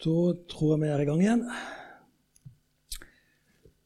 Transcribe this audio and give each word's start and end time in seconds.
Da 0.00 0.12
tror 0.48 0.70
jeg 0.72 0.80
vi 0.80 0.88
er 0.88 1.00
i 1.02 1.04
gang 1.04 1.18
igjen. 1.20 1.42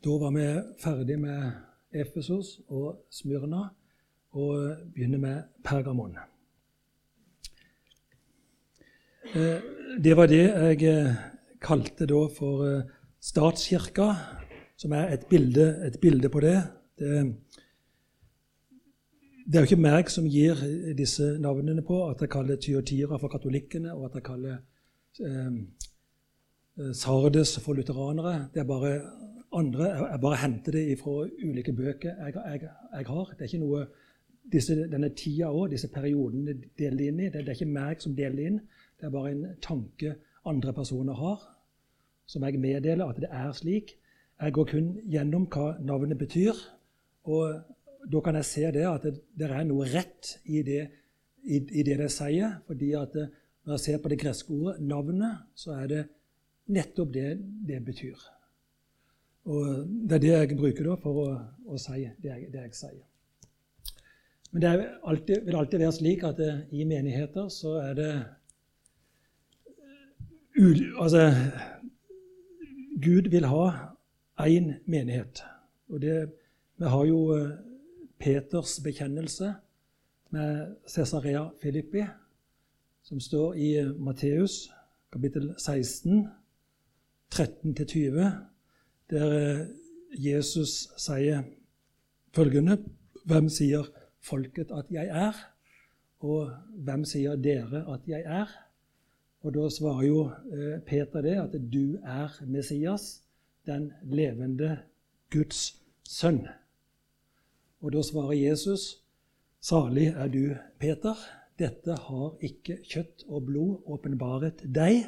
Da 0.05 0.19
var 0.21 0.31
vi 0.37 0.45
ferdig 0.79 1.17
med 1.19 1.57
Efesos 1.91 2.61
og 2.69 3.01
Smyrna 3.11 3.65
og 4.39 4.77
begynner 4.95 5.19
med 5.19 5.43
Pergamon. 5.67 6.15
Eh, 9.35 9.59
det 10.05 10.15
var 10.15 10.31
det 10.31 10.45
jeg 10.45 10.87
eh, 10.87 11.19
kalte 11.59 12.07
da 12.07 12.21
for 12.31 12.63
eh, 12.69 12.87
statskirka, 13.19 14.13
som 14.79 14.95
er 14.95 15.17
et 15.17 15.27
bilde, 15.27 15.67
et 15.83 15.99
bilde 15.99 16.31
på 16.31 16.45
det. 16.47 16.61
det. 16.99 17.25
Det 19.51 19.59
er 19.59 19.65
jo 19.65 19.73
ikke 19.73 19.83
meg 19.83 20.15
som 20.15 20.31
gir 20.31 20.63
disse 20.95 21.41
navnene 21.43 21.83
på, 21.83 22.05
at 22.07 22.23
jeg 22.23 22.31
kaller 22.31 22.57
Tyotira 22.63 23.19
for 23.19 23.35
katolikkene, 23.35 23.97
og 23.97 24.13
at 24.13 24.21
jeg 24.21 24.31
kaller 24.31 24.63
Sardes 26.75 27.59
for 27.63 27.73
lutheranere. 27.73 28.49
Det 28.55 28.61
er 28.61 28.67
bare 28.67 29.01
andre. 29.53 29.85
Jeg 30.11 30.21
bare 30.21 30.37
henter 30.37 30.73
det 30.73 30.99
fra 30.99 31.23
ulike 31.23 31.73
bøker 31.73 32.15
jeg, 32.19 32.35
jeg, 32.35 32.61
jeg 32.97 33.07
har. 33.07 33.25
Det 33.31 33.41
er 33.41 33.45
ikke 33.53 33.63
noe 33.63 33.85
disse, 34.53 34.77
denne 34.91 35.13
tida 35.15 35.53
òg, 35.53 35.69
disse 35.71 35.89
periodene 35.89 36.57
deler 36.79 37.09
inn 37.09 37.21
i. 37.21 37.29
Det, 37.29 37.45
det, 37.45 37.53
er 37.53 37.59
ikke 37.61 37.71
meg 37.71 38.03
som 38.03 38.17
deler 38.17 38.49
inn. 38.49 38.59
Det 38.99 39.07
er 39.07 39.15
bare 39.15 39.31
en 39.31 39.45
tanke 39.63 40.17
andre 40.45 40.75
personer 40.75 41.15
har, 41.15 41.45
som 42.27 42.43
jeg 42.45 42.59
meddeler 42.61 43.07
at 43.07 43.23
det 43.23 43.31
er 43.31 43.55
slik. 43.55 43.95
Jeg 44.43 44.57
går 44.59 44.69
kun 44.73 44.91
gjennom 45.07 45.47
hva 45.55 45.77
navnet 45.79 46.19
betyr. 46.19 46.59
Og 47.31 47.55
da 48.11 48.21
kan 48.21 48.37
jeg 48.41 48.51
se 48.51 48.67
det 48.75 48.85
at 48.91 49.07
det, 49.07 49.15
det 49.39 49.47
er 49.47 49.65
noe 49.69 49.87
rett 49.95 50.35
i 50.51 50.67
det, 50.67 50.83
i, 51.47 51.63
i 51.63 51.87
det 51.87 52.01
de 52.03 52.11
sier. 52.11 52.59
fordi 52.67 52.93
at 52.99 53.15
når 53.15 53.79
jeg 53.79 53.81
ser 53.87 54.03
på 54.03 54.11
det 54.11 54.19
greske 54.21 54.51
ordet 54.53 54.81
'navnet', 54.81 55.47
så 55.55 55.73
er 55.73 55.87
det 55.87 56.03
nettopp 56.67 57.13
det 57.15 57.39
det 57.69 57.81
betyr. 57.85 58.21
Og 59.45 59.89
Det 60.09 60.17
er 60.17 60.19
det 60.23 60.31
jeg 60.33 60.57
bruker 60.57 60.87
da 60.89 60.95
for 61.01 61.21
å, 61.21 61.27
å 61.69 61.79
si 61.81 62.07
det 62.23 62.31
jeg, 62.31 62.47
det 62.53 62.63
jeg, 62.63 62.77
sier. 62.79 63.03
Men 64.53 64.63
det 64.63 64.71
alltid, 65.03 65.45
vil 65.45 65.59
alltid 65.59 65.83
være 65.83 65.97
slik 65.99 66.25
at 66.25 66.39
det, 66.39 66.53
i 66.73 66.87
menigheter 66.89 67.51
så 67.53 67.77
er 67.83 67.95
det 67.99 68.15
Altså 71.03 71.33
Gud 73.03 73.27
vil 73.33 73.49
ha 73.51 73.65
én 74.39 74.77
menighet. 74.87 75.43
Og 75.91 76.01
det, 76.01 76.31
Vi 76.79 76.85
har 76.85 77.05
jo 77.05 77.19
eh, 77.35 77.51
Peters 78.19 78.81
bekjennelse 78.83 79.55
med 80.31 80.77
Cesarea 80.87 81.49
Filippi, 81.63 82.05
som 83.03 83.21
står 83.21 83.55
i 83.55 83.69
eh, 83.79 83.91
Matteus 83.99 84.71
kapittel 85.13 85.55
16 85.59 86.25
13-20, 87.35 88.31
der 89.11 89.33
eh, 89.39 89.67
Jesus 90.15 90.89
sier 90.97 91.43
følgende 92.35 92.79
Hvem 93.25 93.49
sier 93.49 93.89
folket 94.21 94.71
at 94.71 94.91
jeg 94.93 95.09
er? 95.09 95.39
Og 96.21 96.53
hvem 96.85 97.05
sier 97.09 97.37
dere 97.41 97.83
at 97.95 98.05
jeg 98.07 98.23
er? 98.23 98.51
Og 99.43 99.55
da 99.57 99.69
svarer 99.73 100.07
jo 100.07 100.21
eh, 100.53 100.79
Peter 100.87 101.25
det, 101.25 101.35
at 101.41 101.57
du 101.73 101.99
er 102.05 102.37
Messias, 102.47 103.25
den 103.67 103.91
levende 104.03 104.79
Guds 105.33 105.75
sønn. 106.09 106.45
Og 107.81 107.93
da 107.93 108.03
svarer 108.05 108.37
Jesus, 108.39 109.03
salig 109.61 110.13
er 110.13 110.29
du, 110.29 110.55
Peter. 110.79 111.19
Dette 111.59 111.97
har 112.07 112.39
ikke 112.45 112.79
kjøtt 112.83 113.27
og 113.29 113.45
blod 113.51 113.85
åpenbaret 113.87 114.65
deg, 114.75 115.05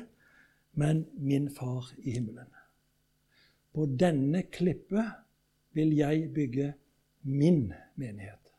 men 0.76 1.06
min 1.16 1.50
far 1.50 1.88
i 1.98 2.10
himmelen. 2.10 2.52
På 3.72 3.86
denne 3.86 4.42
klippet 4.52 5.04
vil 5.72 5.94
jeg 5.96 6.30
bygge 6.34 6.72
min 7.22 7.72
menighet. 7.96 8.52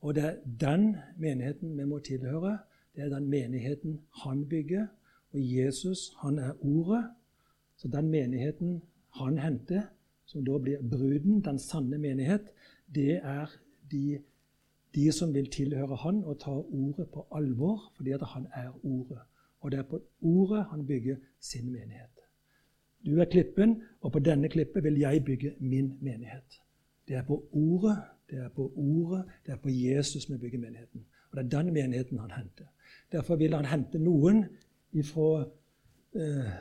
Og 0.00 0.14
det 0.14 0.24
er 0.24 0.36
den 0.60 0.96
menigheten 1.16 1.78
vi 1.78 1.84
må 1.88 1.98
tilhøre. 1.98 2.58
Det 2.94 3.04
er 3.04 3.08
den 3.08 3.28
menigheten 3.28 4.00
han 4.24 4.48
bygger. 4.48 4.86
Og 5.32 5.40
Jesus, 5.56 6.12
han 6.22 6.38
er 6.38 6.52
Ordet. 6.60 7.04
Så 7.76 7.88
den 7.88 8.08
menigheten 8.08 8.82
han 9.16 9.38
henter, 9.38 9.82
som 10.24 10.44
da 10.44 10.58
blir 10.58 10.82
bruden, 10.90 11.40
den 11.44 11.58
sanne 11.58 11.98
menighet, 11.98 12.52
det 12.94 13.16
er 13.16 13.50
de, 13.90 14.18
de 14.94 15.12
som 15.12 15.34
vil 15.34 15.50
tilhøre 15.50 15.96
han 15.96 16.24
og 16.24 16.38
ta 16.40 16.50
ordet 16.50 17.08
på 17.12 17.26
alvor, 17.32 17.92
fordi 17.96 18.10
at 18.10 18.22
han 18.34 18.46
er 18.52 18.70
Ordet. 18.84 19.20
Og 19.64 19.72
det 19.72 19.78
er 19.80 19.86
på 19.88 20.02
ordet 20.20 20.66
han 20.70 20.86
bygger 20.86 21.16
sin 21.40 21.70
menighet. 21.72 22.20
Du 23.06 23.16
er 23.20 23.24
klippen, 23.24 23.82
og 24.00 24.12
på 24.12 24.20
denne 24.20 24.48
klippet 24.48 24.84
vil 24.84 24.98
jeg 25.00 25.24
bygge 25.24 25.54
min 25.60 25.94
menighet. 26.00 26.60
Det 27.08 27.16
er 27.16 27.24
på 27.24 27.38
ordet, 27.52 27.96
det 28.30 28.38
er 28.44 28.48
på 28.48 28.72
ordet, 28.76 29.24
det 29.46 29.52
er 29.52 29.56
på 29.56 29.72
Jesus 29.72 30.30
vi 30.30 30.36
bygger 30.36 30.58
menigheten. 30.58 31.04
Og 31.30 31.36
det 31.36 31.44
er 31.44 31.62
den 31.62 31.72
menigheten 31.72 32.18
han 32.18 32.30
henter. 32.30 32.68
Derfor 33.12 33.36
vil 33.36 33.54
han 33.54 33.64
hente 33.64 33.98
noen 33.98 34.44
fra 35.04 35.44
eh, 36.14 36.54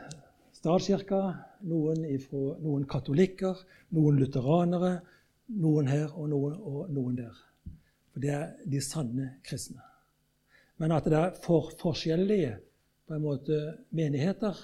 statskirka, 0.55 1.21
noen 1.67 2.07
fra 2.23 2.57
noen 2.63 2.87
katolikker, 2.87 3.59
noen 3.91 4.19
lutheranere, 4.19 4.99
noen 5.59 5.87
her 5.91 6.11
og 6.15 6.29
noen, 6.31 6.55
og 6.55 6.91
noen 6.91 7.17
der. 7.19 7.39
For 8.13 8.23
det 8.23 8.31
er 8.31 8.51
de 8.71 8.81
sanne 8.81 9.33
kristne. 9.43 9.83
Men 10.79 10.95
at 10.95 11.07
det 11.11 11.19
er 11.19 11.41
for 11.43 11.71
forskjellige 11.79 12.55
på 13.07 13.15
en 13.15 13.23
måte 13.23 13.59
menigheter. 13.91 14.57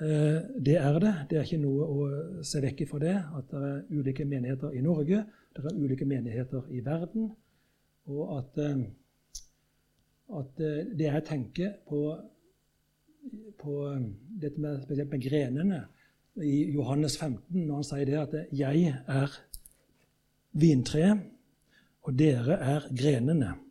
Eh, 0.00 0.40
det 0.64 0.76
er 0.78 0.98
det. 1.02 1.14
Det 1.30 1.38
er 1.38 1.46
ikke 1.46 1.60
noe 1.62 1.86
å 1.86 2.06
se 2.46 2.62
vekk 2.62 2.84
fra 2.90 3.02
det. 3.02 3.16
At 3.38 3.50
det 3.50 3.62
er 3.68 3.84
ulike 3.90 4.26
menigheter 4.28 4.74
i 4.74 4.82
Norge, 4.84 5.24
det 5.56 5.64
er 5.64 5.78
ulike 5.78 6.06
menigheter 6.06 6.70
i 6.70 6.82
verden. 6.86 7.30
Og 8.08 8.34
at, 8.38 8.58
eh, 8.62 8.82
at 10.38 10.64
eh, 10.64 10.90
det 10.94 11.08
jeg 11.10 11.24
tenker 11.26 11.78
på, 11.88 12.02
på 13.58 13.78
dette 14.42 14.60
med, 14.60 14.82
spesielt 14.86 15.10
med 15.10 15.24
grenene 15.26 15.84
i 16.38 16.70
Johannes 16.70 17.18
15, 17.18 17.66
når 17.66 17.74
han 17.74 17.84
sier 17.84 18.04
det 18.06 18.18
at 18.18 18.34
'jeg 18.52 18.94
er 19.06 19.40
vintreet, 20.52 21.18
og 22.02 22.18
dere 22.18 22.54
er 22.54 22.86
grenene'. 22.94 23.67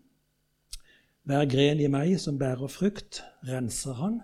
Hver 1.28 1.44
gren 1.52 1.82
i 1.84 1.90
meg 1.92 2.14
som 2.24 2.38
bærer 2.40 2.70
frukt, 2.72 3.18
renser 3.44 3.98
han, 4.00 4.22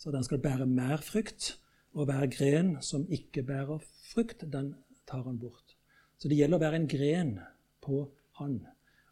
så 0.00 0.08
den 0.14 0.24
skal 0.24 0.40
bære 0.40 0.64
mer 0.64 1.02
frukt. 1.04 1.58
Og 1.92 2.06
hver 2.08 2.24
gren 2.32 2.70
som 2.80 3.02
ikke 3.12 3.42
bærer 3.44 3.82
frukt, 4.08 4.46
den 4.48 4.70
tar 5.04 5.26
han 5.26 5.36
bort. 5.36 5.74
Så 6.16 6.30
det 6.30 6.38
gjelder 6.38 6.56
å 6.56 6.62
være 6.62 6.78
en 6.80 6.86
gren 6.88 7.34
på 7.84 8.06
han. 8.38 8.54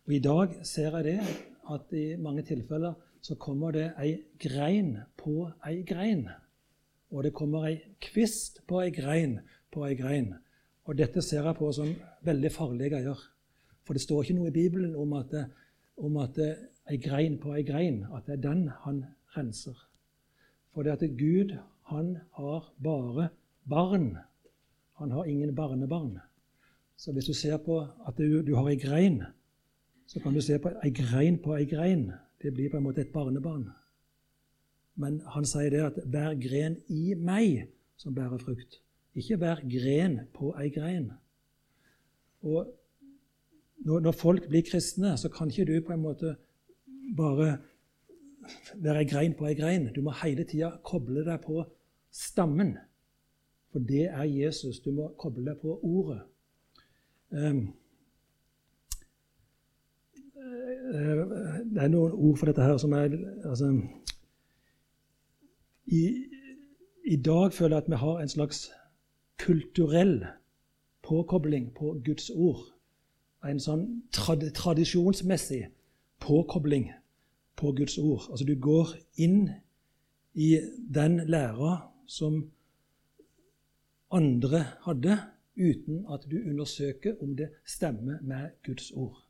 Og 0.06 0.14
i 0.16 0.20
dag 0.24 0.54
ser 0.64 0.96
jeg 0.96 1.04
det 1.04 1.34
at 1.74 1.92
i 1.92 2.06
mange 2.16 2.44
tilfeller 2.46 2.94
så 3.20 3.36
kommer 3.36 3.74
det 3.76 3.90
ei 4.00 4.14
grein 4.40 4.94
på 5.20 5.50
ei 5.68 5.82
grein. 5.84 6.30
Og 7.12 7.26
det 7.26 7.34
kommer 7.36 7.66
ei 7.68 7.74
kvist 8.00 8.62
på 8.64 8.80
ei 8.80 8.94
grein 8.96 9.42
på 9.74 9.84
ei 9.84 9.98
grein. 9.98 10.30
Og 10.88 10.96
dette 10.96 11.20
ser 11.20 11.44
jeg 11.44 11.60
på 11.60 11.68
som 11.68 11.92
veldig 12.24 12.52
farlige 12.54 12.94
greier. 12.94 13.20
For 13.84 13.92
det 13.92 14.06
står 14.06 14.24
ikke 14.24 14.38
noe 14.38 14.48
i 14.48 14.56
Bibelen 14.56 14.96
om 14.96 15.12
at, 15.20 15.36
om 16.00 16.16
at 16.24 16.40
ei 16.90 16.96
grein 16.96 17.38
på 17.38 17.54
ei 17.54 17.62
grein, 17.66 18.04
at 18.14 18.26
det 18.26 18.38
er 18.38 18.42
den 18.48 18.68
han 18.84 19.04
renser. 19.36 19.76
For 20.74 20.82
det 20.82 20.92
at 20.96 21.18
Gud, 21.18 21.56
han 21.90 22.18
har 22.36 22.72
bare 22.82 23.28
barn. 23.68 24.16
Han 24.98 25.10
har 25.10 25.24
ingen 25.24 25.54
barnebarn. 25.54 26.18
Så 26.96 27.12
hvis 27.12 27.24
du 27.24 27.34
ser 27.34 27.56
på 27.56 27.80
at 27.80 28.18
du, 28.18 28.42
du 28.42 28.54
har 28.54 28.68
ei 28.68 28.76
grein, 28.76 29.22
så 30.06 30.20
kan 30.20 30.34
du 30.34 30.40
se 30.40 30.58
på 30.58 30.70
ei 30.84 30.90
grein 30.90 31.38
på 31.42 31.56
ei 31.56 31.64
grein. 31.64 32.12
Det 32.42 32.54
blir 32.54 32.70
på 32.70 32.76
en 32.76 32.82
måte 32.82 33.00
et 33.00 33.12
barnebarn. 33.12 33.68
Men 34.96 35.20
han 35.34 35.44
sier 35.44 35.70
det 35.70 35.82
at 35.84 36.00
hver 36.04 36.36
gren 36.40 36.78
i 36.88 37.14
meg 37.14 37.66
som 37.96 38.14
bærer 38.14 38.38
frukt. 38.38 38.80
Ikke 39.14 39.36
hver 39.36 39.60
gren 39.68 40.20
på 40.34 40.54
ei 40.60 40.70
grein. 40.72 41.10
Og 42.40 42.68
når, 43.84 44.00
når 44.00 44.12
folk 44.12 44.48
blir 44.48 44.64
kristne, 44.64 45.16
så 45.18 45.28
kan 45.28 45.50
ikke 45.50 45.68
du 45.68 45.80
på 45.84 45.92
en 45.92 46.04
måte 46.04 46.36
bare 47.16 47.58
være 48.74 49.02
ei 49.02 49.08
grein 49.10 49.34
på 49.34 49.46
ei 49.46 49.54
grein. 49.54 49.88
Du 49.94 50.02
må 50.02 50.14
hele 50.22 50.44
tida 50.44 50.70
koble 50.84 51.24
deg 51.26 51.40
på 51.44 51.64
stammen. 52.12 52.76
For 53.72 53.78
det 53.78 54.06
er 54.08 54.24
Jesus. 54.24 54.80
Du 54.80 54.92
må 54.94 55.08
koble 55.18 55.44
deg 55.50 55.58
på 55.62 55.78
ordet. 55.82 56.22
Um, 57.30 57.74
det 60.46 61.82
er 61.82 61.90
noen 61.90 62.12
ord 62.12 62.36
for 62.38 62.46
dette 62.46 62.62
her 62.62 62.76
som 62.78 62.92
er 62.94 63.16
altså, 63.44 63.72
i, 65.86 66.02
i, 67.04 67.16
dag 67.16 67.52
føler 67.52 67.76
jeg 67.76 67.82
at 67.82 67.90
vi 67.90 67.98
har 68.00 68.20
en 68.20 68.30
slags 68.30 68.60
kulturell 69.42 70.24
påkobling 71.02 71.72
på 71.74 71.96
Guds 72.06 72.30
ord. 72.30 72.62
En 73.46 73.60
sånn 73.62 73.84
trad, 74.14 74.46
tradisjonsmessig 74.54 75.66
påkobling 76.20 76.92
på 77.56 77.72
Guds 77.72 77.98
ord. 77.98 78.22
Altså 78.30 78.44
du 78.44 78.54
går 78.60 78.88
inn 79.16 79.50
i 80.34 80.60
den 80.94 81.20
læra 81.26 81.90
som 82.06 82.50
andre 84.10 84.64
hadde, 84.84 85.18
uten 85.56 86.04
at 86.12 86.26
du 86.30 86.36
undersøker 86.50 87.14
om 87.22 87.36
det 87.36 87.48
stemmer 87.64 88.18
med 88.22 88.50
Guds 88.66 88.90
ord. 88.90 89.22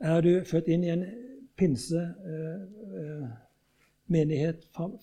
Er 0.00 0.20
du 0.20 0.44
født 0.44 0.68
inn 0.68 0.84
i 0.84 0.92
en 0.92 1.04
pinse, 1.56 1.98
eh, 1.98 2.62
eh, 3.00 3.28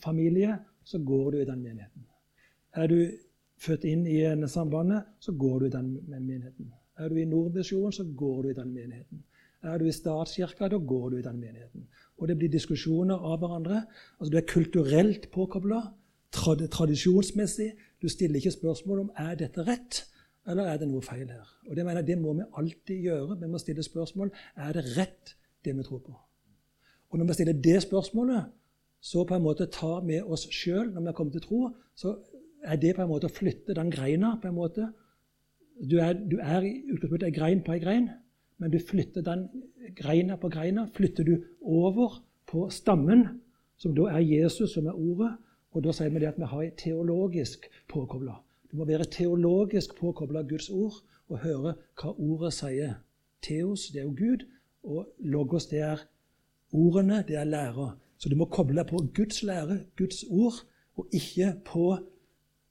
familie, 0.03 0.57
så 0.83 0.99
går 0.99 1.31
du 1.31 1.37
i 1.37 1.45
den 1.45 1.63
menigheten. 1.63 2.05
Er 2.73 2.87
du 2.87 3.11
født 3.57 3.83
inn 3.83 4.07
i 4.07 4.21
en 4.25 4.47
sambandet, 4.49 5.03
så 5.19 5.31
går 5.31 5.59
du 5.59 5.65
i 5.65 5.69
den 5.69 5.99
menigheten. 6.07 6.73
Er 6.97 7.09
du 7.09 7.15
i 7.15 7.25
Nordmisjonen, 7.25 7.91
så 7.91 8.03
går 8.17 8.41
du 8.41 8.49
i 8.49 8.53
den 8.53 8.73
menigheten. 8.73 9.23
Er 9.63 9.79
du 9.79 9.87
i 9.87 9.95
statskirka, 9.95 10.67
da 10.67 10.77
går 10.77 11.09
du 11.09 11.17
i 11.17 11.25
den 11.25 11.39
menigheten. 11.39 11.87
Og 12.19 12.27
det 12.27 12.37
blir 12.37 12.51
diskusjoner 12.51 13.15
av 13.15 13.39
hverandre. 13.39 13.85
Altså 14.19 14.31
Du 14.31 14.37
er 14.37 14.47
kulturelt 14.47 15.29
påkobla, 15.31 15.81
trad 16.31 16.67
tradisjonsmessig. 16.67 17.71
Du 18.01 18.09
stiller 18.09 18.41
ikke 18.41 18.51
spørsmål 18.51 19.05
om 19.05 19.13
er 19.17 19.37
dette 19.39 19.63
rett 19.67 20.03
eller 20.47 20.67
er 20.67 20.79
det 20.79 20.89
noe 20.91 21.03
feil 21.03 21.29
her. 21.29 21.47
Og 21.69 21.75
Det 21.75 21.85
mener 21.85 22.01
jeg, 22.01 22.07
det 22.07 22.19
må 22.19 22.33
vi 22.35 22.49
alltid 22.59 23.05
gjøre. 23.07 23.37
Vi 23.39 23.47
må 23.47 23.61
stille 23.61 23.83
spørsmål 23.83 24.31
er 24.55 24.75
det 24.75 24.83
rett, 24.97 25.35
det 25.65 25.75
vi 25.77 25.83
tror 25.83 26.01
på. 26.03 26.15
Og 27.09 27.19
Når 27.19 27.25
vi 27.25 27.33
stiller 27.33 27.53
det 27.53 27.81
spørsmålet, 27.83 28.51
så 28.99 29.23
på 29.23 29.35
en 29.35 29.43
måte 29.43 29.67
tar 29.71 30.03
vi 30.07 30.21
oss 30.21 30.47
sjøl, 30.51 30.91
når 30.91 31.01
vi 31.01 31.11
har 31.11 31.13
kommet 31.13 31.33
til 31.33 31.41
tro, 31.41 31.69
så 31.95 32.15
er 32.63 32.75
det 32.75 32.95
på 32.95 33.03
en 33.03 33.11
måte 33.11 33.27
å 33.27 33.35
flytte 33.35 33.75
den 33.75 33.91
greina. 33.91 34.37
på 34.41 34.47
en 34.47 34.55
måte. 34.55 34.91
Du 35.89 35.97
er, 35.97 36.13
du 36.13 36.37
er 36.39 36.61
i 36.61 36.83
utgangspunktet 36.91 37.27
ei 37.27 37.35
grein 37.35 37.63
på 37.63 37.73
ei 37.73 37.79
grein, 37.79 38.09
men 38.57 38.71
du 38.71 38.79
flytter 38.79 39.21
den 39.25 39.47
greina 39.95 40.37
på 40.39 40.49
greina 40.49 40.85
flytter 40.95 41.23
du 41.23 41.35
over 41.61 42.21
på 42.47 42.69
stammen, 42.69 43.25
som 43.77 43.95
da 43.95 44.09
er 44.13 44.23
Jesus, 44.23 44.73
som 44.73 44.87
er 44.87 44.97
ordet. 44.97 45.33
Og 45.73 45.83
da 45.83 45.93
sier 45.95 46.13
vi 46.13 46.21
det 46.21 46.29
at 46.29 46.37
vi 46.37 46.47
har 46.47 46.69
teologisk 46.77 47.65
påkobla. 47.89 48.35
Du 48.71 48.77
må 48.77 48.85
være 48.85 49.09
teologisk 49.09 49.95
påkobla 49.97 50.43
Guds 50.49 50.69
ord 50.69 51.01
og 51.29 51.41
høre 51.41 51.73
hva 51.97 52.13
ordet 52.13 52.53
sier. 52.53 52.99
Teos, 53.43 53.89
det 53.91 54.03
er 54.03 54.05
jo 54.07 54.15
Gud, 54.17 54.45
og 54.83 55.07
logos, 55.19 55.65
det 55.67 55.81
er 55.83 56.03
ordene, 56.71 57.23
det 57.27 57.35
er 57.35 57.43
læra. 57.43 57.89
Så 58.17 58.29
du 58.29 58.35
må 58.35 58.45
koble 58.45 58.85
på 58.87 59.01
Guds 59.15 59.43
lære, 59.43 59.79
Guds 59.97 60.23
ord, 60.29 60.61
og 60.95 61.07
ikke 61.11 61.53
på 61.65 61.97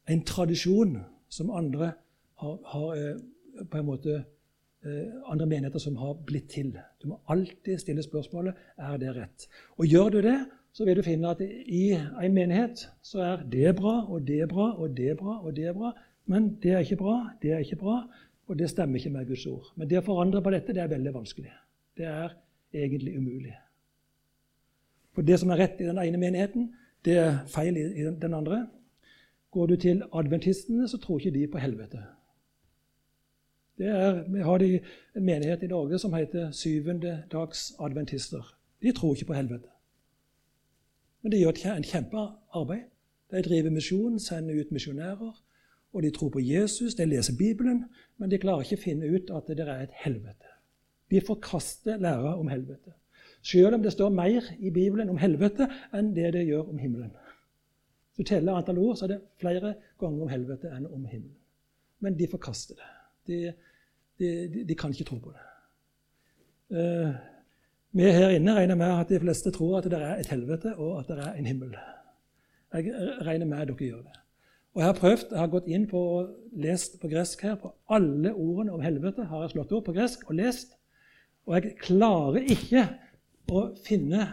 en 0.09 0.25
tradisjon 0.25 0.97
som 1.29 1.51
andre 1.51 1.93
har, 2.39 2.59
har 2.67 2.89
eh, 2.95 3.19
på 3.71 3.79
en 3.79 3.87
måte 3.87 4.25
andre 4.83 5.47
menigheter 5.47 5.79
som 5.79 5.97
har 5.97 6.17
blitt 6.27 6.49
til. 6.51 6.73
Du 7.03 7.09
må 7.13 7.21
alltid 7.31 7.79
stille 7.79 8.03
spørsmålet 8.03 8.55
er 8.79 8.97
det 8.99 9.15
rett. 9.17 9.47
Og 9.79 9.87
Gjør 9.87 10.09
du 10.11 10.21
det, 10.25 10.39
så 10.73 10.85
vil 10.85 10.97
du 10.97 11.05
finne 11.05 11.31
at 11.31 11.41
i 11.43 11.93
en 11.93 12.35
menighet 12.35 12.87
så 13.05 13.21
er 13.23 13.43
det 13.53 13.77
bra, 13.77 14.01
og 14.09 14.27
det 14.27 14.41
er 14.41 14.51
bra, 14.51 14.73
og 14.73 14.97
det 14.97 15.11
er 15.13 15.19
bra, 15.21 15.39
og 15.45 15.57
det 15.57 15.67
er 15.69 15.77
bra. 15.77 15.93
Men 16.27 16.55
det 16.63 16.73
er 16.73 16.85
ikke 16.87 16.97
bra, 16.97 17.17
det 17.43 17.53
er 17.53 17.59
ikke 17.59 17.77
bra, 17.77 17.99
og 18.49 18.59
det 18.59 18.71
stemmer 18.71 18.99
ikke 18.99 19.11
med 19.11 19.27
Guds 19.29 19.47
ord. 19.47 19.69
Men 19.77 19.91
det 19.91 20.01
å 20.01 20.07
forandre 20.07 20.43
på 20.43 20.53
dette, 20.55 20.75
det 20.75 20.83
er 20.83 20.91
veldig 20.91 21.15
vanskelig. 21.15 21.53
Det 21.99 22.09
er 22.09 22.35
egentlig 22.73 23.19
umulig. 23.19 23.55
For 25.13 25.23
det 25.23 25.39
som 25.41 25.53
er 25.53 25.61
rett 25.61 25.81
i 25.81 25.89
den 25.91 26.01
ene 26.01 26.21
menigheten, 26.21 26.71
det 27.05 27.19
er 27.21 27.43
feil 27.53 27.77
i 27.77 28.09
den 28.09 28.35
andre. 28.35 28.65
Går 29.53 29.67
du 29.67 29.77
til 29.77 30.03
adventistene, 30.13 30.89
så 30.89 30.99
tror 30.99 31.21
ikke 31.21 31.35
de 31.37 31.47
på 31.53 31.61
helvete. 31.61 32.01
Er, 33.89 34.23
vi 34.29 34.41
har 34.41 34.63
en 34.63 35.25
menighet 35.25 35.63
i 35.63 35.71
Norge 35.71 35.99
som 35.99 36.15
heter 36.15 36.51
Syvende 36.51 37.23
dags 37.33 37.73
adventister. 37.81 38.57
De 38.83 38.93
tror 38.93 39.15
ikke 39.15 39.31
på 39.31 39.39
helvete. 39.39 39.69
Men 41.23 41.33
de 41.33 41.39
gjør 41.39 41.77
en 41.77 41.87
kjempearbeid. 41.87 42.89
De 43.31 43.43
driver 43.43 43.71
misjon, 43.71 44.19
sender 44.21 44.61
ut 44.61 44.73
misjonærer. 44.73 45.43
Og 45.93 46.03
de 46.03 46.11
tror 46.11 46.29
på 46.29 46.41
Jesus, 46.41 46.95
de 46.95 47.07
leser 47.07 47.37
Bibelen, 47.39 47.85
men 48.19 48.31
de 48.31 48.39
klarer 48.41 48.65
ikke 48.65 48.81
å 48.81 48.85
finne 48.85 49.09
ut 49.13 49.31
at 49.35 49.49
det 49.49 49.67
er 49.67 49.85
et 49.85 49.97
helvete. 50.05 50.53
De 51.11 51.21
forkaster 51.21 52.01
læra 52.01 52.37
om 52.41 52.49
helvete. 52.49 52.95
Selv 53.43 53.75
om 53.75 53.83
det 53.83 53.93
står 53.93 54.09
mer 54.15 54.47
i 54.59 54.71
Bibelen 54.71 55.11
om 55.11 55.19
helvete 55.19 55.67
enn 55.93 56.13
det 56.15 56.31
det 56.33 56.47
gjør 56.47 56.71
om 56.71 56.79
himmelen. 56.79 57.11
Hvis 58.13 58.27
du 58.27 58.35
teller 58.35 58.57
antall 58.57 58.79
ord, 58.79 58.97
så 58.97 59.07
er 59.07 59.15
det 59.15 59.21
flere 59.41 59.75
ganger 60.01 60.25
om 60.25 60.31
helvete 60.31 60.71
enn 60.71 60.87
om 60.87 61.05
himmelen. 61.05 61.39
Men 62.01 62.17
de 62.19 62.29
forkaster 62.31 62.79
det. 62.79 62.91
De, 63.27 63.53
de, 64.23 64.65
de, 64.69 64.79
kan 64.79 64.95
ikke 64.95 65.09
tro 65.11 65.19
på 65.23 65.35
det. 65.35 65.45
Uh, 66.73 67.13
vi 67.93 68.09
her 68.09 68.33
inne 68.33 68.55
regner 68.57 68.79
med 68.81 68.95
at 68.95 69.11
de 69.13 69.21
fleste 69.21 69.53
tror 69.53 69.79
at 69.79 69.91
det 69.93 69.99
er 70.01 70.17
et 70.17 70.31
helvete 70.33 70.73
og 70.79 71.03
at 71.03 71.11
det 71.13 71.19
er 71.27 71.33
en 71.37 71.47
himmel. 71.47 71.75
Jeg 72.73 72.93
regner 73.27 73.47
med 73.47 73.59
at 73.59 73.69
dere 73.69 73.89
gjør 73.89 74.05
det. 74.07 74.19
Og 74.73 74.81
Jeg 74.81 74.89
har 74.89 74.97
prøvd, 74.97 75.25
jeg 75.31 75.39
har 75.39 75.51
gått 75.53 75.67
inn 75.69 75.83
på 75.89 76.01
og 76.01 76.31
lest 76.57 76.97
på 77.01 77.09
gresk 77.13 77.43
her. 77.45 77.59
På 77.61 77.75
alle 77.93 78.33
ordene 78.33 78.73
om 78.73 78.81
helvete 78.81 79.27
har 79.29 79.43
jeg 79.45 79.53
slått 79.53 79.75
opp 79.77 79.85
på 79.91 79.97
gresk 79.99 80.25
og 80.31 80.39
lest. 80.39 80.73
Og 81.45 81.59
jeg 81.59 81.75
klarer 81.83 82.49
ikke 82.55 82.87
å 83.53 83.67
finne 83.85 84.31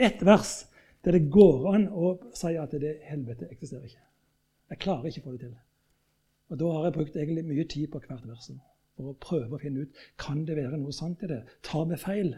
ett 0.00 0.24
vers 0.24 0.62
der 1.04 1.18
det 1.18 1.28
går 1.34 1.68
an 1.74 1.88
å 1.90 2.14
si 2.38 2.54
at 2.56 2.72
det 2.80 2.94
helvete 3.04 3.50
eksisterer 3.50 3.90
ikke. 3.90 4.04
Jeg 4.72 4.80
klarer 4.86 5.10
ikke 5.10 5.20
å 5.20 5.26
få 5.26 5.36
det 5.36 5.44
til. 5.44 5.56
Og 6.48 6.60
Da 6.60 6.72
har 6.72 6.84
jeg 6.86 6.96
brukt 6.96 7.16
egentlig 7.16 7.44
mye 7.44 7.68
tid 7.68 7.90
på 7.92 8.00
hvert 8.00 8.28
vers 8.28 8.48
å 9.00 9.14
prøve 9.20 9.56
å 9.56 9.60
finne 9.60 9.86
ut 9.86 10.02
kan 10.20 10.44
det 10.46 10.56
være 10.58 10.78
noe 10.78 10.92
sant 10.92 11.22
i 11.24 11.30
det. 11.30 11.42
Tar 11.64 11.86
vi 11.90 11.98
feil? 12.00 12.34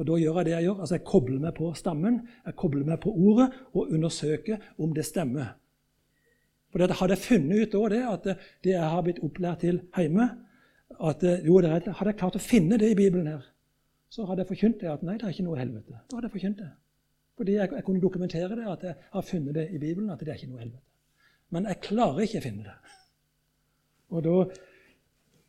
Og 0.00 0.06
Da 0.08 0.16
gjør 0.16 0.40
jeg 0.40 0.46
det 0.48 0.52
jeg 0.54 0.64
gjør. 0.64 0.80
altså 0.80 0.94
Jeg 0.94 1.04
kobler 1.04 1.40
meg 1.40 1.54
på 1.54 1.72
stammen, 1.74 2.20
jeg 2.46 2.56
kobler 2.56 2.84
meg 2.84 3.00
på 3.00 3.10
ordet 3.10 3.50
og 3.74 3.90
undersøker 3.92 4.58
om 4.78 4.94
det 4.94 5.04
stemmer. 5.04 5.56
For 6.70 6.78
det 6.78 6.96
Hadde 6.96 7.16
jeg 7.16 7.26
funnet 7.26 7.74
ut 7.74 7.90
det, 7.90 8.02
at 8.06 8.24
det 8.64 8.72
jeg 8.72 8.90
har 8.90 9.02
blitt 9.02 9.22
opplært 9.22 9.60
til 9.60 9.80
hjemme 9.96 10.28
at 11.00 11.22
jo, 11.44 11.60
det 11.60 11.70
Hadde 11.70 12.10
jeg 12.10 12.18
klart 12.18 12.36
å 12.36 12.42
finne 12.42 12.78
det 12.78 12.90
i 12.90 12.94
Bibelen 12.98 13.26
her, 13.26 13.42
så 14.10 14.24
hadde 14.26 14.42
jeg 14.42 14.48
forkynt 14.48 14.80
det 14.80 14.88
at 14.90 15.02
nei, 15.06 15.16
det 15.18 15.26
er 15.26 15.34
ikke 15.34 15.46
noe 15.46 15.58
helvete. 15.58 16.00
Da 16.10 16.16
hadde 16.16 16.26
jeg 16.26 16.34
forkynt 16.34 16.58
det. 16.58 16.70
Fordi 17.38 17.52
jeg, 17.52 17.70
jeg 17.76 17.84
kunne 17.84 18.02
dokumentere 18.02 18.56
det, 18.56 18.66
at 18.68 18.82
jeg 18.82 18.96
har 19.12 19.22
funnet 19.22 19.54
det 19.54 19.68
i 19.70 19.78
Bibelen, 19.78 20.10
at 20.10 20.20
det 20.20 20.28
er 20.28 20.40
ikke 20.40 20.50
noe 20.50 20.64
helvete. 20.64 20.82
Men 21.54 21.68
jeg 21.70 21.80
klarer 21.86 22.24
ikke 22.24 22.40
å 22.40 22.44
finne 22.44 22.66
det. 22.66 22.96
Og 24.10 24.24
da, 24.26 24.34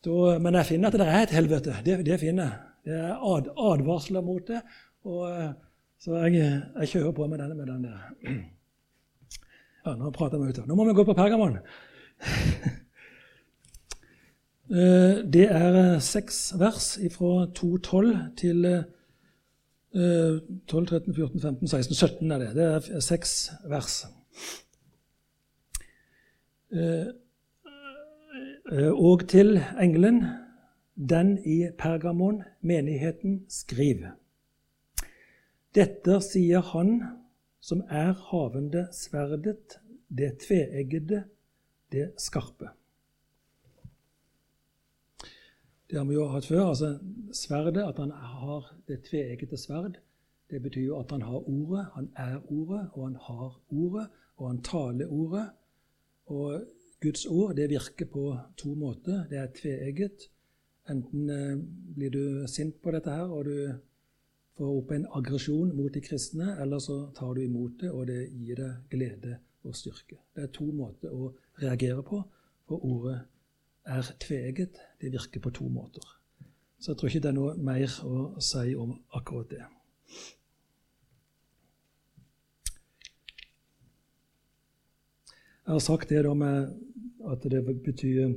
da, 0.05 0.37
men 0.41 0.57
jeg 0.57 0.65
finner 0.71 0.89
at 0.89 0.97
det 0.97 1.07
er 1.07 1.25
et 1.25 1.35
helvete. 1.35 1.75
Det, 1.85 1.99
det 2.05 2.19
finner 2.19 2.49
jeg. 2.49 2.59
Det 2.85 2.95
er 2.97 3.11
ad, 3.13 3.51
advarsler 3.57 4.23
mot 4.25 4.47
det. 4.47 4.61
Og, 5.05 5.53
så 6.01 6.17
jeg, 6.23 6.41
jeg, 6.79 6.89
kjører 6.93 7.11
på 7.17 7.27
med 7.29 7.41
denne 7.43 7.55
med 7.55 7.69
den 7.73 7.87
der. 7.89 8.01
Ja, 9.81 9.95
nå 9.97 10.11
prater 10.13 10.37
vi 10.37 10.51
ute. 10.53 10.61
Nå 10.69 10.75
må 10.77 10.83
vi 10.85 10.93
gå 10.93 11.03
på 11.07 11.17
Pergamon. 11.17 11.57
Eh, 14.71 15.17
det 15.27 15.49
er 15.51 15.97
seks 15.99 16.53
vers 16.55 16.93
fra 17.11 17.31
2.12 17.59 18.11
til 18.39 18.67
12, 19.91 20.85
13, 20.87 21.15
14, 21.15 21.41
15, 21.41 21.67
16, 21.67 21.95
17 21.95 22.31
er 22.31 22.37
det. 22.39 22.51
Det 22.55 22.67
er 22.95 23.03
seks 23.03 23.33
vers. 23.67 23.97
Eh, 28.71 28.91
og 28.91 29.27
til 29.27 29.59
engelen, 29.81 30.23
den 30.95 31.37
i 31.45 31.67
Pergamon, 31.77 32.43
menigheten, 32.61 33.41
skriv. 33.49 34.05
Dette 35.75 36.21
sier 36.23 36.63
han 36.71 37.01
som 37.59 37.83
er 37.89 38.13
havende 38.29 38.85
sverdet, 38.95 39.75
det 40.07 40.37
tveeggede, 40.45 41.23
det 41.91 42.13
skarpe. 42.17 42.71
Det 45.89 45.99
har 45.99 46.07
vi 46.07 46.15
jo 46.15 46.29
hatt 46.31 46.47
før. 46.47 46.65
altså 46.71 46.93
Sverdet, 47.33 47.83
at 47.83 47.99
han 47.99 48.11
har 48.11 48.75
det 48.87 49.03
tveeggede 49.03 49.57
sverd, 49.57 49.99
det 50.49 50.63
betyr 50.63 50.85
jo 50.85 50.99
at 50.99 51.11
han 51.11 51.21
har 51.21 51.43
ordet, 51.49 51.87
han 51.95 52.11
er 52.15 52.39
ordet, 52.51 52.87
og 52.93 53.03
han 53.07 53.17
har 53.21 53.59
ordet, 53.69 54.07
og 54.37 54.47
han 54.47 54.61
taler 54.63 55.11
ordet. 55.11 55.49
Og 56.25 56.63
Guds 57.01 57.25
ord 57.25 57.55
det 57.57 57.69
virker 57.69 58.05
på 58.05 58.25
to 58.57 58.75
måter. 58.77 59.23
Det 59.29 59.39
er 59.41 59.53
tveegget. 59.57 60.27
Enten 60.89 61.29
eh, 61.29 61.57
blir 61.95 62.13
du 62.13 62.47
sint 62.47 62.77
på 62.81 62.91
dette 62.93 63.13
her, 63.13 63.31
og 63.31 63.45
du 63.45 63.55
får 64.57 64.75
opp 64.77 64.91
en 64.93 65.07
aggresjon 65.17 65.73
mot 65.77 65.93
de 65.93 66.01
kristne, 66.03 66.55
eller 66.61 66.81
så 66.83 66.97
tar 67.17 67.33
du 67.33 67.41
imot 67.41 67.79
det, 67.81 67.91
og 67.91 68.07
det 68.09 68.19
gir 68.29 68.59
deg 68.61 68.93
glede 68.93 69.37
og 69.65 69.75
styrke. 69.77 70.19
Det 70.35 70.45
er 70.45 70.53
to 70.53 70.67
måter 70.73 71.13
å 71.13 71.31
reagere 71.61 72.03
på, 72.05 72.21
for 72.69 72.85
ordet 72.85 73.19
er 73.85 74.13
tveegget. 74.21 74.77
Det 75.01 75.13
virker 75.13 75.41
på 75.41 75.53
to 75.57 75.69
måter. 75.69 76.05
Så 76.81 76.91
jeg 76.91 76.97
tror 76.97 77.09
ikke 77.09 77.23
det 77.25 77.31
er 77.31 77.37
noe 77.37 77.57
mer 77.61 77.97
å 78.05 78.21
si 78.41 78.75
om 78.77 78.95
akkurat 79.17 79.49
det. 79.53 79.65
Jeg 85.71 85.75
har 85.75 85.79
sagt 85.79 86.09
det 86.09 86.25
da 86.25 86.33
med 86.33 86.73
at 87.31 87.43
det 87.43 87.61
betyr 87.83 88.33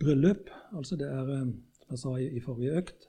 bryllup. 0.00 0.48
Altså 0.72 0.96
det 0.96 1.08
er, 1.12 1.28
eh, 1.28 1.48
som 1.76 1.90
jeg 1.90 1.98
sa 1.98 2.14
i 2.16 2.40
forrige 2.40 2.76
økt, 2.78 3.08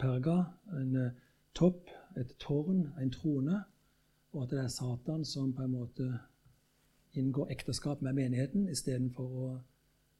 perga, 0.00 0.44
en 0.72 0.96
eh, 0.96 1.10
topp, 1.54 1.90
et 2.16 2.32
tårn, 2.40 2.88
en 3.00 3.10
trone. 3.10 3.62
og 4.32 4.42
at 4.42 4.50
det 4.50 4.60
er 4.60 4.68
Satan 4.68 5.24
som 5.24 5.52
på 5.52 5.62
en 5.62 5.70
måte 5.70 6.18
inngår 7.12 7.50
ekteskap 7.50 8.02
med 8.02 8.12
menigheten 8.12 8.68
istedenfor 8.68 9.28
å 9.28 9.58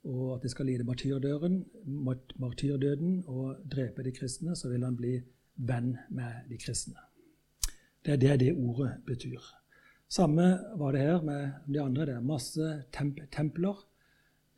og 0.05 0.35
at 0.35 0.43
de 0.43 0.49
skal 0.49 0.67
lide 0.67 0.85
martyrdøden 2.39 3.25
og 3.27 3.57
drepe 3.73 4.03
de 4.03 4.13
kristne, 4.13 4.57
så 4.57 4.69
vil 4.69 4.85
han 4.85 4.97
bli 4.97 5.23
venn 5.57 5.97
med 6.11 6.33
de 6.51 6.59
kristne. 6.59 6.99
Det 8.05 8.13
er 8.13 8.17
det 8.17 8.41
det 8.41 8.55
ordet 8.55 8.97
betyr. 9.07 9.62
Samme 10.13 10.59
var 10.77 10.93
det 10.93 11.01
her 11.01 11.23
med 11.25 11.53
de 11.73 11.81
andre. 11.81 12.05
Det 12.07 12.15
er 12.19 12.25
masse 12.25 12.67
temp 12.93 13.21
templer. 13.33 13.79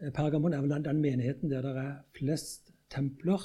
Eh, 0.02 0.10
Pergamon 0.10 0.52
er 0.52 0.64
vel 0.64 0.72
den, 0.72 0.86
den, 0.86 1.02
menigheten 1.02 1.50
der 1.52 1.62
det 1.62 1.74
er 1.78 1.92
flest 2.16 2.72
templer 2.90 3.38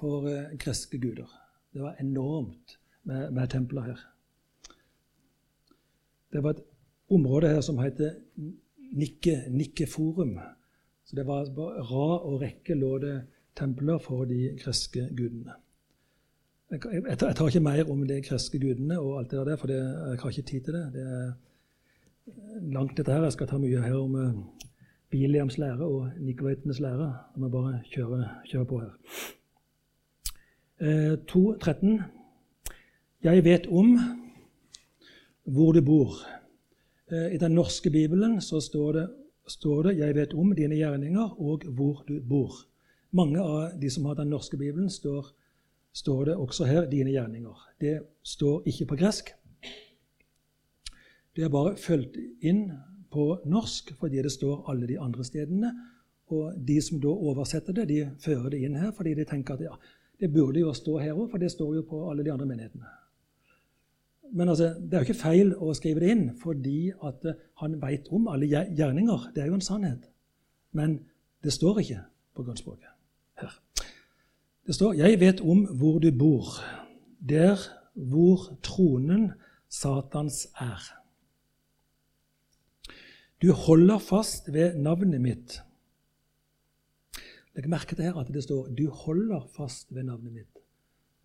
for 0.00 0.24
uh, 0.24 0.54
greske 0.56 0.96
guder. 1.00 1.28
Det 1.74 1.82
var 1.82 2.00
enormt 2.00 2.78
med, 3.02 3.30
med 3.36 3.50
templer 3.52 3.84
her. 3.90 4.00
Det 6.32 6.42
var 6.42 6.56
et 6.56 6.64
område 7.12 7.52
her 7.52 7.60
som 7.60 7.78
heter 7.84 8.16
Nikke, 8.96 9.42
Nikkeforum. 9.50 10.38
Så 11.04 11.16
det 11.16 11.26
var 11.26 11.52
på 11.54 11.68
rad 11.68 12.24
og 12.24 12.40
rekke 12.40 12.74
lå 12.80 12.96
det 13.04 13.16
templer 13.56 14.00
for 14.00 14.24
de 14.24 14.56
greske 14.56 15.04
gudene. 15.12 15.60
Jeg, 16.70 16.80
jeg, 16.92 17.02
jeg, 17.08 17.18
tar 17.18 17.46
ikke 17.46 17.60
mer 17.62 17.90
om 17.90 18.00
de 18.08 18.16
kreske 18.26 18.58
gudene 18.58 18.96
og 18.98 19.20
alt 19.20 19.30
det 19.30 19.42
der, 19.46 19.58
for 19.60 19.70
det, 19.70 19.76
jeg 19.78 20.18
har 20.18 20.32
ikke 20.32 20.42
tid 20.50 20.64
til 20.66 20.74
det. 20.74 20.86
Det 20.96 21.04
er 21.16 21.28
langt, 22.74 22.96
dette 22.98 23.12
her. 23.12 23.22
Jeg 23.22 23.36
skal 23.36 23.46
ta 23.46 23.58
mye 23.62 23.82
her 23.84 23.94
om 23.94 24.16
uh, 24.18 24.32
Biliams 25.14 25.58
lære 25.62 25.86
og 25.86 26.08
Nikolaitenes 26.18 26.80
lære. 26.82 27.06
Jeg 27.36 27.44
må 27.44 27.52
bare 27.54 27.76
kjøre, 27.92 28.18
kjøre 28.50 28.66
på 28.66 28.80
her. 28.82 28.96
Uh, 30.82 31.14
2.13. 31.30 32.02
Jeg 33.22 33.44
vet 33.46 33.70
om 33.70 33.94
hvor 35.44 35.72
du 35.72 35.84
bor. 35.86 36.18
Uh, 37.12 37.30
I 37.30 37.38
den 37.38 37.54
norske 37.54 37.94
bibelen 37.94 38.40
så 38.40 38.58
står 38.60 38.92
det, 38.92 39.08
står 39.46 39.82
det 39.82 39.98
'Jeg 39.98 40.14
vet 40.14 40.34
om 40.34 40.54
dine 40.54 40.74
gjerninger 40.74 41.40
og 41.40 41.62
hvor 41.62 42.02
du 42.08 42.18
bor'. 42.18 42.66
Mange 43.12 43.38
av 43.40 43.80
de 43.80 43.90
som 43.90 44.04
har 44.04 44.14
den 44.14 44.28
norske 44.34 44.56
bibelen, 44.56 44.90
står, 44.90 45.35
står 45.96 46.24
det 46.24 46.36
også 46.36 46.64
her 46.68 46.86
'dine 46.90 47.10
gjerninger'. 47.10 47.72
Det 47.80 48.00
står 48.22 48.62
ikke 48.66 48.86
på 48.86 48.96
gresk. 48.96 49.30
Det 51.36 51.44
er 51.44 51.48
bare 51.48 51.76
fulgt 51.76 52.16
inn 52.42 52.72
på 53.12 53.38
norsk 53.44 53.94
fordi 54.00 54.22
det 54.22 54.32
står 54.32 54.70
alle 54.70 54.88
de 54.88 55.00
andre 55.00 55.24
stedene. 55.24 55.72
Og 56.26 56.52
de 56.68 56.80
som 56.82 57.00
da 57.00 57.08
oversetter 57.08 57.72
det, 57.72 57.88
de 57.88 58.10
fører 58.20 58.50
det 58.50 58.60
inn 58.64 58.76
her 58.76 58.92
fordi 58.92 59.14
de 59.14 59.24
tenker 59.24 59.54
at 59.54 59.60
ja, 59.60 59.74
det 60.20 60.32
burde 60.32 60.60
jo 60.60 60.72
stå 60.72 60.98
her 60.98 61.12
òg, 61.12 61.30
for 61.30 61.38
det 61.38 61.50
står 61.52 61.74
jo 61.74 61.82
på 61.82 62.10
alle 62.10 62.24
de 62.24 62.32
andre 62.32 62.46
menighetene. 62.46 62.86
Men 64.32 64.48
altså, 64.48 64.74
det 64.80 64.94
er 64.94 65.04
jo 65.04 65.06
ikke 65.06 65.20
feil 65.20 65.52
å 65.54 65.74
skrive 65.74 66.00
det 66.02 66.10
inn 66.10 66.24
fordi 66.40 66.90
at 67.04 67.26
han 67.62 67.76
veit 67.82 68.08
om 68.10 68.26
alle 68.28 68.48
gjerninger. 68.48 69.30
Det 69.34 69.42
er 69.42 69.52
jo 69.52 69.54
en 69.60 69.68
sannhet. 69.68 70.08
Men 70.72 70.98
det 71.44 71.52
står 71.52 71.78
ikke 71.84 72.00
på 72.34 72.42
grunnspråket 72.42 72.90
her. 73.40 73.60
Det 74.66 74.74
står 74.74 74.92
'Jeg 74.94 75.20
vet 75.20 75.40
om 75.40 75.64
hvor 75.64 75.98
du 75.98 76.10
bor', 76.10 76.58
der 77.28 77.56
hvor 77.94 78.58
tronen 78.62 79.32
Satans 79.68 80.48
er. 80.58 80.82
Du 83.42 83.52
holder 83.52 83.98
fast 83.98 84.52
ved 84.52 84.76
navnet 84.76 85.20
mitt. 85.20 85.62
Legg 87.54 87.68
merke 87.68 87.94
til 87.94 88.04
her 88.04 88.14
at 88.14 88.28
det 88.34 88.42
står 88.42 88.66
'du 88.66 88.90
holder 88.90 89.48
fast 89.56 89.94
ved 89.94 90.02
navnet 90.02 90.32
mitt'. 90.32 90.62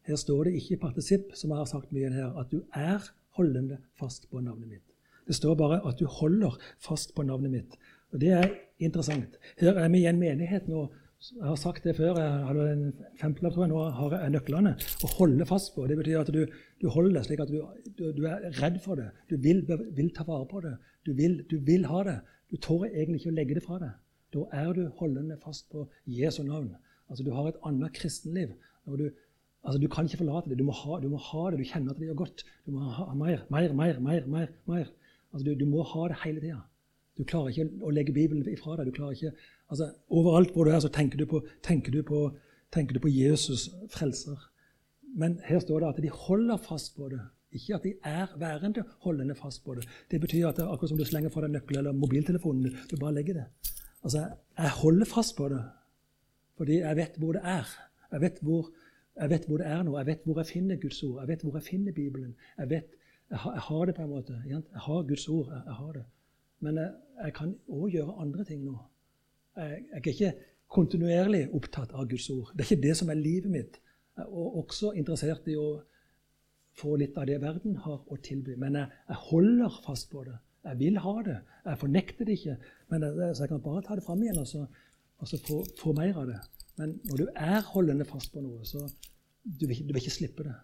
Her 0.02 0.16
står 0.16 0.44
det 0.44 0.54
ikke 0.54 0.74
i 0.74 0.78
partisipp, 0.78 1.22
som 1.34 1.50
jeg 1.50 1.58
har 1.58 1.66
sagt 1.66 1.92
mye 1.92 2.10
her, 2.10 2.40
at 2.40 2.52
du 2.52 2.62
er 2.74 3.12
holdende 3.30 3.78
fast 4.00 4.30
på 4.30 4.40
navnet 4.40 4.70
mitt. 4.70 4.88
Det 5.28 5.36
står 5.36 5.56
bare 5.56 5.88
at 5.88 6.00
du 6.00 6.06
holder 6.06 6.58
fast 6.80 7.16
på 7.16 7.24
navnet 7.24 7.52
mitt. 7.52 7.78
Og 8.12 8.22
Det 8.22 8.30
er 8.30 8.50
interessant. 8.80 9.38
Her 9.58 9.74
er 9.74 9.90
vi 9.90 9.98
i 9.98 10.06
en 10.06 10.20
menighet 10.20 10.68
nå 10.68 10.90
jeg 11.22 11.46
har 11.46 11.58
sagt 11.60 11.84
det 11.86 11.94
før, 12.00 12.18
jeg 12.18 12.46
hadde 12.48 12.64
en 12.72 12.86
femtelapp, 13.20 13.54
tror 13.54 13.68
jeg, 13.68 13.72
nå 13.72 13.82
har 13.94 14.14
jeg 14.16 14.34
nøklene. 14.34 14.72
Å 15.06 15.10
holde 15.20 15.46
fast 15.46 15.76
på. 15.76 15.86
Det 15.90 15.98
betyr 16.00 16.22
at 16.24 16.32
du, 16.34 16.40
du 16.82 16.88
holder 16.90 17.20
det 17.20 17.26
slik 17.28 17.44
at 17.44 17.52
du, 17.52 17.60
du, 18.00 18.08
du, 18.18 18.24
er 18.26 18.48
redd 18.58 18.80
for 18.82 18.98
det. 18.98 19.12
Du 19.30 19.36
vil, 19.44 19.62
vil 19.70 20.10
ta 20.18 20.26
vare 20.26 20.48
på 20.50 20.64
det. 20.66 20.74
Du 21.06 21.12
vil, 21.18 21.44
du 21.52 21.60
vil, 21.68 21.86
ha 21.92 22.02
det. 22.08 22.16
Du 22.50 22.58
tør 22.58 22.88
egentlig 22.88 23.22
ikke 23.22 23.34
å 23.34 23.38
legge 23.38 23.58
det 23.60 23.66
fra 23.68 23.78
deg. 23.84 24.00
Da 24.34 24.48
er 24.64 24.74
du 24.74 24.82
holdende 24.98 25.38
fast 25.44 25.70
på 25.70 25.86
Jesu 26.10 26.42
navn. 26.48 26.72
Altså 27.12 27.28
Du 27.28 27.30
har 27.36 27.52
et 27.52 27.62
annet 27.70 27.94
kristenliv. 27.94 28.56
Du, 28.90 29.06
altså, 29.62 29.78
du 29.78 29.88
kan 29.94 30.10
ikke 30.10 30.24
forlate 30.24 30.50
det. 30.50 30.58
Du 30.58 30.66
må, 30.66 30.74
ha, 30.74 30.98
du 31.04 31.10
må 31.12 31.22
ha 31.22 31.46
det. 31.52 31.62
Du 31.62 31.70
kjenner 31.70 31.94
at 31.94 32.02
det 32.02 32.10
gjør 32.10 32.22
godt. 32.24 32.46
Du 32.66 32.74
må 32.74 32.90
ha 32.98 33.12
mer, 33.14 33.46
mer, 33.54 33.78
mer, 33.78 34.02
mer. 34.02 34.26
mer, 34.26 34.50
mer. 34.66 34.90
Altså, 35.30 35.54
du, 35.54 35.66
må 35.70 35.86
ha 35.94 36.10
det 36.10 36.22
hele 36.26 36.42
tida. 36.42 36.64
Du 37.22 37.26
klarer 37.30 37.54
ikke 37.54 37.86
å 37.86 37.92
legge 37.94 38.14
Bibelen 38.16 38.48
ifra 38.50 38.80
deg. 38.80 38.90
Du 38.90 39.04
ikke, 39.12 39.30
altså, 39.70 39.92
overalt 40.10 40.56
hvor 40.56 40.66
du 40.66 40.72
er, 40.72 40.80
så 40.82 40.90
tenker 40.90 41.22
du, 41.22 41.28
på, 41.30 41.44
tenker, 41.62 41.94
du 41.94 42.02
på, 42.08 42.24
tenker 42.74 42.98
du 42.98 43.04
på 43.04 43.12
Jesus, 43.14 43.68
frelser. 43.94 44.40
Men 45.22 45.38
her 45.46 45.60
står 45.62 45.84
det 45.84 45.90
at 45.92 46.00
de 46.02 46.10
holder 46.10 46.58
fast 46.66 46.96
på 46.98 47.12
det. 47.12 47.20
Ikke 47.54 47.76
at 47.76 47.84
de 47.86 47.92
er 48.08 48.32
værende 48.40 48.84
holdende 49.06 49.36
fast 49.36 49.62
på 49.66 49.76
det. 49.78 49.86
Det 50.10 50.22
betyr 50.24 50.48
at 50.48 50.58
det 50.58 50.64
er 50.66 50.72
akkurat 50.74 50.90
som 50.90 50.98
du 50.98 51.06
slenger 51.06 51.30
fra 51.30 51.44
deg 51.46 51.54
nøkkelen 51.54 51.84
eller 51.84 52.00
mobiltelefonen. 52.00 52.78
Du 52.90 52.96
bare 52.98 53.14
legger 53.20 53.38
det. 53.38 53.46
Altså, 54.02 54.24
Jeg 54.58 54.74
holder 54.82 55.06
fast 55.06 55.38
på 55.38 55.50
det 55.52 55.62
fordi 56.58 56.76
jeg 56.78 56.96
vet 56.96 57.16
hvor 57.18 57.34
det 57.34 57.42
er. 57.44 57.70
Jeg 58.12 58.22
vet 58.22 58.40
hvor, 58.46 58.68
jeg 59.18 59.30
vet 59.30 59.46
hvor 59.50 59.58
det 59.58 59.68
er 59.68 59.84
nå. 59.84 59.98
Jeg 59.98 60.06
vet 60.06 60.26
hvor 60.26 60.38
jeg 60.38 60.46
finner 60.46 60.82
Guds 60.82 61.04
ord. 61.04 61.22
Jeg 61.22 61.28
vet 61.28 61.44
hvor 61.44 61.56
jeg 61.58 61.64
finner 61.64 61.92
Bibelen. 61.92 62.36
Jeg 62.58 62.70
vet, 62.70 62.98
jeg 63.30 63.38
har, 63.38 63.54
jeg 63.54 63.62
har 63.62 63.86
det 63.86 63.96
på 63.96 64.02
en 64.02 64.10
måte. 64.10 64.42
Jeg 64.48 64.62
har 64.74 65.08
Guds 65.08 65.28
ord. 65.28 65.48
Jeg 65.66 65.74
har 65.80 65.92
det. 65.92 66.04
Men 66.66 66.78
jeg, 66.78 66.94
jeg 67.26 67.36
kan 67.38 67.54
òg 67.70 67.96
gjøre 67.96 68.18
andre 68.24 68.46
ting 68.48 68.64
nå. 68.66 68.78
Jeg, 69.58 69.86
jeg, 69.92 70.02
er 70.02 70.12
ikke 70.14 70.34
kontinuerlig 70.72 71.46
opptatt 71.58 71.94
av 71.98 72.08
Guds 72.10 72.30
ord. 72.34 72.52
Det 72.54 72.64
er 72.64 72.70
ikke 72.70 72.88
det 72.88 72.98
som 73.00 73.12
er 73.12 73.20
livet 73.20 73.52
mitt. 73.52 73.82
Jeg 74.18 74.28
er 74.28 74.60
også 74.62 74.94
interessert 75.00 75.48
i 75.52 75.58
å 75.60 75.82
få 76.80 76.96
litt 77.00 77.18
av 77.20 77.28
det 77.28 77.40
verden 77.44 77.76
har 77.84 78.00
å 78.08 78.18
tilby. 78.24 78.56
Men 78.60 78.78
jeg, 78.80 79.02
jeg 79.10 79.22
holder 79.28 79.82
fast 79.86 80.10
på 80.12 80.24
det. 80.28 80.38
Jeg 80.68 80.78
vil 80.80 81.00
ha 81.02 81.14
det. 81.26 81.38
Jeg 81.66 81.82
fornekter 81.82 82.28
det 82.28 82.38
ikke. 82.38 82.58
Men 82.94 83.06
jeg, 83.08 83.36
så 83.36 83.46
jeg 83.46 83.52
kan 83.52 83.64
bare 83.66 83.84
ta 83.86 83.98
det 83.98 84.06
fram 84.06 84.22
igjen 84.24 84.42
og 84.42 84.48
så, 84.48 84.66
og 85.22 85.30
så 85.30 85.40
få, 85.42 85.62
få, 85.80 85.96
mer 85.98 86.22
av 86.22 86.30
det. 86.30 86.40
Men 86.80 86.96
når 87.10 87.24
du 87.24 87.26
er 87.34 87.66
holdende 87.74 88.08
fast 88.08 88.32
på 88.34 88.44
noe, 88.44 88.62
så 88.68 88.86
du 89.44 89.66
vil, 89.68 89.82
du 89.82 89.92
vil 89.92 90.02
ikke 90.04 90.14
slippe 90.14 90.46
det. 90.48 90.56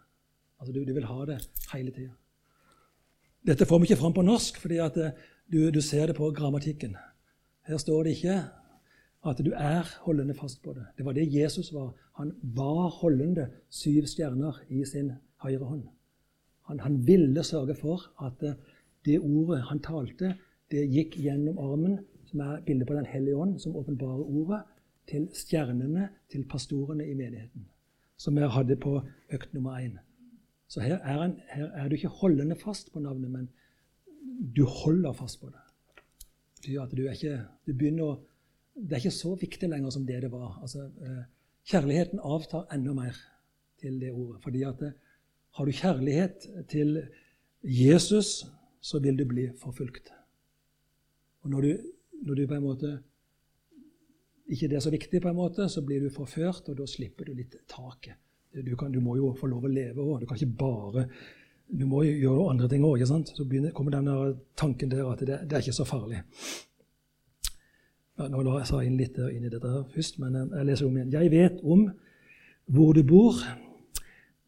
Altså, 0.57 0.73
du, 0.73 0.83
du 0.85 0.93
vil 0.93 1.09
ha 1.09 1.25
det 1.29 1.41
hele 1.73 1.93
tida. 1.93 2.13
Dette 3.47 3.67
får 3.67 3.81
vi 3.81 3.89
ikke 3.89 4.01
fram 4.01 4.15
på 4.15 4.25
norsk, 4.25 4.57
fordi 4.61 4.79
at 4.83 4.97
du, 5.51 5.71
du 5.71 5.81
ser 5.81 6.07
det 6.07 6.15
på 6.15 6.31
grammatikken. 6.31 6.95
Her 7.67 7.77
står 7.77 8.03
det 8.03 8.15
ikke 8.17 8.37
at 9.27 9.39
du 9.43 9.51
er 9.55 9.87
holdende 10.05 10.35
fast 10.37 10.61
på 10.63 10.73
det. 10.73 10.85
Det 10.97 11.05
var 11.05 11.13
det 11.13 11.27
Jesus 11.33 11.73
var. 11.73 11.93
Han 12.19 12.31
var 12.41 12.89
holdende 13.01 13.49
syv 13.69 14.07
stjerner 14.07 14.61
i 14.69 14.85
sin 14.85 15.11
høyre 15.43 15.65
hånd. 15.65 15.83
Han, 16.67 16.79
han 16.79 17.07
ville 17.07 17.43
sørge 17.43 17.75
for 17.75 18.07
at 18.23 18.43
det 19.05 19.19
ordet 19.19 19.61
han 19.69 19.79
talte, 19.79 20.33
det 20.71 20.87
gikk 20.91 21.15
gjennom 21.23 21.59
armen, 21.63 21.99
som 22.27 22.41
er 22.43 22.63
bildet 22.65 22.87
på 22.87 22.93
Den 22.93 23.05
hellige 23.07 23.35
ånd, 23.35 23.59
som 23.59 23.75
åpenbarer 23.75 24.23
ordet, 24.23 24.61
til 25.07 25.29
stjernene, 25.33 26.09
til 26.31 26.43
pastorene 26.49 27.05
i 27.07 27.13
menigheten. 27.13 27.69
Som 28.17 28.35
vi 28.35 28.49
hadde 28.51 28.75
på 28.75 28.99
økt 29.31 29.53
nummer 29.53 29.79
én. 29.79 29.95
Så 30.67 30.81
her 30.81 30.97
er, 30.97 31.21
han, 31.21 31.37
her 31.53 31.65
er, 31.65 31.87
du 31.87 31.95
ikke 31.95 32.07
holdende 32.07 32.55
fast 32.59 32.91
på 32.93 32.99
navnet, 32.99 33.31
men 33.31 33.49
du 34.55 34.63
holder 34.65 35.13
fast 35.13 35.41
på 35.41 35.49
det. 35.49 35.63
Det 36.65 36.77
at 36.81 36.93
du 36.95 37.05
er 37.05 37.15
ikke, 37.15 37.37
du 37.65 38.03
å, 38.03 38.11
Det 38.77 38.93
er 38.93 39.01
ikke 39.01 39.15
så 39.15 39.33
viktig 39.35 39.69
lenger 39.69 39.89
som 39.89 40.05
det 40.05 40.21
det 40.21 40.31
var. 40.31 40.59
Altså, 40.61 40.85
eh, 41.01 41.23
kjærligheten 41.65 42.19
avtar 42.21 42.67
enda 42.73 42.93
mer 42.93 43.15
til 43.81 43.99
det 43.99 44.11
ordet. 44.11 44.41
fordi 44.43 44.63
at 44.63 44.81
eh, 44.81 44.91
har 45.57 45.65
du 45.65 45.71
kjærlighet 45.71 46.47
til 46.69 47.07
Jesus, 47.63 48.45
så 48.81 48.99
vil 48.99 49.17
du 49.17 49.25
bli 49.25 49.49
forfulgt. 49.57 50.11
Og 51.41 51.49
når 51.49 51.61
du, 51.61 51.77
når 52.21 52.35
du 52.35 52.47
på 52.47 52.53
en 52.53 52.63
måte 52.63 52.99
ikke 54.47 54.67
det 54.67 54.77
er 54.77 54.85
så 54.85 54.91
viktig, 54.91 55.21
på 55.21 55.29
en 55.29 55.35
måte, 55.35 55.67
så 55.69 55.81
blir 55.81 55.99
du 55.99 56.09
forført, 56.13 56.69
og 56.69 56.77
da 56.77 56.85
slipper 56.87 57.25
du 57.27 57.33
litt 57.33 57.57
taket. 57.67 58.15
Du, 58.53 58.75
kan, 58.79 58.91
du 58.91 59.01
må 59.03 59.17
jo 59.17 59.33
få 59.35 59.49
lov 59.51 59.65
å 59.67 59.71
leve 59.71 60.01
òg. 60.01 60.21
Du 60.21 60.29
kan 60.29 60.39
ikke 60.39 60.59
bare 60.59 61.07
du 61.67 61.83
må 61.85 62.03
jo 62.07 62.15
gjøre 62.15 62.49
andre 62.51 62.69
ting 62.71 62.85
òg. 62.87 63.03
Så 63.07 63.45
begynner, 63.45 63.73
kommer 63.75 63.95
denne 63.95 64.37
tanken 64.59 64.91
der 64.91 65.07
at 65.09 65.19
det, 65.19 65.41
det 65.49 65.57
er 65.57 65.65
ikke 65.65 65.75
så 65.75 65.87
farlig. 65.87 66.23
Ja, 68.17 68.27
nå 68.33 68.41
la 68.41 68.59
jeg 68.61 68.69
sa 68.71 68.81
inn 68.81 68.97
litt 68.97 69.17
inn 69.21 69.45
i 69.45 69.51
dette 69.51 69.69
her 69.69 69.83
først, 69.93 70.17
men 70.21 70.37
jeg 70.39 70.65
leser 70.65 70.87
om 70.87 70.95
igjen. 70.97 71.13
Jeg 71.13 71.31
vet 71.33 71.59
om 71.61 71.83
hvor 72.73 72.95
du 72.97 73.03
bor, 73.07 73.37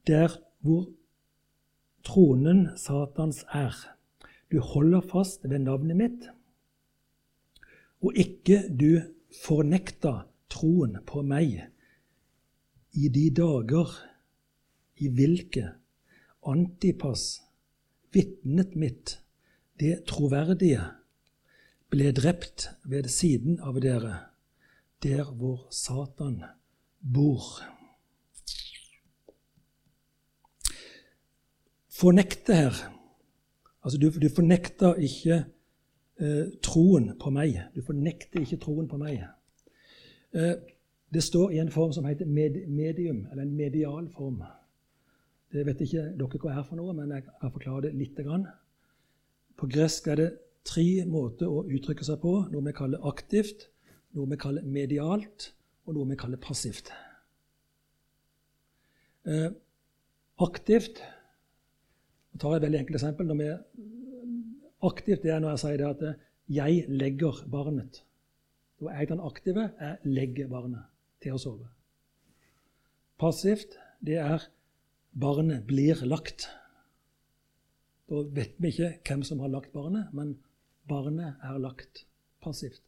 der 0.09 0.33
hvor 0.65 0.87
tronen 2.07 2.69
Satans 2.79 3.43
er. 3.53 3.75
Du 4.49 4.57
holder 4.65 5.05
fast 5.05 5.45
ved 5.45 5.61
navnet 5.61 5.99
mitt, 5.99 6.29
og 8.01 8.15
ikke 8.17 8.63
du 8.73 9.03
fornekta 9.43 10.23
troen 10.49 10.97
på 11.05 11.21
meg 11.21 11.59
i 12.97 13.11
de 13.13 13.27
dager 13.35 13.91
i 14.97 15.11
hvilke 15.13 15.67
Antipas 16.45 17.41
vitnet 18.13 18.75
mitt, 18.75 19.19
det 19.79 20.03
troverdige, 20.07 20.83
ble 21.89 22.11
drept 22.13 22.69
ved 22.85 23.09
siden 23.09 23.59
av 23.65 23.79
dere, 23.81 24.15
der 25.03 25.31
hvor 25.33 25.67
Satan 25.73 26.43
bor. 27.01 27.43
Fornekte 31.89 32.55
her 32.55 32.79
Altså, 33.83 33.97
du, 33.97 34.09
du 34.09 34.29
fornekter 34.35 34.93
ikke 34.95 35.45
eh, 36.19 36.47
troen 36.63 37.13
på 37.21 37.31
meg. 37.31 37.55
Du 37.75 37.81
fornekter 37.85 38.43
ikke 38.43 38.59
troen 38.59 38.89
på 38.91 38.99
meg. 38.99 39.23
Eh, 40.35 40.55
det 41.13 41.23
står 41.23 41.55
i 41.55 41.61
en 41.63 41.71
form 41.71 41.93
som 41.95 42.05
heter 42.05 42.27
med, 42.27 42.59
medium, 42.67 43.25
eller 43.31 43.43
en 43.43 43.55
medial 43.55 44.09
form. 44.13 44.43
Det 45.49 45.65
vet 45.65 45.81
ikke 45.81 46.05
dere 46.19 46.41
hva 46.43 46.53
er 46.53 46.65
for 46.67 46.77
noe, 46.77 46.93
men 46.93 47.11
jeg 47.15 47.25
kan 47.25 47.53
forklare 47.53 47.87
det 47.87 47.95
litt. 47.97 48.19
På 49.57 49.67
gresk 49.67 50.07
er 50.07 50.19
det 50.19 50.29
tre 50.67 51.05
måter 51.09 51.49
å 51.49 51.63
uttrykke 51.65 52.05
seg 52.05 52.19
på. 52.21 52.35
Noe 52.53 52.65
vi 52.67 52.75
kaller 52.77 53.05
aktivt, 53.09 53.69
noe 54.13 54.29
vi 54.29 54.37
kaller 54.39 54.67
medialt, 54.67 55.51
og 55.87 55.97
noe 55.97 56.09
vi 56.11 56.19
kaller 56.19 56.41
passivt. 56.41 56.91
Eh, 59.25 59.49
aktivt 60.39 61.01
jeg 62.29 62.41
tar 62.43 62.55
et 62.55 62.63
veldig 62.63 62.79
enkelt 62.79 62.99
eksempel. 62.99 63.27
Når 63.27 63.37
vi 63.39 63.47
aktivt 64.87 65.25
det 65.25 65.33
er 65.33 65.41
når 65.43 65.55
jeg 65.55 65.59
sier 65.63 65.87
at 65.87 66.03
'jeg 66.47 66.85
legger 66.87 67.43
barnet'. 67.51 68.03
Da 68.79 68.85
er 68.85 68.99
jeg 68.99 69.09
den 69.09 69.19
aktive. 69.19 69.71
Jeg 69.79 69.97
legger 70.03 70.47
barnet 70.47 70.83
til 71.21 71.33
å 71.33 71.37
sove. 71.37 71.67
Passivt 73.19 73.75
det 74.05 74.17
er 74.17 74.47
'barnet 75.13 75.67
blir 75.67 75.95
lagt'. 76.05 76.47
Da 78.09 78.15
vet 78.15 78.55
vi 78.57 78.67
ikke 78.67 78.93
hvem 79.07 79.23
som 79.23 79.39
har 79.39 79.47
lagt 79.47 79.71
barnet, 79.73 80.13
men 80.13 80.37
barnet 80.87 81.35
er 81.43 81.57
lagt 81.57 82.05
passivt. 82.41 82.81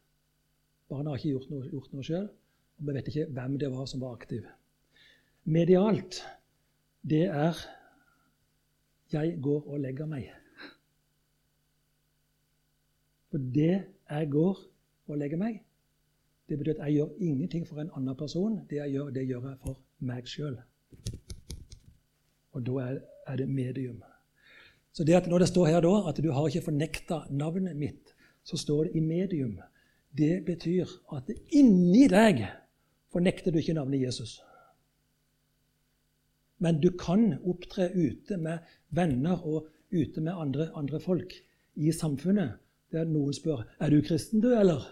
Barnet 0.88 1.10
har 1.10 1.16
ikke 1.16 1.28
gjort 1.28 1.50
noe, 1.50 1.68
gjort 1.70 1.92
noe 1.92 2.04
sjøl, 2.04 2.28
og 2.78 2.86
vi 2.86 2.94
vet 2.96 3.08
ikke 3.08 3.26
hvem 3.30 3.58
det 3.58 3.70
var 3.70 3.86
som 3.86 4.00
var 4.00 4.16
aktiv. 4.18 4.42
Medialt 5.44 6.22
det 7.02 7.24
er 7.26 7.56
'jeg 9.12 9.38
går 9.42 9.66
og 9.66 9.80
legger 9.80 10.06
meg'. 10.06 10.32
For 13.30 13.38
det 13.38 13.84
jeg 14.10 14.30
går 14.30 14.58
og 15.06 15.18
legger 15.18 15.36
meg, 15.36 15.62
det 16.48 16.58
betyr 16.58 16.72
at 16.72 16.86
jeg 16.86 16.92
gjør 16.92 17.14
ingenting 17.18 17.68
for 17.68 17.80
en 17.80 17.90
annen 17.96 18.16
person. 18.16 18.66
Det 18.70 18.76
jeg 18.76 18.90
gjør, 18.90 19.10
det 19.10 19.26
gjør 19.28 19.48
jeg 19.48 19.58
for 19.58 19.78
meg 20.00 20.28
sjøl. 20.28 20.58
Og 22.52 22.64
da 22.66 22.78
er, 22.84 22.96
er, 23.26 23.36
det 23.36 23.48
medium. 23.48 24.02
Så 24.92 25.04
det 25.04 25.16
at 25.16 25.28
når 25.30 25.44
det 25.44 25.48
står 25.48 25.70
her 25.72 25.84
da, 25.84 25.92
at 26.08 26.20
du 26.20 26.30
har 26.32 26.48
ikke 26.48 26.66
fornekta 26.68 27.22
navnet 27.30 27.76
mitt, 27.76 28.14
så 28.44 28.58
står 28.60 28.84
det 28.84 28.96
i 28.98 29.04
medium. 29.04 29.58
Det 30.12 30.42
betyr 30.46 30.88
at 31.16 31.30
inni 31.56 32.08
deg 32.12 32.44
fornekter 33.12 33.52
du 33.52 33.60
ikke 33.60 33.76
navnet 33.76 34.02
Jesus. 34.02 34.40
Men 36.62 36.80
du 36.80 36.90
kan 36.98 37.38
opptre 37.48 37.88
ute 37.94 38.36
med 38.38 38.58
venner 38.90 39.40
og 39.40 39.70
ute 39.92 40.20
med 40.20 40.32
andre, 40.32 40.68
andre 40.78 41.00
folk 41.00 41.32
i 41.74 41.92
samfunnet. 41.92 42.58
Der 42.92 43.08
noen 43.08 43.32
spør 43.32 43.64
er 43.80 43.90
du 43.90 44.02
kristen, 44.04 44.42
du, 44.44 44.52
eller? 44.52 44.84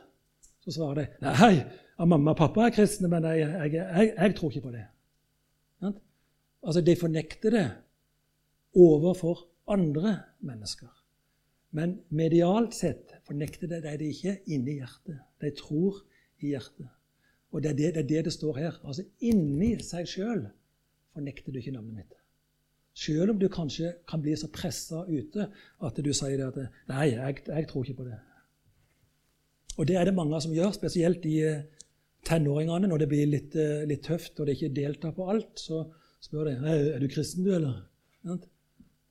Så 0.65 0.73
svarer 0.77 0.99
de 0.99 1.07
nei, 1.25 1.53
mamma 2.01 2.33
og 2.33 2.41
pappa 2.41 2.67
er 2.67 2.75
kristne, 2.75 3.09
men 3.13 3.25
jeg, 3.29 3.45
jeg, 3.45 3.73
jeg, 3.77 4.13
jeg 4.17 4.35
tror 4.37 4.53
ikke 4.53 4.67
på 4.69 4.73
det. 4.75 4.87
Altså, 6.63 6.81
De 6.81 6.97
fornekter 6.97 7.51
det 7.51 7.67
overfor 8.75 9.47
andre 9.69 10.19
mennesker. 10.41 10.89
Men 11.71 12.01
medialt 12.09 12.75
sett 12.75 13.13
fornekter 13.27 13.71
de 13.71 13.81
det 13.83 14.01
ikke 14.07 14.39
inni 14.51 14.81
hjertet. 14.81 15.21
De 15.41 15.51
tror 15.55 16.01
i 16.43 16.55
hjertet. 16.55 16.89
Og 17.51 17.63
det 17.63 17.71
er 17.71 17.77
det 17.77 17.95
det, 17.95 18.03
er 18.03 18.09
det, 18.09 18.25
det 18.25 18.33
står 18.33 18.57
her. 18.59 18.81
Altså 18.85 19.05
inni 19.21 19.77
seg 19.83 20.09
sjøl 20.09 20.49
fornekter 21.15 21.53
du 21.53 21.59
ikke 21.59 21.75
navnet 21.75 22.03
mitt. 22.03 22.17
Selv 22.95 23.33
om 23.33 23.39
du 23.39 23.47
kanskje 23.49 23.93
kan 24.09 24.23
bli 24.23 24.35
så 24.37 24.51
pressa 24.53 25.05
ute 25.09 25.47
at 25.87 26.01
du 26.05 26.11
sier 26.13 26.43
at 26.47 26.59
'Nei, 26.59 27.07
jeg, 27.15 27.43
jeg, 27.47 27.69
tror 27.69 27.85
ikke 27.85 28.03
på 28.03 28.09
det'. 28.09 28.27
Og 29.79 29.87
det 29.89 29.97
er 29.97 30.05
det 30.05 30.15
mange 30.15 30.41
som 30.41 30.53
gjør, 30.53 30.73
spesielt 30.73 31.25
i 31.25 31.39
eh, 31.47 31.63
tenåringene. 32.27 32.89
Når 32.89 32.99
det 32.99 33.09
blir 33.09 33.27
litt, 33.27 33.57
eh, 33.57 33.87
litt 33.87 34.03
tøft 34.05 34.41
og 34.41 34.47
de 34.47 34.53
ikke 34.53 34.75
deltar 34.75 35.15
på 35.17 35.31
alt, 35.31 35.55
så 35.59 35.85
spør 36.21 36.45
de 36.45 36.55
'Er 36.57 36.99
du 36.99 37.09
kristen, 37.09 37.45
du, 37.45 37.55
eller?' 37.55 37.87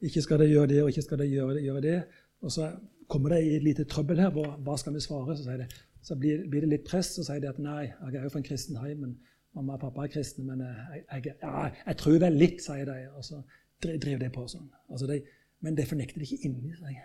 Ikke 0.01 0.21
skal 0.21 0.39
de 0.39 0.45
gjøre 0.47 0.67
det, 0.67 0.83
og 0.83 0.89
ikke 0.89 1.01
skal 1.01 1.19
de 1.19 1.25
gjøre 1.27 1.55
det. 1.55 1.63
Gjøre 1.63 1.81
det. 1.81 2.03
Og 2.41 2.51
så 2.51 2.71
kommer 3.07 3.29
de 3.29 3.41
i 3.43 3.55
et 3.55 3.63
lite 3.63 3.83
trøbbel 3.83 4.19
her. 4.19 4.29
Hva 4.29 4.77
skal 4.77 4.93
vi 4.93 4.99
svare? 4.99 5.37
Så, 5.37 5.43
de, 5.43 5.65
så 6.01 6.15
blir, 6.15 6.49
blir, 6.49 6.61
det 6.61 6.69
litt 6.69 6.85
press, 6.87 7.15
så 7.15 7.23
sier 7.23 7.39
de 7.39 7.49
at 7.49 7.59
'nei, 7.59 7.91
jeg 7.91 8.15
er 8.15 8.23
jo 8.23 8.29
fra 8.29 8.39
en 8.39 8.47
kristen 8.47 8.77
heim', 8.77 9.01
men 9.01 9.17
Mamma 9.55 9.73
og 9.73 9.81
pappa 9.81 10.05
er 10.05 10.11
kristne, 10.13 10.45
men 10.45 10.61
jeg, 10.61 11.03
jeg, 11.11 11.33
ja, 11.41 11.69
jeg 11.85 11.97
tror 11.97 12.19
vel 12.21 12.37
litt, 12.37 12.61
sier 12.63 12.85
de. 12.85 12.97
Og 13.17 13.25
så 13.25 13.41
driver 13.81 14.21
de 14.21 14.29
på 14.33 14.45
sånn. 14.51 14.67
Altså 14.91 15.09
de, 15.09 15.17
men 15.65 15.77
det 15.77 15.87
fornekter 15.89 16.21
de 16.21 16.27
ikke 16.27 16.49
inni 16.49 16.75
seg. 16.77 16.99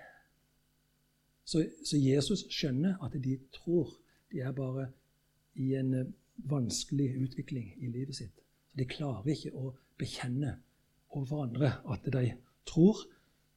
Så, 1.45 1.65
så, 1.85 1.97
Jesus 2.01 2.45
skjønner 2.53 3.01
at 3.05 3.17
de 3.25 3.39
tror. 3.57 3.95
De 4.33 4.43
er 4.45 4.53
bare 4.57 4.89
i 5.61 5.75
en 5.79 5.93
eh, 5.95 6.13
vanskelig 6.51 7.11
utvikling 7.23 7.73
i 7.79 7.91
livet 7.93 8.17
sitt. 8.17 8.44
De 8.79 8.87
klarer 8.89 9.35
ikke 9.35 9.53
å 9.55 9.75
bekjenne 10.01 10.57
overfor 11.15 11.45
andre 11.47 11.77
at 11.93 12.07
de 12.11 12.33
tror 12.67 13.05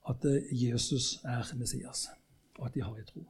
at 0.07 0.25
eh, 0.25 0.45
Jesus 0.51 1.17
er 1.25 1.47
Messias, 1.57 2.07
og 2.57 2.67
at 2.67 2.75
de 2.75 2.83
har 2.83 2.95
en 2.95 3.09
tro. 3.09 3.23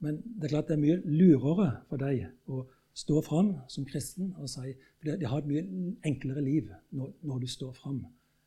Men 0.00 0.20
det 0.24 0.48
er 0.48 0.54
klart 0.54 0.68
det 0.68 0.76
er 0.78 0.82
mye 0.82 1.00
lurere 1.04 1.70
for 1.88 2.00
deg 2.00 2.26
å 2.48 2.64
stå 2.96 3.20
fram 3.24 3.52
som 3.70 3.86
kristen 3.88 4.32
og 4.40 4.48
si 4.50 4.72
For 5.00 5.16
de 5.16 5.28
har 5.28 5.40
et 5.40 5.48
mye 5.48 5.94
enklere 6.04 6.42
liv 6.44 6.68
når, 6.90 7.12
når 7.22 7.38
du 7.40 7.46
står 7.48 7.72
fram, 7.72 8.02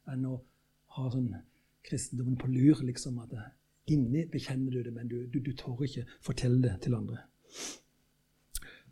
enn 0.10 0.26
å 0.30 0.36
ha 0.98 1.06
sånn 1.10 1.32
kristendommen 1.86 2.38
på 2.38 2.50
lur. 2.52 2.84
liksom 2.86 3.20
at 3.24 3.34
Inni 3.92 4.26
bekjenner 4.32 4.72
du 4.72 4.84
det, 4.84 4.94
men 4.94 5.10
du, 5.10 5.26
du, 5.28 5.40
du 5.44 5.52
tør 5.58 5.82
ikke 5.84 6.06
fortelle 6.22 6.62
det 6.62 6.78
til 6.86 6.94
andre. 6.96 7.18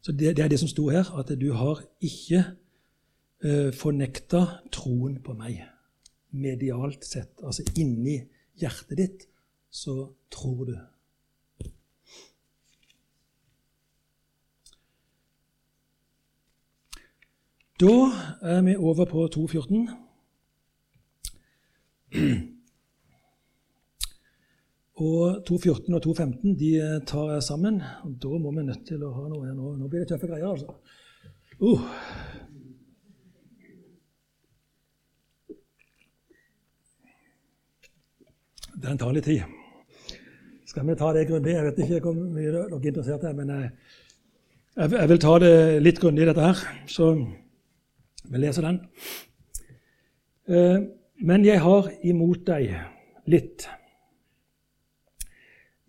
Så 0.02 0.12
det, 0.12 0.36
det 0.38 0.44
er 0.44 0.50
det 0.50 0.60
som 0.60 0.68
sto 0.68 0.90
her, 0.90 1.08
at 1.16 1.30
du 1.40 1.54
har 1.54 1.84
ikke 2.02 2.44
fornekta 3.74 4.42
troen 4.74 5.18
på 5.24 5.34
meg. 5.34 5.64
Medialt 6.38 7.06
sett. 7.08 7.42
Altså 7.42 7.66
inni 7.82 8.20
hjertet 8.62 8.98
ditt 9.00 9.28
så 9.72 9.96
tror 10.32 10.66
du 10.70 10.76
Da 17.82 17.94
er 18.46 18.62
vi 18.62 18.76
over 18.78 19.06
på 19.10 19.24
2.14. 19.34 19.88
Og 25.02 25.38
2.14 25.50 25.96
og 25.98 26.02
2.15 26.06 26.60
de 26.60 26.72
tar 27.10 27.32
jeg 27.34 27.44
sammen. 27.44 27.82
og 28.04 28.12
Da 28.22 28.38
må 28.38 28.52
vi 28.52 28.68
nødt 28.68 28.86
til 28.86 29.02
å 29.02 29.10
ha 29.16 29.26
noe 29.32 29.48
her 29.48 29.56
nå. 29.58 29.74
Nå 29.80 29.90
blir 29.90 30.04
det 30.04 30.12
tøffe 30.12 30.30
greier, 30.30 30.52
altså. 30.52 30.76
Uh. 31.58 31.82
Den 38.82 38.98
tar 38.98 39.14
litt 39.14 39.28
tid. 39.30 39.44
Skal 40.66 40.88
vi 40.88 40.96
ta 40.98 41.12
det 41.14 41.28
grundig? 41.30 41.54
Jeg 41.54 41.66
vet 41.68 41.82
ikke 41.84 42.00
hvor 42.06 42.16
mye 42.16 42.54
dere 42.54 42.64
er 42.70 42.88
interessert 42.92 43.26
i, 43.28 43.34
men 43.36 43.52
jeg, 43.54 43.70
jeg 44.78 45.10
vil 45.12 45.22
ta 45.22 45.36
det 45.44 45.54
litt 45.84 46.00
grundig, 46.02 46.26
dette 46.30 46.48
her. 46.48 46.64
Så 46.90 47.12
vi 48.32 48.42
leser 48.42 48.66
den. 48.66 48.80
Eh, 50.48 50.80
men 51.22 51.46
jeg 51.46 51.62
har 51.62 51.92
imot 52.08 52.48
deg 52.48 52.72
litt 53.30 53.68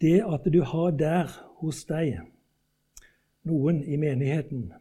det 0.02 0.18
at 0.26 0.46
du 0.50 0.60
har 0.66 0.92
der 0.98 1.30
hos 1.62 1.84
deg 1.86 2.18
noen 3.46 3.80
i 3.86 3.96
menigheten 3.96 4.72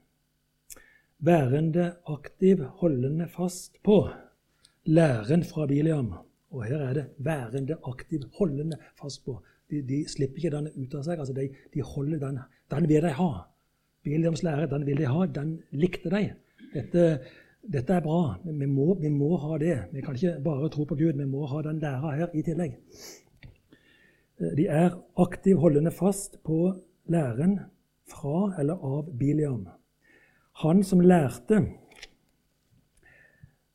værende 1.21 1.91
aktiv, 2.09 2.63
holdende 2.81 3.27
fast 3.29 3.77
på 3.85 4.09
læren 4.85 5.43
fra 5.45 5.67
Biliam. 5.69 6.13
Og 6.51 6.63
her 6.63 6.77
er 6.77 6.93
det 6.93 7.05
'værende 7.17 7.77
aktiv, 7.87 8.21
holdende 8.39 8.77
fast 9.01 9.25
på'. 9.25 9.39
De, 9.69 9.81
de 9.81 10.03
slipper 10.09 10.37
ikke 10.37 10.57
den 10.57 10.67
ut 10.67 10.95
av 10.95 11.03
seg. 11.03 11.19
altså 11.19 11.33
De, 11.33 11.49
de 11.73 11.81
holder 11.81 12.19
den. 12.19 12.39
Den 12.71 12.89
vil 12.89 13.01
de 13.01 13.09
ha. 13.09 13.31
Biliams 14.03 14.43
lære 14.43 14.67
den 14.67 14.85
vil 14.85 14.97
de 14.97 15.05
ha. 15.05 15.25
Den 15.25 15.63
likte 15.71 16.09
de. 16.09 16.33
Dette 16.73 17.19
dette 17.61 17.93
er 17.93 18.01
bra, 18.01 18.39
vi 18.43 18.65
må, 18.65 18.93
vi 18.97 19.09
må, 19.13 19.35
ha 19.37 19.57
det. 19.61 19.75
Vi 19.93 20.01
kan 20.01 20.15
ikke 20.17 20.39
bare 20.43 20.69
tro 20.73 20.83
på 20.83 20.95
Gud, 20.97 21.13
vi 21.13 21.25
må 21.29 21.45
ha 21.45 21.61
den 21.61 21.79
læra 21.79 22.15
her 22.17 22.33
i 22.33 22.41
tillegg. 22.41 22.77
Eh, 24.41 24.55
de 24.57 24.65
er 24.65 24.97
aktivt 25.21 25.61
holdende 25.61 25.91
fast 25.93 26.39
på 26.43 26.73
læren 27.05 27.59
fra 28.09 28.55
eller 28.59 28.81
av 28.81 29.11
Biliam. 29.17 29.67
Han 30.63 30.83
som 30.83 30.99
lærte, 30.99 31.61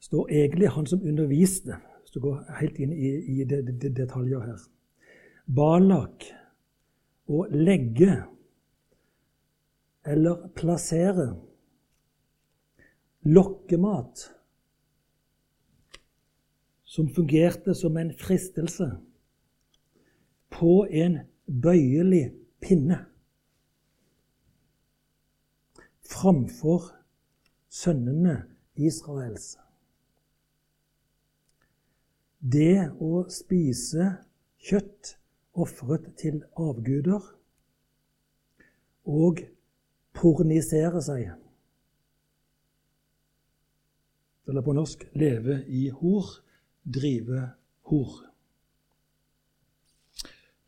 står 0.01 0.31
egentlig 0.31 0.69
han 0.71 0.87
som 0.87 1.03
underviste. 1.03 1.79
Hvis 2.17 2.23
du 2.23 2.29
går 2.31 2.45
helt 2.57 2.79
inn 2.81 2.93
i, 2.97 3.09
i 3.29 3.45
de, 3.45 3.59
de, 3.61 3.73
de 3.77 3.91
detaljer 3.93 4.41
her. 4.41 4.61
Balak 5.53 6.25
å 7.29 7.43
legge 7.53 8.15
eller 10.09 10.47
plassere 10.57 11.27
lokkemat 13.29 14.25
som 16.95 17.13
fungerte 17.13 17.77
som 17.77 18.01
en 18.01 18.15
fristelse 18.17 18.89
på 20.57 20.73
en 20.89 21.21
bøyelig 21.45 22.31
pinne 22.65 23.03
framfor 26.17 26.95
sønnene 27.69 28.39
Israels. 28.81 29.59
Det 32.47 32.93
å 33.03 33.25
spise 33.33 34.05
kjøtt 34.63 35.17
ofret 35.59 36.13
til 36.21 36.37
avguder 36.63 37.25
og 39.11 39.41
pornisere 40.15 41.03
seg 41.03 41.33
Eller 44.47 44.63
på 44.63 44.77
norsk 44.79 45.03
leve 45.19 45.59
i 45.67 45.89
hor, 45.91 46.29
drive 46.87 47.49
hor. 47.91 48.15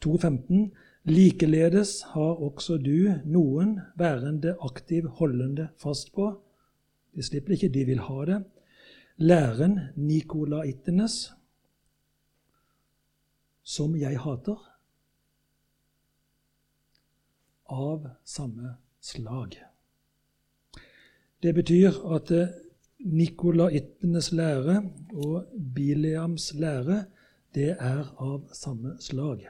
2.15. 0.02 0.72
Likeledes 1.06 2.00
har 2.16 2.42
også 2.42 2.80
du 2.82 3.22
noen 3.22 3.78
værende 3.94 4.56
aktiv 4.66 5.06
holdende 5.20 5.70
fast 5.78 6.10
på. 6.16 6.32
De 7.14 7.22
slipper 7.22 7.54
ikke, 7.54 7.70
de 7.70 7.86
vil 7.86 8.02
ha 8.02 8.24
det. 8.26 8.42
Læren 9.22 9.78
nikolaitenes, 9.94 11.37
som 13.68 13.96
jeg 14.00 14.16
hater, 14.24 14.56
av 17.68 18.06
samme 18.24 18.78
slag. 19.04 19.58
Det 21.44 21.52
betyr 21.54 21.98
at 22.16 22.32
eh, 22.32 22.54
nikolaitenes 23.04 24.30
lære 24.32 24.80
og 25.12 25.52
Bileams 25.74 26.54
lære 26.56 27.02
det 27.54 27.74
er 27.76 28.08
av 28.16 28.48
samme 28.56 28.96
slag. 29.04 29.44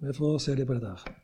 Vi 0.00 0.12
får 0.16 0.38
se 0.40 0.54
litt 0.56 0.68
på 0.68 0.76
dette 0.76 0.92
her. 0.92 1.19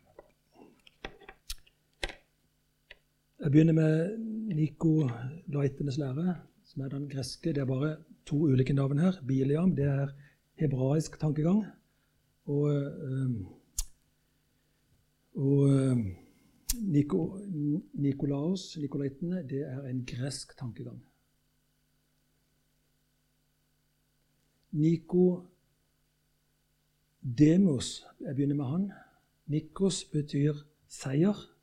Jeg 3.40 3.50
begynner 3.52 3.72
med 3.72 4.18
nikolaitenes 4.54 5.98
lære, 5.98 6.36
som 6.64 6.82
er 6.82 6.88
den 6.88 7.08
greske. 7.08 7.52
Det 7.52 7.58
er 7.58 7.64
bare 7.68 7.96
to 8.26 8.36
ulike 8.36 8.72
navn 8.72 8.98
her. 8.98 9.12
Biliam 9.28 9.76
det 9.76 9.84
er 9.84 10.08
hebraisk 10.54 11.20
tankegang. 11.20 11.64
Og, 12.46 12.74
eh, 12.74 13.30
og 15.34 15.68
eh, 15.68 15.96
Niko, 16.80 17.38
Nikolaos, 17.92 18.78
nikolaitene, 18.78 19.48
det 19.48 19.68
er 19.68 19.88
en 19.88 20.06
gresk 20.06 20.58
tankegang. 20.58 21.06
Nikodemos, 24.70 25.46
jeg 28.20 28.34
begynner 28.34 28.56
med 28.56 28.64
han. 28.64 28.92
Nikos 29.46 30.04
betyr 30.04 30.54
seier. 30.88 31.55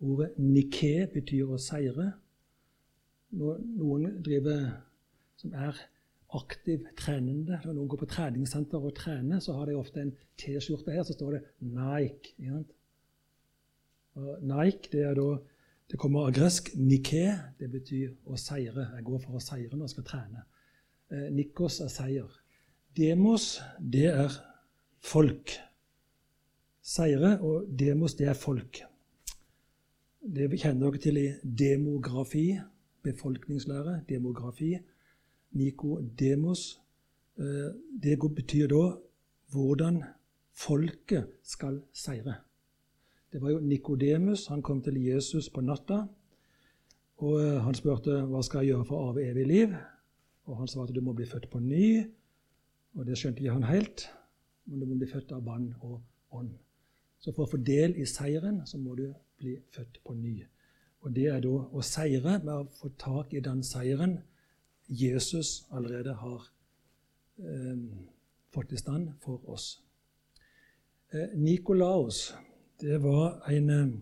Ordet 0.00 0.36
nike 0.40 1.06
betyr 1.12 1.50
å 1.52 1.58
seire. 1.60 2.12
Noen 3.36 4.20
driver 4.24 4.62
som 5.38 5.52
er 5.54 5.76
aktiv 6.36 6.86
trenende. 6.98 7.58
Når 7.64 7.74
noen 7.74 7.88
går 7.90 8.02
på 8.02 8.10
treningssenter 8.10 8.82
og 8.82 8.94
trener, 8.96 9.42
så 9.44 9.56
har 9.58 9.68
de 9.68 9.78
ofte 9.78 10.02
en 10.02 10.12
T-skjorte 10.40 10.94
her, 10.94 11.04
så 11.04 11.16
står 11.16 11.36
det 11.36 11.42
Nike. 11.60 12.34
Nike 14.40 14.92
det, 14.92 15.04
er 15.04 15.16
da, 15.18 15.28
det 15.90 16.00
kommer 16.00 16.28
av 16.28 16.34
gresk. 16.36 16.72
Nike 16.78 17.26
det 17.60 17.70
betyr 17.72 18.14
å 18.24 18.38
seire. 18.40 18.90
Jeg 18.96 19.06
går 19.06 19.24
for 19.24 19.38
å 19.38 19.44
seire 19.44 19.74
når 19.74 19.88
jeg 19.88 19.96
skal 19.96 20.08
trene. 20.12 20.46
Eh, 21.10 21.26
Nikos 21.34 21.80
er 21.84 21.90
seier. 21.92 22.38
Demos, 22.96 23.58
det 23.78 24.08
er 24.10 24.38
folk. 25.04 25.54
Seire 26.82 27.36
og 27.46 27.68
demos, 27.78 28.16
det 28.18 28.30
er 28.30 28.38
folk. 28.38 28.82
Det 30.20 30.50
kjenner 30.60 30.90
dere 30.90 31.00
til 31.00 31.16
i 31.16 31.28
demografi, 31.56 32.58
befolkningslære. 33.02 34.02
Demografi. 34.08 34.76
Nikodemos. 35.56 36.80
Eh, 37.38 37.72
det 38.02 38.18
betyr 38.20 38.66
da 38.68 38.98
hvordan 39.52 40.02
folket 40.52 41.26
skal 41.42 41.80
seire. 41.92 42.34
Det 43.32 43.40
var 43.42 43.50
jo 43.50 43.60
Nikodemus. 43.60 44.46
Han 44.46 44.62
kom 44.62 44.82
til 44.82 45.04
Jesus 45.04 45.48
på 45.48 45.60
natta. 45.60 46.06
og 47.16 47.40
eh, 47.40 47.62
Han 47.62 47.74
spurte 47.74 48.20
hva 48.26 48.42
skal 48.42 48.60
jeg 48.60 48.74
gjøre 48.74 48.84
for 48.84 48.96
å 48.96 49.08
arve 49.08 49.24
evig 49.24 49.46
liv. 49.46 49.74
Og 50.44 50.56
Han 50.56 50.68
svarte 50.68 50.92
du 50.92 51.00
må 51.00 51.12
bli 51.12 51.26
født 51.26 51.50
på 51.50 51.58
ny. 51.58 52.04
Og 52.94 53.06
Det 53.06 53.16
skjønte 53.16 53.40
ikke 53.40 53.52
han 53.52 53.62
helt, 53.62 54.10
men 54.66 54.80
du 54.80 54.86
må 54.86 54.94
bli 54.98 55.08
født 55.08 55.32
av 55.32 55.46
vann 55.46 55.74
og 55.80 56.02
ånd. 56.30 56.52
Så 57.18 57.32
for 57.32 57.46
å 57.46 57.50
få 57.50 57.56
del 57.56 57.96
i 57.96 58.04
seieren, 58.04 58.66
så 58.66 58.78
må 58.78 58.94
du 58.94 59.14
bli 59.40 59.56
født 59.74 60.00
på 60.04 60.14
ny. 60.14 60.36
Og 61.00 61.14
det 61.16 61.26
er 61.32 61.40
da 61.44 61.54
å 61.72 61.82
seire 61.84 62.38
med 62.44 62.52
å 62.54 62.68
få 62.76 62.92
tak 63.00 63.32
i 63.34 63.42
den 63.44 63.62
seieren 63.64 64.18
Jesus 64.90 65.64
allerede 65.70 66.14
har 66.18 66.46
eh, 67.38 67.82
fått 68.52 68.74
i 68.74 68.80
stand 68.80 69.14
for 69.24 69.42
oss. 69.48 69.78
Eh, 71.14 71.32
Nikolaus 71.38 72.32
det 72.80 72.98
var 73.02 73.42
en 73.48 73.70
eh, 73.70 73.92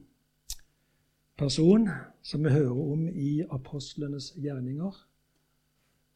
person 1.38 1.88
som 2.22 2.44
vi 2.44 2.51
hører 2.51 2.81
om 2.94 3.09
i 3.09 3.42
apostlenes 3.51 4.33
gjerninger. 4.37 5.05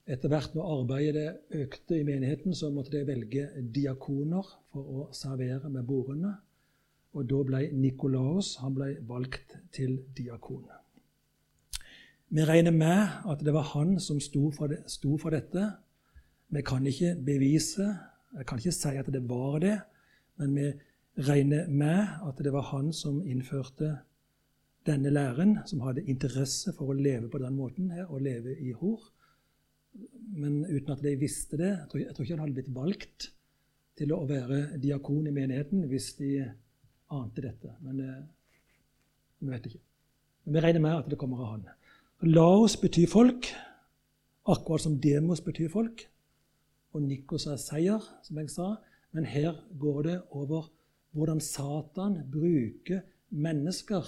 Etter 0.06 0.32
hvert 0.32 0.54
når 0.54 0.70
arbeidet 0.80 1.28
økte 1.62 2.00
i 2.00 2.06
menigheten, 2.06 2.54
så 2.54 2.72
måtte 2.74 2.96
de 2.96 3.06
velge 3.06 3.46
diakoner 3.74 4.46
for 4.72 4.82
å 4.82 5.04
servere 5.14 5.70
med 5.70 5.86
bordene. 5.86 6.34
Og 7.12 7.26
da 7.28 7.42
ble 7.44 7.66
Nikolaus 7.76 8.54
han 8.62 8.76
ble 8.76 8.94
valgt 9.08 9.56
til 9.74 9.98
diakon. 10.16 10.64
Vi 12.32 12.44
regner 12.48 12.72
med 12.72 13.28
at 13.28 13.42
det 13.44 13.52
var 13.52 13.74
han 13.74 13.98
som 14.00 14.20
sto 14.20 14.46
for, 14.56 14.72
det, 14.72 14.80
sto 14.88 15.18
for 15.20 15.34
dette. 15.34 15.66
Vi 16.48 16.62
kan 16.64 16.86
ikke 16.88 17.12
bevise, 17.20 17.90
jeg 18.32 18.46
kan 18.48 18.60
ikke 18.60 18.72
si 18.72 18.94
at 18.96 19.10
det 19.12 19.20
var 19.28 19.58
det, 19.60 19.74
men 20.40 20.54
vi 20.56 20.70
regner 21.28 21.68
med 21.68 22.24
at 22.24 22.40
det 22.40 22.52
var 22.54 22.70
han 22.70 22.88
som 22.96 23.20
innførte 23.20 23.98
denne 24.88 25.12
læren, 25.12 25.58
som 25.68 25.84
hadde 25.84 26.06
interesse 26.08 26.72
for 26.78 26.90
å 26.90 26.96
leve 26.96 27.28
på 27.28 27.40
den 27.42 27.56
måten 27.56 27.92
her, 27.92 28.08
og 28.08 28.24
leve 28.24 28.56
i 28.56 28.72
hor. 28.72 29.04
Men 30.32 30.62
uten 30.64 30.94
at 30.94 31.04
de 31.04 31.12
visste 31.20 31.60
det. 31.60 31.74
Jeg 31.92 32.14
tror 32.14 32.24
ikke 32.24 32.34
han 32.34 32.44
hadde 32.46 32.56
blitt 32.56 32.74
valgt 32.74 33.28
til 33.98 34.16
å 34.16 34.24
være 34.24 34.78
diakon 34.80 35.28
i 35.28 35.34
menigheten 35.36 35.84
hvis 35.90 36.14
de 36.16 36.32
ante 37.12 37.44
dette. 37.44 37.74
Men 37.84 38.00
eh, 38.00 38.22
vi 39.40 39.50
vet 39.52 39.68
ikke. 39.68 39.82
Men 40.44 40.56
vi 40.56 40.64
regner 40.64 40.84
med 40.84 40.96
at 40.96 41.10
det 41.10 41.18
kommer 41.20 41.42
av 41.42 41.52
han. 41.52 41.68
Laos 42.22 42.76
betyr 42.78 43.10
folk, 43.10 43.48
akkurat 44.46 44.84
som 44.84 44.98
demos 45.02 45.42
betyr 45.42 45.70
folk. 45.72 46.06
Og 46.92 47.02
Nikos 47.02 47.46
er 47.48 47.60
seier, 47.60 48.02
som 48.22 48.38
jeg 48.38 48.50
sa. 48.52 48.74
Men 49.12 49.26
her 49.28 49.56
går 49.80 50.02
det 50.08 50.18
over 50.30 50.70
hvordan 51.12 51.40
Satan 51.40 52.20
bruker 52.32 53.02
mennesker 53.28 54.06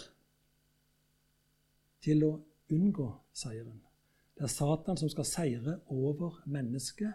til 2.04 2.24
å 2.24 2.32
unngå 2.72 3.08
seieren. 3.36 3.80
Det 4.34 4.46
er 4.46 4.52
Satan 4.52 4.98
som 4.98 5.10
skal 5.12 5.28
seire 5.28 5.76
over 5.92 6.40
mennesket 6.50 7.14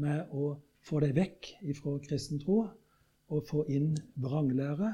med 0.00 0.30
å 0.32 0.56
få 0.86 1.00
dem 1.02 1.16
vekk 1.16 1.48
ifra 1.72 1.96
kristen 2.04 2.40
tro 2.42 2.64
og 3.32 3.48
få 3.48 3.64
inn 3.72 3.94
vranglære, 4.20 4.92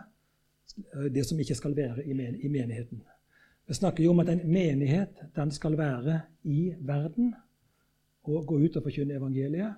det 1.14 1.24
som 1.26 1.40
ikke 1.40 1.54
skal 1.54 1.76
være 1.76 2.06
i 2.06 2.48
menigheten. 2.48 3.02
Vi 3.68 3.74
snakker 3.74 4.04
jo 4.04 4.10
om 4.10 4.20
at 4.20 4.28
en 4.32 4.44
menighet 4.52 5.22
den 5.36 5.50
skal 5.50 5.78
være 5.78 6.20
i 6.44 6.74
verden 6.80 7.34
og 8.22 8.46
gå 8.46 8.58
ut 8.58 8.76
og 8.76 8.82
forkynne 8.82 9.14
evangeliet. 9.14 9.74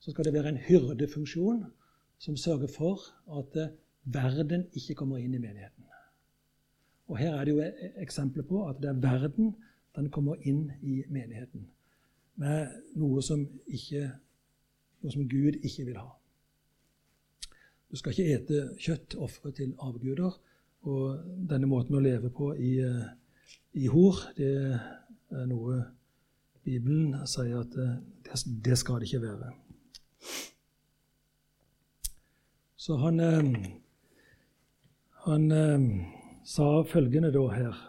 Så 0.00 0.10
skal 0.10 0.24
det 0.24 0.32
være 0.32 0.48
en 0.48 0.56
hyrdefunksjon 0.56 1.64
som 2.18 2.36
sørger 2.36 2.68
for 2.76 3.00
at 3.38 3.56
eh, 3.56 3.74
verden 4.04 4.66
ikke 4.72 4.94
kommer 4.94 5.18
inn 5.18 5.34
i 5.34 5.38
menigheten. 5.38 5.84
Og 7.08 7.18
Her 7.18 7.34
er 7.34 7.44
det 7.44 7.52
jo 7.52 7.62
eksempler 7.96 8.42
på 8.42 8.68
at 8.68 8.76
det 8.82 8.88
er 8.88 9.00
verden 9.02 9.54
den 9.96 10.10
kommer 10.10 10.36
inn 10.42 10.70
i 10.82 11.02
menigheten 11.08 11.66
med 12.38 12.68
noe 12.94 13.22
som, 13.22 13.42
ikke, 13.66 14.04
noe 15.02 15.12
som 15.12 15.28
Gud 15.28 15.58
ikke 15.62 15.88
vil 15.88 15.96
ha. 15.98 16.10
Du 17.90 17.96
skal 17.96 18.12
ikke 18.12 18.34
ete 18.34 18.64
kjøtt 18.80 19.16
ofret 19.16 19.58
til 19.60 19.74
avguder. 19.80 20.36
Og 20.88 21.22
denne 21.50 21.68
måten 21.68 21.96
å 21.98 22.02
leve 22.02 22.30
på 22.30 22.52
i, 22.54 22.78
eh, 22.84 23.06
i 23.74 23.86
hor, 23.90 24.20
det 24.36 24.50
er 25.32 25.46
noe 25.48 25.80
Bibelen 26.64 27.16
sier 27.26 27.62
at 27.62 27.72
det, 27.74 27.88
det 28.64 28.76
skal 28.78 29.00
det 29.00 29.08
ikke 29.08 29.24
være. 29.24 29.52
Så 32.76 32.96
han, 32.96 33.20
eh, 33.20 33.68
han 35.24 35.50
eh, 35.52 35.88
sa 36.44 36.68
følgende 36.88 37.32
da 37.34 37.46
her, 37.52 37.80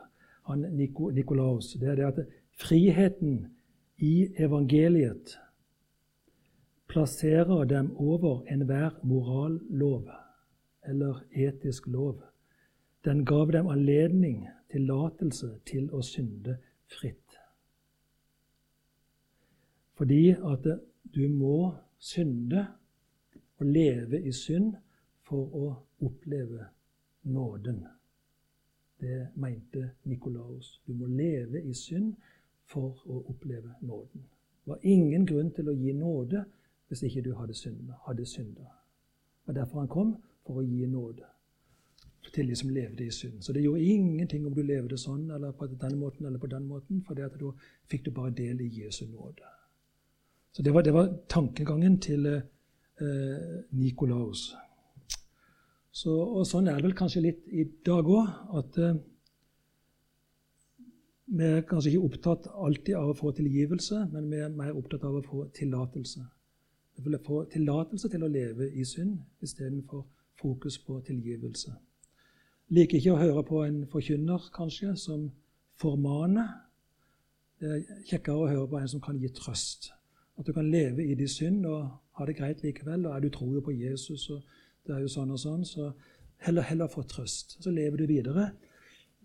han 0.49 0.65
Nikolaus, 0.75 1.73
det 1.79 1.91
er 1.91 1.99
det 1.99 2.07
at 2.07 2.19
friheten 2.59 3.45
i 3.97 4.27
evangeliet 4.39 5.37
plasserer 6.89 7.65
dem 7.65 7.91
over 7.97 8.43
enhver 8.51 8.99
morallov 9.03 10.09
eller 10.83 11.23
etisk 11.31 11.87
lov. 11.87 12.21
Den 13.05 13.25
gav 13.25 13.51
dem 13.51 13.67
anledning, 13.67 14.47
tillatelse, 14.71 15.59
til 15.65 15.89
å 15.93 16.01
synde 16.01 16.57
fritt. 16.89 17.37
Fordi 19.93 20.31
at 20.31 20.65
du 21.15 21.23
må 21.27 21.75
synde 21.99 22.65
og 23.59 23.65
leve 23.65 24.21
i 24.23 24.31
synd 24.31 24.75
for 25.27 25.55
å 25.55 25.69
oppleve 26.05 26.67
nåden. 27.23 27.83
Det 28.99 29.27
mente 29.35 29.89
Nikolaus. 30.03 30.81
Du 30.87 30.93
må 30.93 31.07
leve 31.07 31.61
i 31.61 31.73
synd 31.73 32.15
for 32.65 32.97
å 33.05 33.23
oppleve 33.29 33.75
nåden. 33.81 34.23
Det 34.63 34.71
var 34.73 34.79
ingen 34.83 35.25
grunn 35.25 35.51
til 35.55 35.69
å 35.69 35.75
gi 35.75 35.93
nåde 35.93 36.45
hvis 36.89 37.03
ikke 37.05 37.23
du 37.29 37.33
hadde 37.37 37.53
synda. 37.53 37.97
Hadde 38.07 38.25
synda. 38.25 38.69
Og 39.45 39.55
derfor 39.55 39.79
han 39.79 39.91
kom, 39.91 40.15
for 40.45 40.61
å 40.61 40.65
gi 40.65 40.85
nåde 40.89 41.27
til 42.33 42.49
de 42.49 42.55
som 42.57 42.69
levde 42.69 43.05
i 43.05 43.11
synd. 43.11 43.41
Så 43.41 43.53
det 43.53 43.63
gjorde 43.63 43.83
ingenting 43.83 44.45
om 44.47 44.53
du 44.53 44.61
levde 44.61 44.97
sånn 44.99 45.29
eller 45.33 45.53
på 45.57 45.67
den 45.71 45.97
måten 45.97 46.25
eller 46.25 46.41
på 46.41 46.49
den 46.51 46.67
måten, 46.67 47.01
for 47.05 47.17
da 47.17 47.29
fikk 47.89 48.05
du 48.05 48.11
bare 48.13 48.33
del 48.35 48.61
i 48.61 48.69
Jesu 48.81 49.05
nåde. 49.07 49.45
Så 50.51 50.65
det 50.65 50.73
var, 50.73 50.83
det 50.85 50.93
var 50.93 51.09
tankegangen 51.29 51.99
til 52.01 52.25
eh, 52.29 53.61
Nikolaus. 53.71 54.49
Så, 55.91 56.13
og 56.13 56.45
sånn 56.47 56.67
er 56.69 56.77
det 56.77 56.89
vel 56.89 56.97
kanskje 56.97 57.23
litt 57.23 57.47
i 57.49 57.65
dag 57.85 58.09
òg, 58.09 58.33
at 58.61 58.77
eh, 58.81 58.99
vi 61.29 61.45
er 61.45 61.65
kanskje 61.69 61.93
ikke 61.93 62.09
opptatt 62.09 62.49
alltid 62.49 62.97
av 62.97 63.11
å 63.11 63.17
få 63.17 63.31
tilgivelse, 63.37 64.07
men 64.13 64.29
vi 64.31 64.41
er 64.41 64.53
mer 64.53 64.77
opptatt 64.77 65.05
av 65.05 65.19
å 65.19 65.25
få 65.25 65.45
tillatelse. 65.53 66.25
Vi 66.99 67.03
vil 67.03 67.19
få 67.25 67.45
tillatelse 67.47 68.09
til 68.11 68.23
å 68.23 68.27
leve 68.27 68.65
i 68.75 68.83
synd 68.83 69.21
istedenfor 69.41 70.01
fokus 70.41 70.77
på 70.83 70.97
tilgivelse. 71.07 71.71
Liker 72.75 72.97
ikke 72.97 73.13
å 73.13 73.21
høre 73.21 73.43
på 73.47 73.61
en 73.63 73.77
forkynner 73.87 74.49
kanskje, 74.55 74.91
som 74.99 75.29
formaner. 75.79 76.49
Det 77.59 77.71
er 77.71 78.03
kjekkere 78.09 78.35
å 78.35 78.49
høre 78.51 78.67
på 78.67 78.81
en 78.81 78.91
som 78.91 79.01
kan 79.01 79.15
gi 79.15 79.31
trøst. 79.31 79.93
At 80.35 80.47
du 80.47 80.51
kan 80.53 80.67
leve 80.67 81.05
i 81.05 81.15
din 81.15 81.31
synd 81.31 81.65
og 81.71 81.87
ha 82.19 82.27
det 82.27 82.35
greit 82.35 82.67
likevel. 82.67 83.07
Og 83.07 83.15
er 83.15 83.23
du 83.23 83.29
tror 83.31 83.63
på 83.63 83.77
Jesus, 83.79 84.27
og 84.35 84.43
det 84.83 84.97
er 84.97 84.99
jo 85.07 85.15
sånn 85.15 85.31
og 85.31 85.39
sånn, 85.39 85.65
så 85.65 85.93
heller, 86.43 86.67
heller 86.67 86.91
få 86.91 87.07
trøst. 87.07 87.61
Så 87.63 87.71
lever 87.71 88.03
du 88.03 88.07
videre 88.11 88.51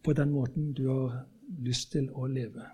på 0.04 0.14
den 0.14 0.30
måten 0.30 0.70
du 0.78 0.87
har 0.92 1.24
lyst 1.58 1.90
til 1.92 2.06
å 2.14 2.30
leve. 2.30 2.70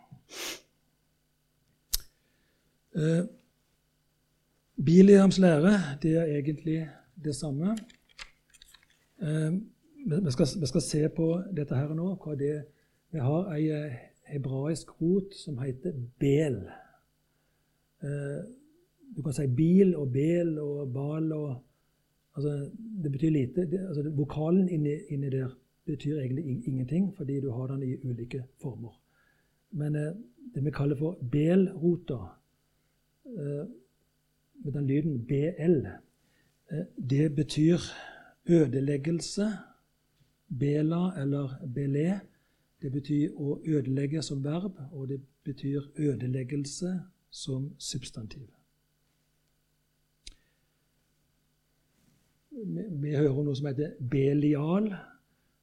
Eh, 3.00 3.24
Biliams 4.84 5.38
lære 5.38 5.72
det 6.02 6.14
er 6.16 6.24
egentlig 6.24 6.88
det 7.24 7.34
samme. 7.34 7.76
Eh, 9.22 9.52
vi, 10.06 10.30
skal, 10.30 10.46
vi, 10.60 10.66
skal, 10.66 10.80
se 10.80 11.08
på 11.16 11.42
dette 11.56 11.76
her 11.76 11.94
nå. 11.94 12.14
hva 12.24 12.34
det 12.34 12.54
Vi 13.12 13.18
har 13.18 13.50
ei 13.52 13.66
eh, 13.74 13.98
hebraisk 14.30 14.92
rot 15.02 15.34
som 15.34 15.58
heter 15.58 15.92
bel. 16.22 16.62
Eh, 18.02 18.40
du 19.16 19.22
kan 19.22 19.34
si 19.34 19.46
bil 19.46 19.96
og 19.98 20.12
bel 20.12 20.58
og 20.58 20.92
bal 20.94 21.32
og 21.32 21.50
altså, 22.36 22.70
Det 23.02 23.12
betyr 23.12 23.30
lite. 23.30 23.66
Det, 23.66 23.80
altså, 23.88 24.10
vokalen 24.16 24.68
inni, 24.68 24.94
inni, 25.10 25.30
der 25.30 25.48
betyr 25.84 26.20
egentlig 26.20 26.66
ingenting, 26.66 27.16
fordi 27.16 27.40
du 27.40 27.50
har 27.50 27.66
den 27.66 27.82
i 27.82 27.96
ulike 28.04 28.44
former. 28.62 29.00
Men 29.70 29.96
eh, 29.96 30.14
det 30.54 30.64
vi 30.64 30.70
kaller 30.70 30.96
for 30.96 31.18
bel-rota, 31.32 32.20
eh, 33.26 33.66
med 34.64 34.72
den 34.72 34.86
lyden 34.86 35.26
BL, 35.26 35.86
eh, 36.70 36.86
det 37.10 37.34
betyr 37.36 37.78
ødeleggelse. 38.46 39.46
Bela 40.58 41.12
eller 41.22 41.48
belé, 41.74 42.18
det 42.82 42.92
betyr 42.92 43.36
å 43.38 43.60
ødelegge 43.64 44.22
som 44.22 44.44
verb, 44.44 44.80
og 44.92 45.08
det 45.08 45.20
betyr 45.44 45.80
ødeleggelse 45.96 47.00
som 47.30 47.70
substantiv. 47.78 48.48
Vi 52.50 53.14
hører 53.14 53.44
noe 53.44 53.54
som 53.56 53.68
heter 53.70 53.94
belial, 54.10 54.90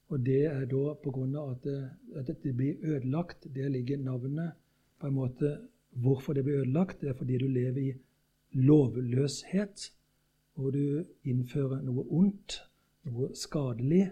og 0.07 0.23
det 0.25 0.45
er 0.47 0.63
da 0.71 0.93
pga. 1.03 1.43
At, 1.51 1.67
at 2.15 2.31
det 2.43 2.55
blir 2.55 2.79
ødelagt. 2.81 3.47
Der 3.55 3.69
ligger 3.69 3.97
navnet 3.97 4.55
på 4.99 5.07
en 5.07 5.13
måte 5.13 5.57
Hvorfor 5.97 6.33
det 6.33 6.43
blir 6.43 6.59
ødelagt, 6.59 7.01
det 7.01 7.09
er 7.09 7.13
fordi 7.13 7.37
du 7.37 7.47
lever 7.47 7.81
i 7.81 7.93
lovløshet, 8.51 9.93
og 10.55 10.73
du 10.73 11.03
innfører 11.23 11.81
noe 11.85 12.05
ondt, 12.09 12.61
noe 13.05 13.29
skadelig, 13.35 14.11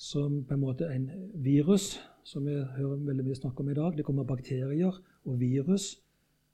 som 0.00 0.40
på 0.44 0.56
en 0.56 0.62
måte 0.62 0.88
en 0.88 1.10
virus, 1.34 2.00
som 2.24 2.46
vi 2.46 2.54
hører 2.76 3.04
veldig 3.04 3.24
mye 3.24 3.36
snakk 3.36 3.60
om 3.60 3.68
i 3.70 3.76
dag. 3.76 3.96
Det 3.96 4.04
kommer 4.04 4.24
bakterier 4.24 4.96
og 5.24 5.40
virus 5.40 6.00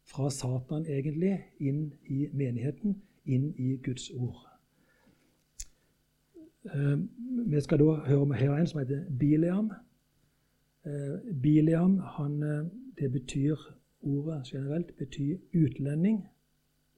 fra 0.07 0.31
Satan 0.31 0.87
egentlig 0.87 1.39
inn 1.61 1.93
i 2.11 2.27
menigheten, 2.33 2.99
inn 3.25 3.53
i 3.59 3.77
Guds 3.83 4.11
ord. 4.11 4.43
Eh, 6.67 6.99
vi 7.47 7.61
skal 7.63 7.79
da 7.79 8.01
høre 8.09 8.27
om 8.27 8.35
her 8.35 8.57
en 8.57 8.67
som 8.67 8.83
heter 8.83 9.07
Bileam. 9.19 9.71
Eh, 10.87 11.35
Bileam, 11.43 11.99
han, 12.19 12.43
eh, 12.43 12.67
det 12.99 13.13
betyr 13.13 13.57
Ordet 14.07 14.43
generelt 14.53 14.97
betyr 14.97 15.39
utlending. 15.55 16.29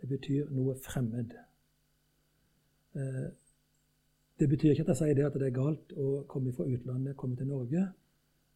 Det 0.00 0.08
betyr 0.08 0.50
noe 0.54 0.74
fremmed. 0.78 1.34
Det 4.38 4.48
betyr 4.48 4.70
ikke 4.70 4.84
at 4.86 4.92
jeg 4.92 5.00
sier 5.00 5.16
det 5.18 5.26
at 5.26 5.38
det 5.40 5.48
er 5.48 5.56
galt 5.56 5.92
å 5.98 6.22
komme 6.30 6.52
fra 6.54 6.66
utlandet, 6.70 7.16
komme 7.18 7.36
til 7.36 7.50
Norge. 7.50 7.84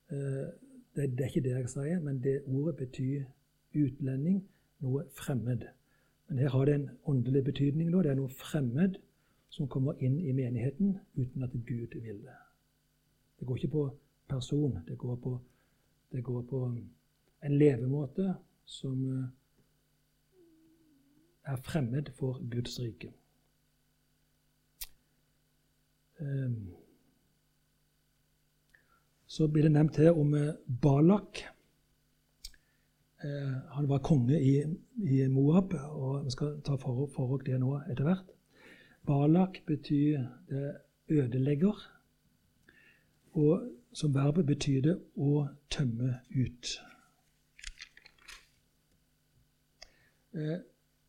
Det, 0.09 1.09
det 1.17 1.25
er 1.25 1.31
ikke 1.31 1.45
det 1.47 1.55
jeg 1.57 1.73
sier, 1.73 2.03
men 2.05 2.21
det 2.23 2.43
ordet 2.47 2.77
betyr 2.79 3.25
utlending, 3.75 4.43
noe 4.85 5.05
fremmed. 5.19 5.67
Men 6.29 6.39
her 6.39 6.55
har 6.55 6.65
det 6.69 6.75
en 6.75 6.89
åndelig 7.11 7.45
betydning. 7.45 7.91
Det 7.93 8.11
er 8.11 8.19
noe 8.19 8.31
fremmed 8.33 9.01
som 9.53 9.69
kommer 9.69 9.99
inn 10.01 10.17
i 10.21 10.33
menigheten 10.33 10.97
uten 11.19 11.45
at 11.45 11.53
Gud 11.67 11.99
vil 12.01 12.23
det. 12.25 12.39
Det 13.39 13.47
går 13.47 13.57
ikke 13.57 13.75
på 13.75 13.85
person, 14.29 14.79
det 14.89 14.99
går 14.99 15.17
på, 15.17 15.39
det 16.13 16.25
går 16.25 16.43
på 16.49 16.61
en 17.43 17.59
levemåte 17.59 18.35
som 18.65 19.05
eh, 19.11 19.29
er 21.45 21.57
fremmed 21.57 22.13
for 22.19 22.41
Guds 22.51 22.81
rike. 22.81 23.13
Ehm, 26.21 26.75
så 29.27 29.49
blir 29.49 29.63
det 29.63 29.73
nevnt 29.73 29.97
her 29.97 30.19
om 30.19 30.35
eh, 30.35 30.55
Balak. 30.83 31.45
Eh, 33.25 33.55
han 33.75 33.89
var 33.89 33.99
konge 33.99 34.41
i, 34.41 34.63
i 35.09 35.27
Moab, 35.29 35.75
og 35.75 36.25
vi 36.25 36.31
skal 36.31 36.61
ta 36.65 36.77
for, 36.77 37.07
oss 37.07 37.45
det 37.47 37.59
nå 37.61 37.75
etter 37.91 38.07
hvert. 38.07 38.33
Balak 39.07 39.63
betyr 39.67 40.27
det 40.51 40.77
ødelegger, 41.09 41.79
og 43.33 43.69
som 43.93 44.15
verb 44.15 44.45
betyr 44.47 44.81
det 44.83 44.97
å 45.17 45.47
tømme 45.71 46.15
ut. 46.31 46.77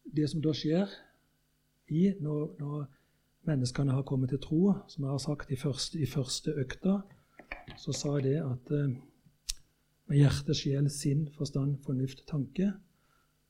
Det 0.04 0.28
som 0.30 0.42
da 0.44 0.54
skjer 0.56 0.92
i 1.94 2.10
når, 2.22 2.56
når 2.60 2.86
menneskene 3.48 3.96
har 3.96 4.06
kommet 4.08 4.32
til 4.34 4.42
tro, 4.44 4.62
som 4.88 5.06
jeg 5.06 5.12
har 5.12 5.24
sagt 5.24 5.52
i 5.52 5.60
første, 5.60 6.00
i 6.00 6.08
første 6.10 6.54
økta, 6.64 7.00
så 7.80 7.96
sa 7.96 8.18
jeg 8.18 8.26
det 8.28 8.40
at 8.44 8.72
eh, 8.76 8.96
med 10.10 10.20
hjerte, 10.20 10.56
sjel, 10.58 10.90
sinn, 10.92 11.28
forstand, 11.38 11.78
fornuft, 11.86 12.26
tanke, 12.30 12.72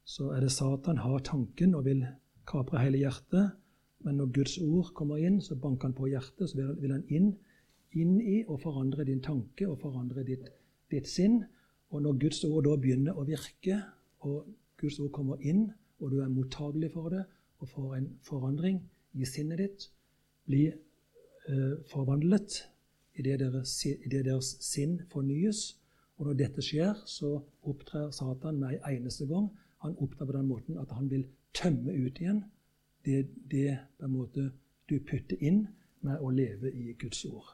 så 0.05 0.33
er 0.35 0.43
det 0.43 0.51
Satan 0.51 1.01
har 1.01 1.23
tanken 1.25 1.75
og 1.75 1.85
vil 1.87 2.05
kapre 2.49 2.81
hele 2.83 3.01
hjertet. 3.01 3.53
Men 4.03 4.19
når 4.19 4.33
Guds 4.35 4.57
ord 4.59 4.91
kommer 4.95 5.21
inn, 5.21 5.39
så 5.41 5.55
banker 5.55 5.89
han 5.89 5.95
på 5.97 6.09
hjertet, 6.11 6.49
så 6.49 6.73
vil 6.79 6.91
han 6.91 7.05
inn, 7.07 7.31
inn 7.95 8.17
i 8.19 8.41
og 8.47 8.59
forandre 8.65 9.05
din 9.07 9.21
tanke 9.23 9.67
og 9.69 9.79
forandre 9.81 10.25
ditt, 10.27 10.49
ditt 10.91 11.07
sinn. 11.07 11.41
Og 11.93 12.03
når 12.03 12.19
Guds 12.25 12.43
ord 12.49 12.65
da 12.67 12.75
begynner 12.81 13.17
å 13.17 13.25
virke, 13.27 13.79
og 14.27 14.49
Guds 14.81 14.99
ord 14.99 15.13
kommer 15.15 15.39
inn, 15.39 15.69
og 16.03 16.11
du 16.11 16.19
er 16.21 16.31
mottagelig 16.31 16.91
for 16.93 17.09
det, 17.13 17.23
og 17.63 17.69
får 17.71 17.95
en 17.95 18.09
forandring 18.27 18.81
i 19.13 19.25
sinnet 19.25 19.61
ditt, 19.61 19.87
blir 20.45 20.73
eh, 21.47 21.75
forvandlet 21.87 22.59
idet 23.15 23.39
deres, 23.39 23.77
i 23.85 24.09
det 24.11 24.25
deres 24.25 24.57
sinn 24.61 24.99
fornyes, 25.11 25.79
Og 26.17 26.27
når 26.27 26.33
dette 26.37 26.61
skjer, 26.61 26.93
så 27.09 27.39
opptrer 27.65 28.11
Satan 28.13 28.59
med 28.61 28.75
en 28.75 28.83
eneste 28.85 29.25
gang. 29.25 29.47
Han 29.81 29.95
opptrer 29.97 30.25
på 30.25 30.35
den 30.35 30.45
måten 30.47 30.77
at 30.77 30.91
han 30.93 31.09
vil 31.09 31.25
tømme 31.57 31.91
ut 31.91 32.19
igjen 32.21 32.43
det, 33.05 33.27
det 33.51 33.79
på 33.97 34.05
en 34.05 34.13
måte 34.13 34.51
du 34.89 34.99
putter 34.99 35.41
inn 35.41 35.65
med 36.05 36.21
å 36.21 36.29
leve 36.29 36.71
i 36.71 36.93
Guds 36.99 37.25
ord. 37.25 37.49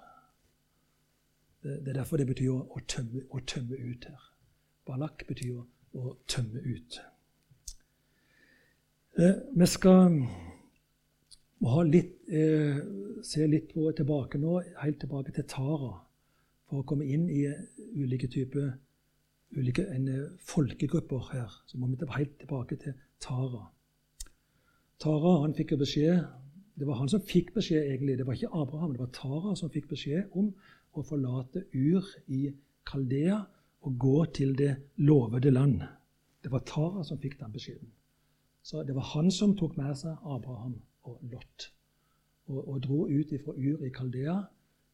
Det 1.64 1.88
er 1.88 1.94
derfor 1.94 2.18
det 2.18 2.28
betyr 2.28 2.52
å, 2.52 2.60
å, 2.76 2.82
tømme, 2.88 3.24
å 3.30 3.40
tømme, 3.48 3.76
ut 3.78 4.06
her. 4.06 4.28
Balak 4.88 5.26
betyr 5.28 5.64
å 5.94 6.14
tømme 6.28 6.62
ut. 6.64 7.00
Eh, 9.18 9.36
vi 9.52 9.66
skal 9.66 10.20
litt, 11.90 12.30
eh, 12.30 12.78
se 13.24 13.48
litt 13.48 13.74
på 13.74 13.92
tilbake 13.92 14.38
nå, 14.38 14.62
helt 14.84 15.00
tilbake 15.00 15.34
til 15.34 15.44
Tara, 15.44 16.06
for 16.70 16.82
å 16.82 16.86
komme 16.86 17.06
inn 17.06 17.30
i 17.30 17.48
ulike 17.96 18.30
typer 18.30 18.78
ulike 19.58 19.86
folkegrupper 20.46 21.34
her. 21.34 21.50
Så 21.66 21.78
må 21.78 21.88
vi 21.88 21.98
helt 22.16 22.40
tilbake 22.40 22.78
til 22.78 22.94
Tara. 23.20 23.72
Tara 25.00 25.42
han 25.42 25.54
fikk 25.54 25.72
jo 25.72 25.78
beskjed 25.78 26.28
Det 26.80 26.88
var 26.88 26.96
han 26.96 27.10
som 27.10 27.20
fikk 27.20 27.54
beskjed, 27.54 27.84
egentlig. 27.84 28.18
Det 28.18 28.26
var 28.26 28.34
ikke 28.34 28.56
Abraham, 28.56 28.92
det 28.94 29.00
var 29.00 29.10
Tara 29.12 29.56
som 29.56 29.70
fikk 29.70 29.90
beskjed 29.90 30.30
om 30.32 30.54
å 30.96 31.04
forlate 31.04 31.66
Ur 31.74 32.06
i 32.30 32.54
Kaldea 32.86 33.46
og 33.82 33.98
gå 34.00 34.26
til 34.32 34.56
det 34.56 34.78
lovede 34.96 35.52
land. 35.52 35.82
Det 36.42 36.52
var 36.52 36.60
Tara 36.60 37.04
som 37.04 37.20
fikk 37.20 37.38
den 37.40 37.52
beskjeden. 37.52 37.92
Så 38.70 38.84
det 38.84 38.96
var 38.96 39.02
han 39.02 39.32
som 39.32 39.56
tok 39.58 39.78
med 39.78 39.96
seg 39.98 40.18
Abraham 40.30 40.76
og 41.10 41.22
Lot 41.32 41.64
og, 42.50 42.60
og 42.68 42.76
dro 42.86 43.00
ut 43.10 43.32
fra 43.42 43.56
Ur 43.58 43.82
i 43.88 43.90
Kaldea 43.90 44.36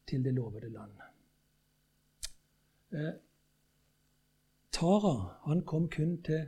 til 0.07 0.23
det 0.23 0.31
lovede 0.38 0.69
land. 0.71 0.93
Eh, 2.95 3.11
Tara 4.71 5.13
han 5.43 5.65
kom 5.67 5.89
kun 5.89 6.21
til 6.23 6.47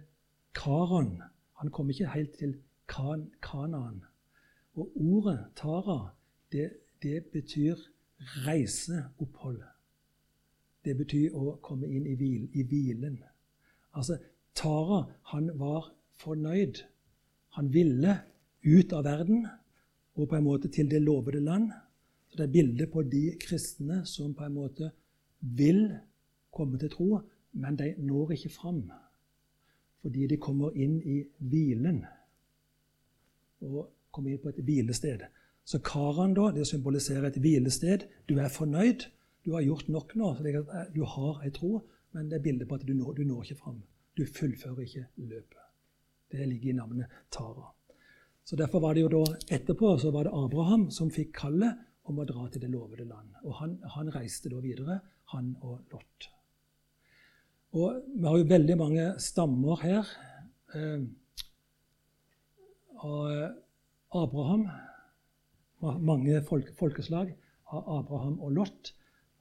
Karan. 0.55 1.21
Han 1.59 1.71
kom 1.71 1.89
ikke 1.89 2.07
helt 2.15 2.39
til 2.39 2.55
kan, 2.87 3.27
Kanaan. 3.43 4.03
Og 4.75 4.91
ordet 4.95 5.51
Tara, 5.55 5.99
det, 6.51 6.71
det 7.03 7.25
betyr 7.33 7.75
reiseopphold. 8.47 9.63
Det 10.85 10.95
betyr 10.95 11.35
å 11.35 11.57
komme 11.61 11.91
inn 11.91 12.07
i, 12.07 12.15
hvil, 12.15 12.47
i 12.55 12.63
hvilen. 12.63 13.23
Altså, 13.91 14.15
Tara, 14.55 15.09
han 15.35 15.51
var 15.59 15.91
fornøyd. 16.23 16.87
Han 17.57 17.71
ville 17.73 18.19
ut 18.61 18.93
av 18.93 19.05
verden 19.07 19.47
og 20.17 20.29
på 20.29 20.37
en 20.37 20.45
måte 20.45 20.69
til 20.73 20.89
det 20.89 21.01
lovede 21.01 21.41
land. 21.41 21.71
Så 22.29 22.37
Det 22.37 22.45
er 22.45 22.51
bildet 22.51 22.91
på 22.91 23.01
de 23.01 23.37
kristne 23.41 24.05
som 24.05 24.33
på 24.33 24.45
en 24.45 24.53
måte 24.53 24.91
vil 25.41 25.97
komme 26.53 26.77
til 26.77 26.89
tro, 26.89 27.19
men 27.53 27.75
de 27.77 27.95
når 27.97 28.31
ikke 28.31 28.49
fram. 28.49 28.91
Fordi 30.01 30.27
de 30.27 30.37
kommer 30.37 30.75
inn 30.75 31.01
i 31.01 31.23
hvilen 31.37 32.05
og 33.61 33.89
kommer 34.11 34.31
inn 34.31 34.41
på 34.41 34.49
et 34.49 34.63
hvilested. 34.63 35.25
Så 35.65 35.79
Karan 35.79 36.33
da, 36.33 36.51
det 36.55 36.67
symboliserer 36.67 37.27
et 37.27 37.41
hvilested. 37.41 38.05
Du 38.29 38.37
er 38.37 38.49
fornøyd. 38.49 39.09
Du 39.45 39.53
har 39.53 39.61
gjort 39.61 39.89
nok 39.89 40.15
nå. 40.15 40.33
Eh, 40.45 40.93
du 40.95 41.03
har 41.03 41.41
ei 41.43 41.51
tro, 41.51 41.81
men 42.13 42.29
det 42.29 42.37
er 42.37 42.43
bildet 42.43 42.67
på 42.67 42.75
at 42.75 42.87
du 42.87 42.93
når, 42.93 43.13
du 43.13 43.23
når 43.23 43.43
ikke 43.43 43.61
fram. 43.61 43.81
Du 44.17 44.25
fullfører 44.25 44.79
ikke 44.85 45.05
løpet. 45.17 45.66
Det 46.31 46.45
ligger 46.45 46.69
i 46.69 46.77
navnet 46.77 47.19
Tara. 47.31 47.67
Så 48.43 48.55
Derfor 48.55 48.79
var 48.79 48.95
det 48.95 49.03
jo 49.03 49.11
da 49.11 49.23
etterpå 49.51 49.97
så 49.99 50.11
var 50.11 50.27
det 50.27 50.35
Abraham 50.35 50.87
som 50.91 51.11
fikk 51.11 51.33
kallet 51.35 51.83
om 52.07 52.19
å 52.19 52.25
dra 52.27 52.47
til 52.47 52.63
det 52.63 52.71
lovede 52.71 53.03
land. 53.07 53.35
Og 53.43 53.57
han, 53.59 53.77
han 53.95 54.11
reiste 54.15 54.51
da 54.51 54.61
videre, 54.63 55.01
han 55.33 55.55
og 55.61 55.81
Lot. 55.91 56.29
Og 57.75 58.03
Vi 58.15 58.23
har 58.23 58.37
jo 58.39 58.47
veldig 58.47 58.77
mange 58.79 59.07
stammer 59.19 59.81
her. 59.83 60.11
Eh, 60.75 61.03
av 63.03 63.31
eh, 63.31 63.49
Abraham. 64.09 64.67
Mange 65.79 66.41
folk, 66.41 66.71
folkeslag 66.79 67.35
av 67.69 67.89
Abraham 67.99 68.39
og 68.41 68.55
Lot. 68.55 68.93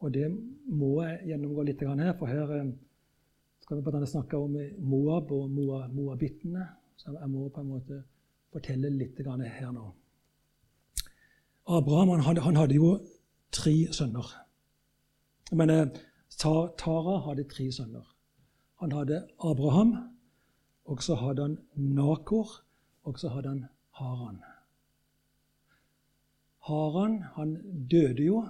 Og 0.05 0.12
det 0.12 0.27
må 0.68 0.99
jeg 1.07 1.31
gjennomgå 1.31 1.64
litt 1.64 1.87
her, 1.87 2.12
for 2.18 2.29
her 2.31 2.53
eh, 2.59 2.75
skal 3.66 3.81
vi 3.81 3.83
bl.a. 3.83 4.07
snakke 4.07 4.38
om 4.38 4.52
Moab 4.79 5.33
og 5.35 5.50
moabittene. 5.50 6.68
Så 6.96 7.11
jeg 7.11 7.31
må 7.31 7.48
på 7.48 7.61
en 7.61 7.72
måte 7.72 7.96
fortelle 8.55 8.92
litt 8.94 9.18
her 9.18 9.72
nå. 9.74 9.88
Abraham 11.66 12.22
han 12.22 12.38
han 12.38 12.57
hadde 12.57 12.74
jo 12.74 13.00
tre 13.50 13.92
sønner. 13.92 14.29
Men 15.52 15.70
eh, 15.70 15.88
Tara 16.38 17.18
hadde 17.26 17.48
tre 17.50 17.72
sønner. 17.72 18.07
Han 18.79 18.92
hadde 18.92 19.26
Abraham, 19.42 20.14
og 20.85 21.02
så 21.02 21.14
hadde 21.14 21.42
han 21.42 21.59
Nakor, 21.74 22.62
og 23.02 23.18
så 23.18 23.29
hadde 23.29 23.48
han 23.48 23.66
Haran. 23.90 24.42
Haran 26.68 27.22
han 27.35 27.59
døde 27.90 28.22
jo, 28.22 28.46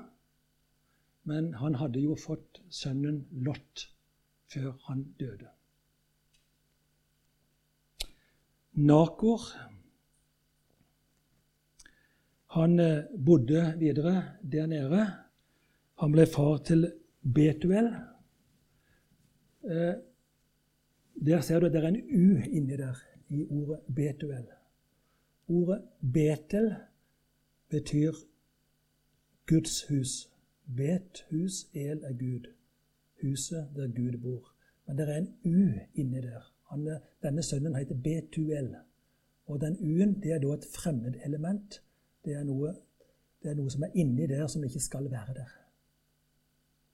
men 1.25 1.55
han 1.55 1.75
hadde 1.75 2.01
jo 2.01 2.17
fått 2.21 2.61
sønnen 2.69 3.25
Lot 3.33 3.96
før 4.53 4.73
han 4.87 5.05
døde. 5.21 5.49
Nakor 8.73 9.41
han 12.57 12.81
eh, 12.81 13.05
bodde 13.27 13.75
videre 13.79 14.23
der 14.53 14.67
nede. 14.67 15.07
Han 16.01 16.13
ble 16.13 16.27
far 16.27 16.59
til 16.65 16.93
Betuel. 17.35 17.89
Eh, 19.65 19.95
der 21.27 21.41
ser 21.41 21.61
du 21.61 21.67
at 21.67 21.73
det 21.73 21.85
er 21.85 21.89
en 21.89 21.97
U 21.97 22.41
inni 22.45 22.77
der 22.77 23.01
i 23.29 23.45
ordet 23.51 23.81
Betuel. 23.95 24.47
Ordet 25.49 25.83
Betel 26.13 26.75
betyr 27.69 28.13
Guds 29.47 29.85
hus. 29.89 30.29
Bet-hus, 30.67 31.67
el 31.75 32.03
er 32.05 32.13
Gud. 32.13 32.56
Huset 33.27 33.69
der 33.77 33.93
Gud 33.93 34.19
bor. 34.23 34.53
Men 34.87 34.99
det 34.99 35.09
er 35.09 35.17
en 35.19 35.33
U 35.45 35.69
inni 35.95 36.23
der. 36.23 36.53
Han, 36.71 36.87
denne 37.23 37.43
sønnen 37.43 37.77
heter 37.77 37.99
Betuel. 38.03 38.75
Og 39.47 39.61
den 39.61 39.77
U-en 39.81 40.17
det 40.23 40.33
er 40.33 40.43
da 40.43 40.55
et 40.55 40.67
fremmedelement. 40.75 41.83
Det 42.25 42.35
er 42.35 42.47
noe, 42.47 42.73
det 43.43 43.53
er 43.53 43.59
noe 43.59 43.71
som 43.71 43.85
er 43.87 43.95
inni 43.95 44.27
der, 44.31 44.47
som 44.51 44.65
ikke 44.67 44.83
skal 44.83 45.11
være 45.11 45.35
der. 45.37 45.53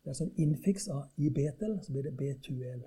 Det 0.02 0.10
er 0.10 0.18
sånn 0.18 0.34
innfiks 0.42 0.88
av 0.90 1.22
i 1.22 1.30
Betel, 1.30 1.78
så 1.84 1.94
blir 1.94 2.08
det 2.08 2.16
Betuel. 2.18 2.82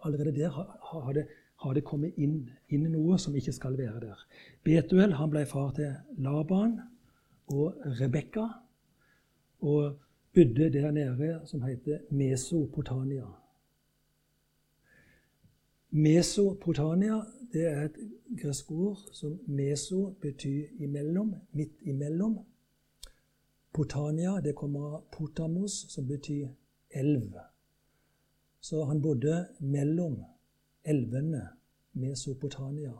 Allerede 0.00 0.32
der 0.32 0.54
har, 0.54 1.12
det 1.12 1.26
har 1.62 1.74
det 1.74 1.84
kommet 1.84 2.16
inn, 2.16 2.40
inn, 2.72 2.86
noe 2.92 3.18
som 3.20 3.34
ikke 3.36 3.52
skal 3.52 3.76
være 3.78 4.00
der. 4.06 4.22
Betuel 4.64 5.16
han 5.18 5.30
ble 5.32 5.44
far 5.50 5.74
til 5.76 5.92
Laban 6.24 6.78
og 7.52 7.82
Rebekka 8.00 8.46
og 9.66 9.98
bodde 10.34 10.72
der 10.72 10.90
nede 10.90 11.40
som 11.44 11.62
heter 11.62 11.98
Mesopotania. 12.10 13.26
Mesopotania 15.90 17.22
det 17.52 17.64
er 17.66 17.84
et 17.84 17.96
gresk 18.42 18.70
ord 18.70 18.98
som 19.12 19.40
meso 19.46 20.10
betyr 20.20 20.66
imellom, 20.78 21.34
midt 21.52 21.72
imellom. 21.80 22.38
Potania 23.72 24.40
det 24.40 24.54
kommer 24.54 24.80
av 24.80 25.04
potamos, 25.12 25.86
som 25.88 26.06
betyr 26.06 26.48
elv. 26.90 27.32
Så 28.60 28.84
han 28.84 29.02
bodde 29.02 29.46
mellom 29.60 30.24
elvene 30.84 31.48
Mesopotamia. 31.92 32.92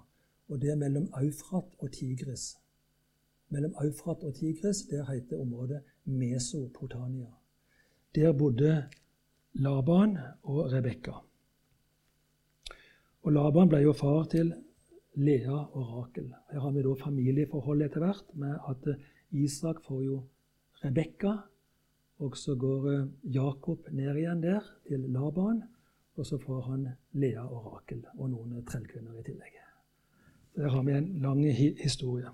Og 0.49 0.61
det 0.61 0.71
er 0.71 0.77
mellom 0.77 1.13
Eufrat 1.23 1.65
og 1.79 1.93
Tigris. 1.93 2.57
Mellom 3.49 3.75
Eufrat 3.85 4.25
og 4.25 4.35
Tigris 4.35 4.83
der 4.91 5.05
heter 5.13 5.41
området 5.41 5.83
Mesopotamia. 6.09 7.29
Der 8.15 8.33
bodde 8.33 8.89
Laban 9.53 10.17
og 10.43 10.73
Rebekka. 10.73 11.13
Og 13.23 13.33
Laban 13.33 13.69
ble 13.69 13.83
jo 13.85 13.93
far 13.93 14.25
til 14.33 14.55
Lea 15.19 15.53
og 15.53 15.93
Rakel. 15.93 16.33
Her 16.53 16.61
har 16.65 16.73
vi 16.73 16.83
da 16.87 16.95
familieforhold 17.03 17.83
etter 17.85 18.05
hvert 18.05 18.35
med 18.35 18.57
at 18.71 18.89
Isak 19.31 19.83
får 19.85 20.03
jo 20.03 20.23
Rebekka. 20.85 21.35
Og 22.19 22.37
så 22.37 22.55
går 22.55 23.09
Jakob 23.23 23.91
ned 23.93 24.17
igjen 24.17 24.43
der 24.43 24.65
til 24.89 25.05
Laban. 25.13 25.63
Og 26.17 26.27
så 26.27 26.39
får 26.39 26.61
han 26.71 26.89
Lea 27.13 27.45
og 27.45 27.67
Rakel 27.67 28.05
og 28.17 28.31
noen 28.31 28.65
trellkvinner 28.67 29.21
i 29.21 29.27
tillegg. 29.27 29.59
Der 30.57 30.69
har 30.69 30.83
vi 30.83 30.93
en 30.93 31.19
lang 31.23 31.45
historie. 31.79 32.31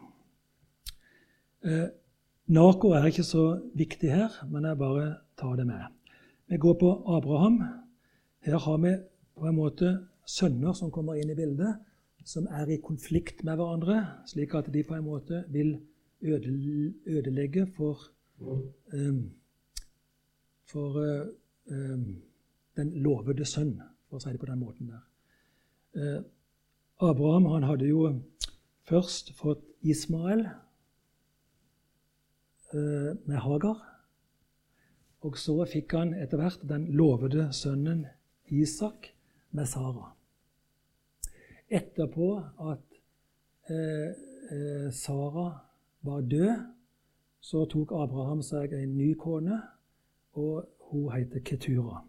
Nako 2.46 2.90
er 2.92 3.06
ikke 3.08 3.24
så 3.24 3.44
viktig 3.72 4.10
her, 4.12 4.28
men 4.52 4.66
jeg 4.68 4.76
bare 4.78 5.14
tar 5.40 5.56
det 5.56 5.64
med. 5.66 5.80
Vi 6.46 6.56
går 6.60 6.74
på 6.76 6.90
Abraham. 7.16 7.62
Her 8.44 8.58
har 8.58 8.76
vi 8.76 8.90
på 9.34 9.46
en 9.48 9.56
måte 9.56 9.92
sønner 10.28 10.72
som 10.76 10.90
kommer 10.92 11.16
inn 11.16 11.30
i 11.32 11.36
bildet, 11.38 11.78
som 12.24 12.44
er 12.50 12.68
i 12.68 12.76
konflikt 12.84 13.40
med 13.44 13.56
hverandre, 13.56 13.96
slik 14.28 14.52
at 14.54 14.68
de 14.74 14.82
på 14.84 14.94
en 14.94 15.06
måte 15.06 15.44
vil 15.48 15.78
ødelegge 16.20 17.64
for, 17.76 18.10
um, 18.92 19.32
for 20.68 21.00
um, 21.70 22.04
den 22.76 22.92
lovede 23.00 23.44
sønn, 23.48 23.78
for 24.08 24.20
å 24.20 24.20
si 24.20 24.32
det 24.32 24.40
på 24.40 24.50
den 24.52 24.60
måten 24.60 24.92
der. 24.92 25.04
Uh, 25.96 26.20
Abraham 27.08 27.48
han 27.54 27.68
hadde 27.70 27.88
jo 27.88 28.04
først 28.84 29.32
fått 29.40 29.64
Ismael 29.80 30.44
med 32.74 33.38
Hagar. 33.38 33.80
Og 35.24 35.38
så 35.40 35.56
fikk 35.70 35.94
han 35.96 36.12
etter 36.20 36.40
hvert 36.40 36.64
den 36.68 36.88
lovede 36.92 37.48
sønnen 37.56 38.04
Isak 38.52 39.14
med 39.50 39.66
Sara. 39.66 40.10
Etterpå 41.68 42.28
at 42.70 42.98
eh, 43.72 44.10
eh, 44.52 44.92
Sara 44.92 45.48
var 46.02 46.20
død, 46.20 46.66
så 47.40 47.64
tok 47.64 47.92
Abraham 47.92 48.42
seg 48.44 48.72
en 48.76 48.96
ny 48.98 49.14
kone, 49.20 49.60
og 50.36 50.68
hun 50.90 51.08
heter 51.12 51.40
Ketura. 51.40 52.02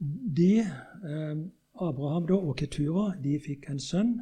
De, 0.00 0.52
eh, 0.64 1.36
Abraham 1.74 2.30
og 2.40 2.56
Ketura 2.56 3.12
de 3.22 3.38
fikk 3.40 3.68
en 3.70 3.80
sønn 3.80 4.14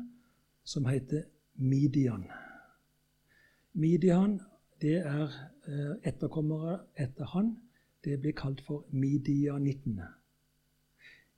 som 0.64 0.86
heter 0.90 1.28
Midian. 1.55 2.26
Midian 3.73 4.41
det 4.81 4.97
er 5.07 5.29
eh, 5.68 5.93
etterkommere 6.09 6.79
etter 6.97 7.29
han. 7.35 7.53
Det 8.05 8.16
blir 8.21 8.33
kalt 8.33 8.62
for 8.64 8.87
midianittene. 8.91 10.07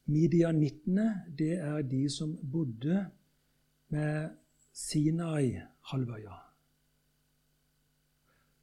Midianittene 0.06 1.08
det 1.38 1.52
er 1.58 1.82
de 1.82 2.06
som 2.10 2.36
bodde 2.52 3.06
med 3.88 4.30
Sinai-halvøya. 4.72 6.38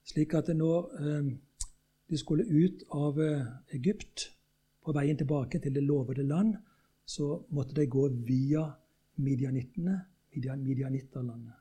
Slik 0.09 0.34
at 0.34 0.49
når 0.55 0.89
eh, 0.99 1.30
de 2.09 2.17
skulle 2.17 2.47
ut 2.47 2.84
av 2.95 3.20
eh, 3.22 3.45
Egypt 3.78 4.30
på 4.86 4.95
veien 4.95 5.17
tilbake 5.17 5.59
til 5.59 5.76
det 5.76 5.84
lovede 5.84 6.24
land, 6.24 6.55
så 7.05 7.43
måtte 7.49 7.76
de 7.76 7.86
gå 7.86 8.07
via 8.26 8.63
midianittene, 9.17 9.99
midian, 10.34 10.63
midianitterlandet. 10.63 11.53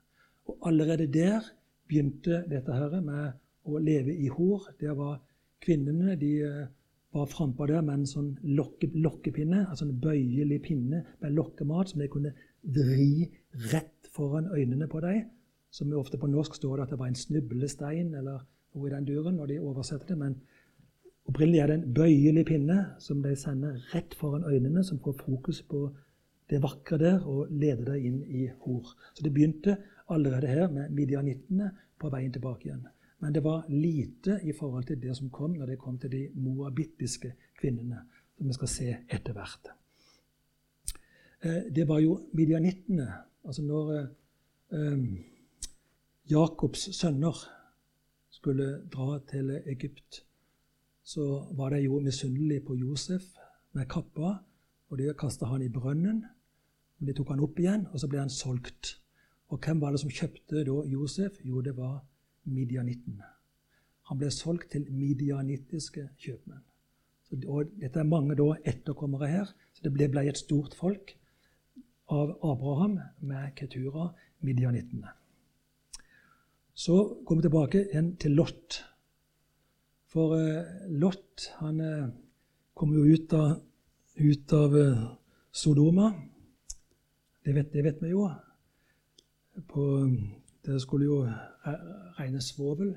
Og 0.49 0.59
allerede 0.69 1.07
der 1.13 1.45
begynte 1.89 2.43
dette 2.51 2.75
her 2.75 3.01
med 3.01 3.39
å 3.69 3.81
leve 3.83 4.15
i 4.15 4.29
hår. 4.33 4.73
Der 4.81 4.97
var 4.99 5.19
kvinnene 5.65 6.17
de 6.21 6.33
eh, 6.47 6.67
var 7.15 7.27
frampå 7.27 7.67
der 7.67 7.83
med 7.85 8.01
en 8.01 8.09
sånn 8.09 8.31
lokke, 8.45 8.91
lokkepinne, 8.95 9.65
altså 9.69 9.87
en 9.87 9.97
bøyelig 10.03 10.61
pinne 10.67 11.03
med 11.23 11.35
lokkemat 11.35 11.93
som 11.93 12.03
de 12.03 12.11
kunne 12.13 12.35
vri 12.63 13.29
rett 13.73 14.11
foran 14.13 14.51
øynene 14.53 14.89
på 14.91 15.01
dem. 15.05 15.27
Som 15.71 15.93
ofte 15.97 16.21
på 16.21 16.31
norsk 16.31 16.55
står 16.57 16.77
det 16.77 16.87
at 16.87 16.95
det 16.95 17.01
var 17.01 17.11
en 17.11 17.19
snublestein 17.19 18.15
eller 18.17 18.45
noe 18.75 18.89
i 18.89 18.93
den 18.93 19.09
duren 19.09 19.37
når 19.37 19.53
de 19.53 19.61
oversetter 19.61 20.13
det. 20.13 20.19
Men 20.21 20.37
opprinnelig 21.29 21.63
er 21.63 21.71
det 21.71 21.79
en 21.79 21.95
bøyelig 21.97 22.45
pinne 22.49 22.79
som 23.05 23.23
de 23.25 23.35
sender 23.37 23.81
rett 23.93 24.17
foran 24.17 24.47
øynene, 24.49 24.85
som 24.85 25.01
får 25.01 25.21
fokus 25.25 25.63
på 25.69 25.89
det 26.49 26.63
vakre 26.65 26.97
der 27.01 27.25
og 27.29 27.51
leder 27.53 27.93
deg 27.93 28.05
inn 28.09 28.21
i 28.25 28.47
hor. 28.65 28.95
Så 29.13 29.25
det 29.25 29.35
begynte 29.37 29.77
allerede 30.09 30.47
her 30.47 30.71
med 30.73 30.91
midianittene 30.91 31.71
på 31.99 32.11
veien 32.13 32.33
tilbake 32.33 32.69
igjen. 32.69 32.87
Men 33.19 33.35
det 33.35 33.43
var 33.45 33.67
lite 33.69 34.39
i 34.45 34.53
forhold 34.53 34.87
til 34.87 35.01
det 35.03 35.17
som 35.17 35.31
kom 35.31 35.57
når 35.59 35.73
det 35.73 35.79
kom 35.83 35.99
til 35.99 36.13
de 36.13 36.29
moabittiske 36.35 37.33
kvinnene, 37.59 38.05
som 38.37 38.47
vi 38.47 38.55
skal 38.55 38.69
se 38.69 38.97
etter 39.11 39.35
hvert. 39.35 39.73
Eh, 41.43 41.67
det 41.75 41.89
var 41.89 41.99
jo 41.99 42.21
midianittene. 42.33 43.09
Altså 43.45 43.63
når 43.63 43.93
eh, 43.99 45.05
Jakobs 46.31 46.89
sønner 46.97 47.37
skulle 48.31 48.83
dra 48.93 49.19
til 49.31 49.51
Egypt, 49.67 50.25
så 51.03 51.47
var 51.57 51.71
de 51.71 51.83
jo 51.87 52.01
misunnelige 52.01 52.61
på 52.61 52.75
Josef 52.75 53.25
med 53.73 53.89
kappa, 53.89 54.37
og 54.89 54.99
de 54.99 55.15
kasta 55.19 55.47
han 55.47 55.63
i 55.63 55.69
brønnen. 55.73 56.25
Men 56.99 57.09
de 57.09 57.15
tok 57.15 57.31
han 57.33 57.41
opp 57.41 57.59
igjen, 57.59 57.87
og 57.93 58.01
så 58.01 58.09
ble 58.11 58.21
han 58.21 58.31
solgt. 58.31 58.99
Og 59.49 59.59
hvem 59.65 59.81
var 59.81 59.93
det 59.93 60.01
som 60.03 60.13
kjøpte 60.13 60.65
da 60.69 60.79
Josef? 60.93 61.41
Jo, 61.45 61.61
det 61.65 61.77
var 61.77 62.01
Midianitten. 62.45 63.23
Han 64.09 64.19
ble 64.21 64.31
solgt 64.33 64.71
til 64.73 64.87
midianittiske 64.89 66.07
kjøpmenn. 66.17 66.65
Så, 67.29 67.37
og 67.45 67.73
dette 67.77 68.01
er 68.01 68.09
mange 68.09 68.37
da 68.39 68.55
etterkommere 68.65 69.29
her, 69.29 69.51
så 69.77 69.85
det 69.85 69.93
ble, 69.93 70.09
ble 70.09 70.25
et 70.31 70.41
stort 70.41 70.77
folk 70.77 71.13
av 72.09 72.33
Abraham 72.41 72.97
med 73.21 73.53
Ketura, 73.57 74.09
midianittene. 74.41 75.13
Så 76.73 76.97
går 77.27 77.37
vi 77.37 77.45
tilbake 77.45 77.85
igjen 77.91 78.15
til 78.17 78.37
Lot. 78.39 78.81
For 80.09 80.39
eh, 80.39 80.89
Lot 80.89 81.51
han 81.59 81.81
eh, 81.85 82.11
kom 82.79 82.95
jo 82.97 83.05
ut 83.05 83.35
av, 83.37 83.59
ut 84.17 84.53
av 84.57 84.77
eh, 84.79 85.07
Sodoma. 85.53 86.13
Det 87.45 87.57
vet, 87.57 87.73
det 87.75 87.85
vet, 87.85 88.01
vi 88.01 88.15
jo. 88.15 88.29
På, 89.67 90.07
det 90.67 90.81
skulle 90.83 91.09
jo 91.09 91.23
regne 92.19 92.41
svovel 92.41 92.93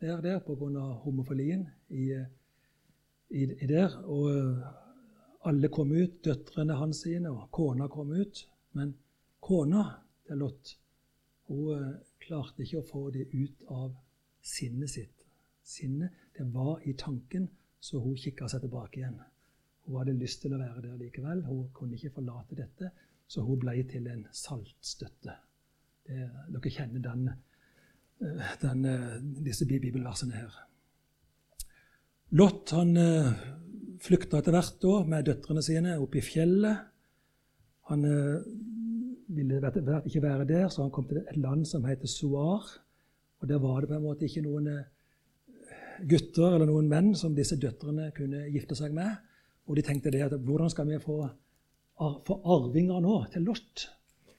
der, 0.00 0.20
der 0.20 0.38
pga. 0.38 0.82
homofilien 1.02 1.66
i, 1.88 2.12
i, 3.30 3.42
i, 3.42 3.66
der. 3.66 3.96
Og 4.04 4.62
alle 5.44 5.68
kom 5.68 5.90
ut, 5.92 6.20
døtrene 6.24 6.76
hans 6.78 7.02
sine, 7.02 7.30
og 7.30 7.50
kona 7.50 7.88
kom 7.88 8.12
ut. 8.12 8.44
Men 8.72 8.94
kona 9.40 9.84
til 10.26 10.38
Lot 10.38 10.76
hun 11.48 11.72
eh, 11.74 11.96
klarte 12.20 12.64
ikke 12.64 12.82
å 12.82 12.88
få 12.88 13.06
det 13.14 13.28
ut 13.32 13.64
av 13.72 13.94
sinnet 14.44 14.92
sitt. 14.92 15.24
Sinnet 15.64 16.28
det 16.36 16.44
var 16.52 16.84
i 16.84 16.94
tanken, 16.98 17.48
så 17.80 18.00
hun 18.02 18.16
kikka 18.20 18.48
seg 18.48 18.64
tilbake 18.64 19.00
igjen. 19.00 19.18
Hun 19.86 19.98
hadde 20.00 20.16
lyst 20.20 20.42
til 20.42 20.54
å 20.54 20.60
være 20.60 20.84
der 20.84 20.98
likevel. 21.00 21.44
Hun 21.48 21.68
kunne 21.76 21.96
ikke 21.96 22.14
forlate 22.18 22.58
dette, 22.58 22.90
så 23.28 23.44
hun 23.44 23.60
ble 23.60 23.80
til 23.88 24.08
en 24.12 24.26
saltstøtte. 24.32 25.36
Det, 26.08 26.24
dere 26.54 26.72
kjenner 26.72 27.04
den, 27.04 27.28
eh, 28.24 28.52
den, 28.62 28.84
eh, 28.88 29.16
disse 29.44 29.68
bibelversene 29.68 30.40
her. 30.40 30.58
Lot 32.36 32.72
han 32.76 32.96
flykta 34.04 34.40
etter 34.40 34.54
hvert 34.54 34.78
da, 34.82 34.94
med 35.08 35.26
døtrene 35.28 35.62
sine 35.64 35.96
opp 36.00 36.16
i 36.16 36.22
fjellet. 36.24 36.84
Han 37.88 38.04
eh, 38.04 38.44
ville 39.34 39.60
ikke 40.04 40.22
være 40.24 40.46
der, 40.48 40.68
så 40.72 40.84
han 40.84 40.92
kom 40.94 41.08
til 41.08 41.22
et 41.22 41.40
land 41.40 41.66
som 41.68 41.86
heter 41.88 42.10
Soar. 42.10 42.68
Og 43.40 43.48
Der 43.48 43.60
var 43.62 43.80
det 43.80 43.90
på 43.90 43.96
en 43.96 44.06
måte 44.06 44.26
ikke 44.26 44.44
noen 44.44 44.70
eh, 44.72 44.86
gutter 46.08 46.56
eller 46.56 46.68
noen 46.68 46.88
menn 46.90 47.14
som 47.18 47.36
disse 47.36 47.58
døtrene 47.60 48.10
kunne 48.16 48.46
gifte 48.52 48.76
seg 48.78 48.94
med. 48.96 49.16
Og 49.68 49.76
de 49.76 49.84
tenkte 49.84 50.12
det 50.12 50.24
at 50.24 50.36
hvordan 50.36 50.70
skal 50.72 50.88
vi 50.88 51.00
få, 51.02 51.20
få 51.98 52.40
arvinger 52.56 53.00
nå 53.04 53.20
til 53.32 53.48
Lot? 53.48 53.88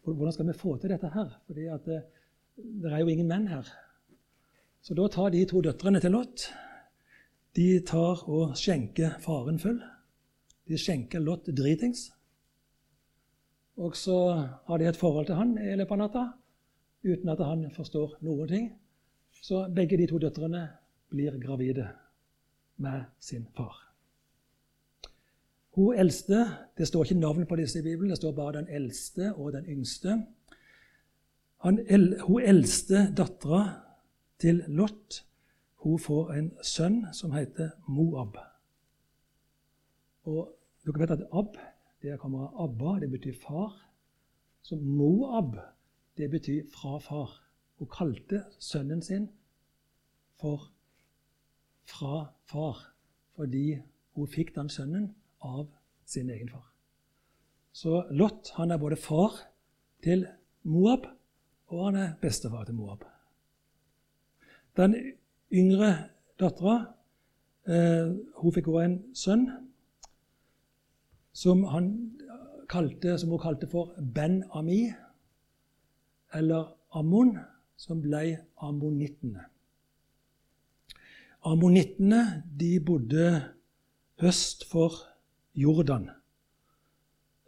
Hvordan 0.03 0.33
skal 0.33 0.47
vi 0.47 0.57
få 0.57 0.77
til 0.77 0.89
dette 0.89 1.11
her? 1.13 1.35
Fordi 1.45 1.67
det, 1.85 1.99
eh, 1.99 2.65
det 2.83 2.91
er 2.91 2.99
jo 2.99 3.07
ingen 3.07 3.27
menn 3.27 3.47
her. 3.47 3.67
Så 4.81 4.95
da 4.95 5.07
tar 5.07 5.29
de 5.29 5.45
to 5.45 5.61
døtrene 5.61 5.99
til 5.99 6.11
Lot 6.11 6.49
de 7.57 7.79
tar 7.85 8.21
og 8.29 8.53
skjenker 8.59 9.17
faren 9.23 9.57
full. 9.59 9.79
De 10.69 10.77
skjenker 10.77 11.19
Lot 11.23 11.49
dritings. 11.57 12.09
Og 13.79 13.95
så 13.97 14.17
har 14.67 14.77
de 14.77 14.89
et 14.89 14.99
forhold 14.99 15.25
til 15.25 15.39
han 15.39 15.55
i 15.57 15.75
løpet 15.79 15.95
av 15.95 16.01
natta 16.03 16.25
uten 17.03 17.31
at 17.31 17.43
han 17.47 17.65
forstår 17.73 18.19
noen 18.21 18.47
ting. 18.47 18.71
Så 19.41 19.65
begge 19.73 19.97
de 19.97 20.07
to 20.07 20.19
døtrene 20.21 20.67
blir 21.09 21.39
gravide 21.41 21.87
med 22.77 23.07
sin 23.19 23.47
far. 23.55 23.88
Hun 25.77 25.95
eldste 25.95 26.45
Det 26.77 26.87
står 26.87 27.03
ikke 27.03 27.19
navn 27.19 27.45
på 27.45 27.55
disse 27.55 27.79
i 27.79 27.83
Bibelen, 27.83 28.09
det 28.09 28.17
står 28.17 28.31
bare 28.31 28.57
den 28.57 28.67
eldste 28.69 29.33
og 29.35 29.53
den 29.53 29.65
yngste. 29.65 30.25
Han, 31.61 31.79
hun 32.21 32.41
eldste 32.41 33.09
dattera 33.17 33.63
til 34.39 34.63
Lot 34.67 35.23
hun 35.79 35.99
får 35.99 36.31
en 36.35 36.47
sønn 36.63 37.01
som 37.15 37.31
heter 37.31 37.71
Moab. 37.87 38.37
Og 40.27 40.49
dere 40.83 40.99
vet 40.99 41.13
at 41.15 41.27
Ab 41.31 41.55
det 42.03 42.17
kommer 42.19 42.47
av 42.47 42.63
Abba, 42.63 42.97
det 42.99 43.09
betyr 43.11 43.35
far. 43.35 43.75
Så 44.61 44.75
Moab, 44.75 45.55
det 46.17 46.29
betyr 46.31 46.67
fra 46.71 46.97
far. 47.03 47.31
Hun 47.79 47.87
kalte 47.91 48.43
sønnen 48.59 49.01
sin 49.01 49.29
for 50.39 50.69
fra 51.87 52.29
far 52.47 52.83
fordi 53.35 53.79
hun 54.15 54.27
fikk 54.27 54.51
den 54.55 54.69
sønnen 54.69 55.13
av 55.39 55.67
sin 56.05 56.29
egen 56.29 56.49
far. 56.49 56.65
Så 57.71 58.03
Lot 58.11 58.51
han 58.57 58.71
er 58.71 58.81
både 58.81 58.95
far 58.95 59.35
til 60.03 60.25
Moab, 60.63 61.05
og 61.67 61.85
han 61.85 61.95
er 61.95 62.13
bestefar 62.21 62.65
til 62.65 62.75
Moab. 62.75 63.05
Den 64.77 64.95
yngre 65.51 65.91
dattera 66.39 66.75
eh, 67.67 68.11
hun 68.41 68.55
fikk 68.55 68.69
også 68.71 68.85
en 68.85 68.97
sønn 69.15 69.45
som, 71.33 71.63
kalte, 72.69 73.17
som, 73.17 73.29
hun 73.29 73.41
kalte 73.41 73.69
for 73.71 73.93
Ben-Ami, 74.15 74.89
eller 76.33 76.73
Ammon, 76.95 77.37
som 77.79 78.01
ble 78.01 78.39
ammonittene. 78.65 79.45
Ammonittene 81.47 82.43
de 82.59 82.73
bodde 82.83 83.29
øst 84.19 84.65
for 84.67 84.97
Jordan. 85.55 86.09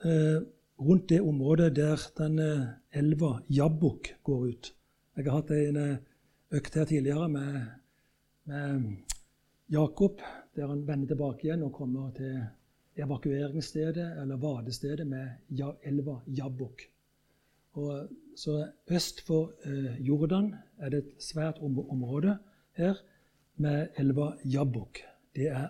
Eh, 0.03 0.41
rundt 0.81 1.09
det 1.09 1.21
området 1.21 1.75
der 1.75 1.99
den 2.17 2.39
eh, 2.39 2.67
elva 2.91 3.41
Jabbok 3.49 4.15
går 4.23 4.45
ut. 4.45 4.73
Jeg 5.15 5.25
har 5.25 5.41
hatt 5.41 5.51
en 5.51 5.77
eh, 5.77 5.97
økt 6.51 6.75
her 6.75 6.85
tidligere 6.85 7.29
med, 7.29 7.59
med 8.45 8.95
Jakob, 9.69 10.21
der 10.55 10.67
han 10.67 10.87
vender 10.87 11.07
tilbake 11.07 11.47
igjen 11.47 11.63
og 11.63 11.73
kommer 11.73 12.09
til 12.17 12.41
evakueringsstedet 12.97 14.07
eller 14.21 14.41
vadestedet 14.41 15.07
med 15.07 15.29
elva 15.83 16.19
Jabbok. 16.27 16.81
Og 17.73 18.09
så 18.35 18.67
øst 18.91 19.21
for 19.27 19.53
eh, 19.63 20.01
Jordan 20.01 20.55
er 20.77 20.89
det 20.89 20.97
et 20.97 21.23
svært 21.23 21.61
område 21.61 22.37
her 22.73 22.95
med 23.55 23.87
elva 23.97 24.33
Jabbok. 24.45 24.97
Det 25.35 25.47
er, 25.47 25.69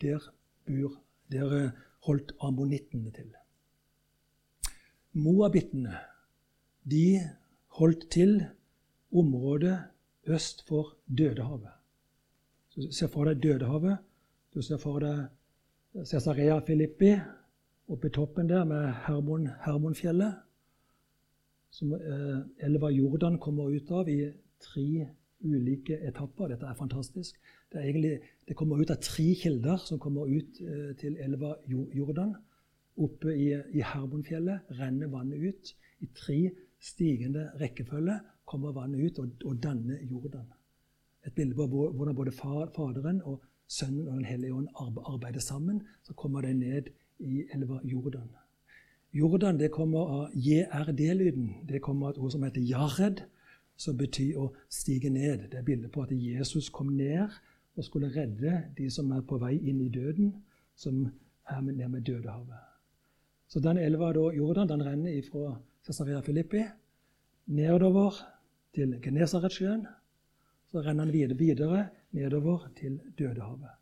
der 0.00 0.32
bor 0.66 0.96
Der 1.32 1.70
holdt 2.06 2.34
ammonittene 2.40 3.10
til. 3.10 3.30
Moabittene 5.12 5.96
de 6.90 7.20
holdt 7.78 8.10
til 8.10 8.42
området 9.12 9.78
øst 10.26 10.66
for 10.68 10.96
Dødehavet. 11.18 11.70
Se 12.90 13.08
for 13.08 13.28
deg 13.28 13.42
Dødehavet. 13.42 13.96
Du 14.54 14.62
ser 14.62 14.80
for 14.80 15.00
deg 15.00 16.04
Cesarea 16.08 16.58
Filippi 16.66 17.12
oppe 17.88 18.08
i 18.08 18.10
toppen 18.10 18.48
der 18.48 18.64
med 18.64 18.92
Hermon, 19.06 19.48
Hermonfjellet, 19.64 20.34
som 21.70 21.92
eh, 21.92 22.38
elva 22.66 22.88
Jordan 22.88 23.38
kommer 23.38 23.68
ut 23.72 23.90
av 23.90 24.08
i 24.08 24.30
tre 24.60 25.08
ulike 25.44 25.98
etapper. 26.08 26.52
Dette 26.52 26.68
er 26.68 26.78
fantastisk. 26.78 27.36
Det, 27.72 27.80
egentlig, 27.80 28.18
det 28.48 28.56
kommer 28.56 28.80
ut 28.80 28.90
av 28.90 29.00
tre 29.00 29.34
kilder 29.34 29.76
som 29.80 29.98
kommer 29.98 30.28
ut 30.28 30.60
eh, 30.60 30.90
til 31.00 31.16
elva 31.20 31.54
Jordan. 31.68 32.34
Oppe 33.00 33.32
i, 33.32 33.48
i 33.72 33.80
Hermonfjellet 33.80 34.74
renner 34.80 35.08
vannet 35.08 35.40
ut. 35.40 35.72
I 36.04 36.10
tre 36.16 36.40
stigende 36.82 37.46
rekkefølge 37.60 38.18
kommer 38.44 38.74
vannet 38.76 39.06
ut 39.06 39.22
og, 39.22 39.30
og 39.48 39.62
danner 39.62 40.02
Jordan. 40.04 40.50
Et 41.24 41.34
bilde 41.34 41.56
på 41.56 41.66
hvordan 41.66 42.14
både 42.18 42.32
Faderen 42.32 43.22
og 43.24 43.40
Sønnen 43.68 44.08
og 44.08 44.14
Den 44.14 44.24
hellige 44.24 44.54
ånd 44.54 44.68
arbeider 44.76 45.40
sammen. 45.40 45.82
Så 46.02 46.12
kommer 46.12 46.40
de 46.40 46.52
ned 46.54 46.90
i 47.18 47.44
elva 47.54 47.80
Jordan. 47.84 48.28
Jordan 49.12 49.58
det 49.58 49.70
kommer 49.70 49.98
av 49.98 50.34
JRD-lyden. 50.34 51.54
Det 51.68 51.80
kommer 51.80 52.06
av 52.06 52.12
et 52.12 52.18
ord 52.18 52.30
som 52.30 52.42
heter 52.42 52.60
jared, 52.60 53.24
som 53.76 53.96
betyr 53.96 54.36
å 54.40 54.50
stige 54.68 55.10
ned. 55.10 55.48
Det 55.52 55.60
er 55.60 55.64
bildet 55.64 55.92
på 55.92 56.04
at 56.04 56.12
Jesus 56.12 56.68
kom 56.68 56.92
ned 56.96 57.32
og 57.76 57.84
skulle 57.84 58.12
redde 58.12 58.62
de 58.76 58.90
som 58.90 59.10
er 59.12 59.22
på 59.24 59.38
vei 59.40 59.56
inn 59.56 59.80
i 59.80 59.88
døden, 59.92 60.32
som 60.76 61.06
er 61.48 61.60
ned 61.60 61.88
med 61.88 62.04
Dødehavet. 62.06 62.68
Så 63.48 63.60
den 63.60 63.78
elva 63.78 64.12
da, 64.12 64.28
Jordan 64.32 64.68
den 64.68 64.84
renner 64.84 65.22
fra 65.28 65.56
Cesarea 65.84 66.20
Filippi 66.20 66.62
nedover 67.46 68.16
til 68.74 68.96
Genesaretsjøen. 69.02 69.86
Så 70.70 70.80
renner 70.80 71.04
den 71.04 71.12
videre, 71.12 71.38
videre 71.38 71.86
nedover 72.12 72.68
til 72.76 73.00
Dødehavet. 73.18 73.72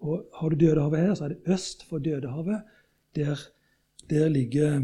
Og 0.00 0.26
Har 0.34 0.48
du 0.48 0.56
Dødehavet 0.56 1.00
her, 1.00 1.14
så 1.14 1.24
er 1.24 1.28
det 1.28 1.52
øst 1.54 1.84
for 1.88 1.98
Dødehavet. 1.98 2.62
Der, 3.14 3.38
der 4.10 4.28
ligger 4.28 4.80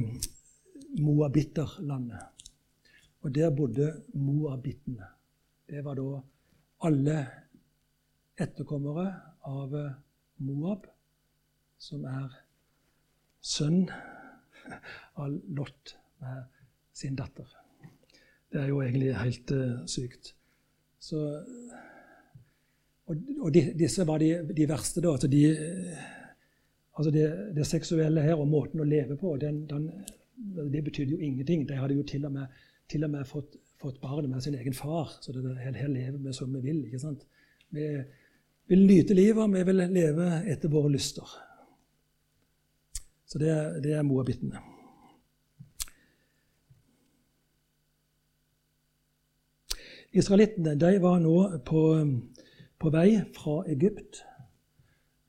Moabitterlandet. 1.00 2.22
Og 3.20 3.34
der 3.34 3.50
bodde 3.56 3.92
moabittene. 4.14 5.04
Det 5.68 5.84
var 5.84 5.94
da 5.94 6.20
alle 6.82 7.26
etterkommere 8.40 9.06
av 9.48 9.74
Moab, 10.40 10.86
som 11.80 12.04
er 12.08 12.34
sønn 13.40 13.86
av 15.20 15.36
Lot 15.56 15.96
med 16.20 16.44
sin 16.92 17.16
datter. 17.16 17.48
Det 18.50 18.60
er 18.60 18.70
jo 18.72 18.80
egentlig 18.82 19.14
helt 19.16 19.52
uh, 19.54 19.82
sykt. 19.88 20.34
Så, 21.00 21.20
og, 23.06 23.20
og 23.40 23.52
de, 23.54 23.62
disse 23.78 24.04
var 24.06 24.20
de, 24.20 24.32
de 24.56 24.66
verste, 24.68 25.02
da. 25.04 25.14
Altså, 25.14 25.30
de, 25.30 25.44
altså 26.98 27.12
det, 27.14 27.26
det, 27.56 27.66
seksuelle 27.68 28.24
her 28.26 28.40
og 28.40 28.50
måten 28.50 28.82
å 28.82 28.88
leve 28.88 29.16
på, 29.20 29.36
den, 29.40 29.62
den, 29.70 29.88
det 30.72 30.84
betydde 30.84 31.16
jo 31.16 31.22
ingenting. 31.22 31.64
De 31.68 31.78
hadde 31.78 31.96
jo 31.96 32.06
til 32.06 32.26
og 32.28 32.34
med, 32.36 32.60
til 32.90 33.06
og 33.06 33.14
med 33.14 33.28
fått, 33.28 33.56
fått 33.80 34.00
barnet 34.02 34.32
med 34.32 34.44
sin 34.44 34.58
egen 34.58 34.76
far. 34.76 35.14
Så 35.22 35.32
det, 35.36 35.44
her 35.62 35.88
lever 35.88 36.18
vi 36.18 36.34
som 36.36 36.52
vi 36.52 36.64
vil. 36.66 36.82
ikke 36.88 37.02
sant? 37.02 37.24
Vi 37.70 37.86
vil 38.70 38.86
nyte 38.86 39.14
livet, 39.14 39.42
og 39.42 39.54
vi 39.54 39.62
vil 39.66 39.82
leve 39.90 40.26
etter 40.50 40.70
våre 40.70 40.92
lyster. 40.92 41.26
Så 43.26 43.38
det, 43.42 43.54
det 43.82 43.96
er 43.98 44.06
moabittene. 44.06 44.60
Israelittene 50.10 50.74
de 50.78 50.96
var 51.02 51.20
nå 51.22 51.36
på, 51.66 51.82
på 52.82 52.92
vei 52.94 53.20
fra 53.34 53.60
Egypt 53.70 54.22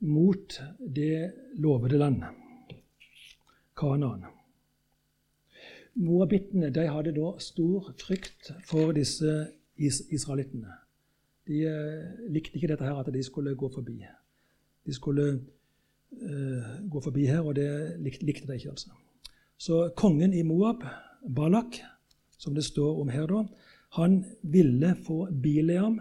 mot 0.02 0.56
det 0.82 1.30
lovede 1.62 1.98
landet, 1.98 2.78
Kanaan. 3.78 4.24
Moabittene 6.02 6.72
de 6.74 6.88
hadde 6.90 7.14
da 7.14 7.34
stor 7.42 7.92
frykt 8.00 8.50
for 8.66 8.94
disse 8.96 9.36
is 9.78 10.02
israelittene. 10.10 10.81
De 11.46 11.64
eh, 11.66 12.30
likte 12.32 12.56
ikke 12.56 12.70
dette 12.70 12.86
her 12.86 13.00
at 13.00 13.10
de 13.14 13.22
skulle 13.22 13.54
gå 13.58 13.70
forbi. 13.74 13.98
De 14.86 14.94
skulle 14.94 15.26
eh, 15.32 16.72
gå 16.90 17.00
forbi 17.00 17.26
her, 17.26 17.40
og 17.40 17.56
det 17.56 17.96
likte, 18.00 18.26
likte 18.26 18.46
de 18.46 18.54
ikke. 18.54 18.70
altså. 18.70 18.90
Så 19.58 19.90
kongen 19.96 20.34
i 20.34 20.42
Moab, 20.42 20.84
Balak, 21.34 21.80
som 22.38 22.54
det 22.54 22.64
står 22.64 23.00
om 23.00 23.08
her, 23.08 23.26
da, 23.26 23.44
han 23.92 24.24
ville 24.42 24.96
få 25.06 25.28
Bileam 25.42 26.00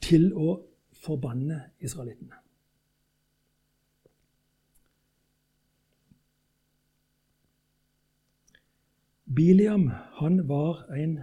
til 0.00 0.32
å 0.32 0.60
forbanne 1.02 1.60
israelittene. 1.80 2.36
Biliam 9.26 9.88
han 10.20 10.48
var 10.48 10.86
en 10.94 11.18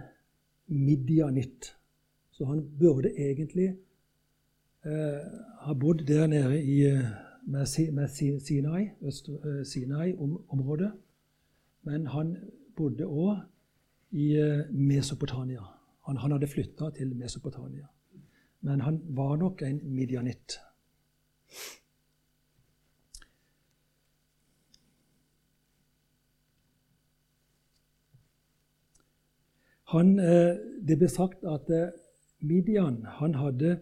midjanitt, 0.66 1.72
så 2.34 2.44
han 2.44 2.64
burde 2.78 3.12
egentlig 3.14 3.68
eh, 4.84 5.20
ha 5.60 5.74
bodd 5.80 6.02
der 6.06 6.26
nede 6.26 6.58
i, 6.62 6.80
eh, 6.82 7.06
med, 7.46 7.66
Sinai, 8.40 8.88
Sinai-området. 9.64 10.92
Men 11.82 12.06
han 12.06 12.36
bodde 12.76 13.06
òg 13.06 13.36
i 14.10 14.32
eh, 14.40 14.66
Mesopotamia. 14.70 15.62
Han, 16.08 16.16
han 16.16 16.34
hadde 16.34 16.50
flytta 16.50 16.90
til 16.98 17.14
Mesopotamia. 17.16 17.86
Men 18.60 18.80
han 18.80 19.00
var 19.14 19.36
nok 19.36 19.62
en 19.62 19.80
midjanitt. 19.94 20.58
Han, 29.94 30.18
eh, 30.18 30.56
det 30.88 30.98
ble 30.98 31.08
sagt 31.08 31.44
at 31.46 31.70
eh, 31.70 31.92
Midian 32.44 33.04
han 33.18 33.34
hadde 33.34 33.78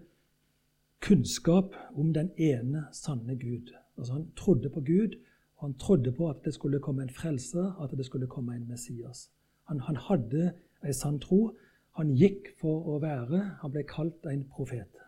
kunnskap 1.00 1.74
om 1.94 2.12
den 2.14 2.30
ene 2.38 2.86
sanne 2.92 3.36
Gud. 3.36 3.72
Altså 3.98 4.12
Han 4.12 4.32
trodde 4.36 4.70
på 4.70 4.80
Gud, 4.80 5.18
og 5.56 5.68
han 5.68 5.74
trodde 5.74 6.12
på 6.12 6.30
at 6.30 6.44
det 6.44 6.54
skulle 6.54 6.80
komme 6.80 7.02
en 7.02 7.10
frelser, 7.10 7.82
at 7.82 7.90
det 7.90 8.06
skulle 8.06 8.26
komme 8.26 8.54
en 8.54 8.68
Messias. 8.68 9.30
Han, 9.64 9.80
han 9.80 9.96
hadde 9.96 10.52
ei 10.84 10.92
sann 10.92 11.18
tro. 11.20 11.56
Han 11.98 12.14
gikk 12.16 12.54
for 12.60 12.86
å 12.88 12.98
være 13.02 13.42
Han 13.62 13.72
ble 13.72 13.82
kalt 13.84 14.26
en 14.26 14.46
profet. 14.48 15.02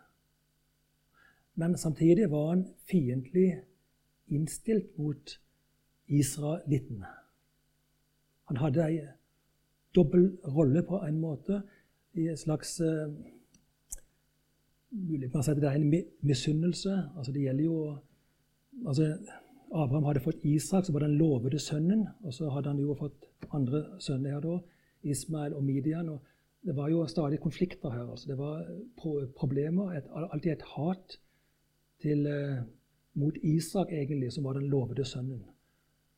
Men 1.55 1.77
samtidig 1.77 2.29
var 2.31 2.49
han 2.49 2.65
fiendtlig 2.89 3.61
innstilt 4.27 4.97
mot 4.97 5.39
israeliten. 6.07 7.03
Han 8.45 8.57
hadde 8.57 8.83
ei 8.85 8.99
dobbel 9.95 10.37
rolle 10.43 10.83
på 10.83 10.99
en 11.07 11.19
måte, 11.19 11.61
i 12.13 12.27
en 12.31 12.37
slags 12.37 12.79
uh, 12.79 13.11
mulig 14.95 15.29
man 15.33 15.43
si 15.43 15.55
det 15.57 15.69
er 15.69 15.79
en 15.79 16.03
misunnelse. 16.21 16.93
Altså, 17.17 17.31
det 17.31 17.41
gjelder 17.41 17.63
jo 17.63 17.97
altså, 18.87 19.09
Abraham 19.73 20.07
hadde 20.09 20.23
fått 20.23 20.45
Isak, 20.47 20.85
som 20.85 20.95
var 20.95 21.05
den 21.05 21.17
lovede 21.19 21.59
sønnen. 21.59 22.07
Og 22.23 22.33
så 22.33 22.49
hadde 22.53 22.71
han 22.71 22.79
jo 22.79 22.95
fått 22.99 23.27
andre 23.53 23.83
sønner 24.03 24.35
her 24.35 24.45
da, 24.45 24.59
Ismael 25.03 25.53
og 25.53 25.63
Midian. 25.63 26.09
og 26.09 26.21
Det 26.65 26.75
var 26.75 26.89
jo 26.89 27.05
stadig 27.07 27.39
konflikter 27.39 27.91
her. 27.91 28.09
altså 28.09 28.29
Det 28.29 28.37
var 28.37 28.65
pro 28.97 29.19
problemer. 29.37 29.91
Et, 29.97 30.07
alltid 30.15 30.51
et 30.51 30.65
hat 30.75 31.19
til, 32.01 32.27
eh, 32.27 32.63
mot 33.13 33.35
Isak, 33.43 33.91
egentlig, 33.91 34.33
som 34.33 34.43
var 34.43 34.53
den 34.53 34.69
lovede 34.69 35.05
sønnen. 35.05 35.43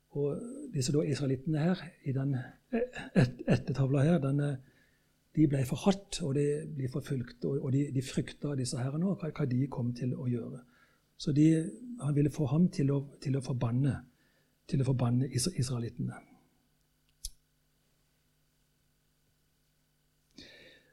Og 0.10 0.40
disse 0.74 0.94
da 0.94 1.02
israelittene 1.02 1.60
her, 1.60 1.82
i 2.06 2.12
den 2.12 2.36
et, 2.74 3.42
ettertavla 3.48 4.04
her, 4.04 4.18
den, 4.18 4.40
de 5.38 5.46
ble 5.46 5.62
forhatt 5.70 6.22
og 6.26 6.34
de 6.38 6.46
ble 6.74 6.90
forfulgt. 6.90 7.46
Og, 7.46 7.70
de, 7.74 7.84
de 7.94 8.02
frykta 8.02 8.56
disse 8.58 8.80
herrene 8.82 9.12
og 9.12 9.22
hva, 9.22 9.46
de 9.46 9.68
kom 9.70 9.94
til 9.98 10.16
å 10.18 10.26
gjøre. 10.30 10.64
Så 11.18 11.34
de, 11.34 11.50
han 12.02 12.16
ville 12.18 12.34
få 12.34 12.48
ham 12.50 12.68
til 12.74 12.92
å, 12.94 13.02
til 13.22 13.38
å 13.38 13.44
forbanne, 13.46 13.94
til 14.70 14.84
forbanne 14.86 15.30
israelittene. 15.34 16.18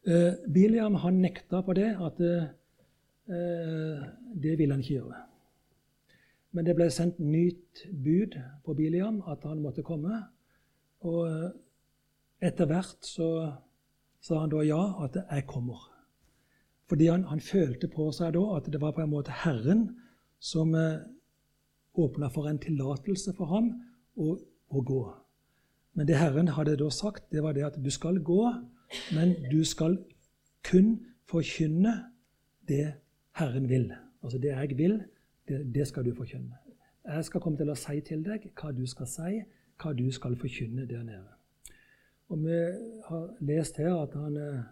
Eh, 0.05 0.33
Biliam 0.53 0.99
han 1.01 1.23
nekta 1.25 1.63
på 1.65 1.73
det 1.77 1.95
at 1.97 2.21
eh, 2.21 4.03
det 4.37 4.59
ville 4.61 4.77
han 4.77 4.85
ikke 4.85 4.99
gjøre. 4.99 5.21
Men 6.55 6.67
det 6.69 6.75
ble 6.77 6.91
sendt 6.93 7.23
nytt 7.25 7.87
bud 7.89 8.37
på 8.65 8.75
Biliam 8.77 9.23
at 9.27 9.47
han 9.49 9.63
måtte 9.65 9.85
komme. 9.87 10.21
Og 11.09 11.23
eh, 11.29 11.49
etter 12.45 12.69
hvert 12.69 13.09
så 13.09 13.31
sa 14.25 14.41
han 14.41 14.53
da 14.53 14.63
ja, 14.65 15.05
at 15.05 15.17
'jeg 15.17 15.45
kommer'. 15.47 15.91
Fordi 16.89 17.07
han, 17.07 17.25
han, 17.25 17.41
følte 17.41 17.89
på 17.89 18.11
seg 18.13 18.35
da 18.35 18.57
at 18.57 18.73
det 18.73 18.81
var 18.81 18.93
på 18.93 19.03
en 19.03 19.11
måte 19.11 19.33
Herren 19.45 19.97
som 20.41 20.75
eh, 20.75 21.05
åpna 21.95 22.29
for 22.29 22.49
en 22.49 22.59
tillatelse 22.59 23.33
for 23.37 23.47
ham 23.47 23.71
å, 24.17 24.37
å, 24.69 24.81
gå. 24.81 25.03
Men 25.95 26.09
det 26.09 26.17
Herren 26.17 26.49
hadde 26.49 26.77
da 26.77 26.91
sagt, 26.91 27.31
det 27.33 27.43
var 27.43 27.53
det 27.53 27.65
at 27.65 27.79
du 27.85 27.91
skal 27.91 28.21
gå, 28.21 28.53
men 29.15 29.37
du 29.51 29.65
skal 29.65 29.97
kun 30.63 30.99
forkynne 31.31 31.95
det 32.69 32.95
Herren 33.33 33.69
vil. 33.69 33.93
Altså 34.23 34.39
det 34.39 34.53
jeg 34.53 34.79
vil, 34.79 35.01
det, 35.49 35.75
det 35.75 35.89
skal 35.89 36.05
du 36.05 36.15
forkynne. 36.15 36.57
Jeg 37.05 37.25
skal 37.25 37.41
komme 37.41 37.61
til 37.61 37.71
å 37.71 37.77
si 37.77 38.01
til 38.01 38.25
deg 38.25 38.49
hva 38.57 38.73
du 38.73 38.85
skal 38.89 39.09
si, 39.09 39.41
hva 39.81 39.93
du 39.97 40.11
skal 40.13 40.37
forkynne 40.41 40.89
der 40.89 41.05
nede. 41.05 41.34
Og 42.33 42.41
vi 42.45 42.59
har 43.09 43.29
lest 43.41 43.77
her 43.77 43.95
at 43.95 44.15
han 44.17 44.37
eh, 44.41 44.63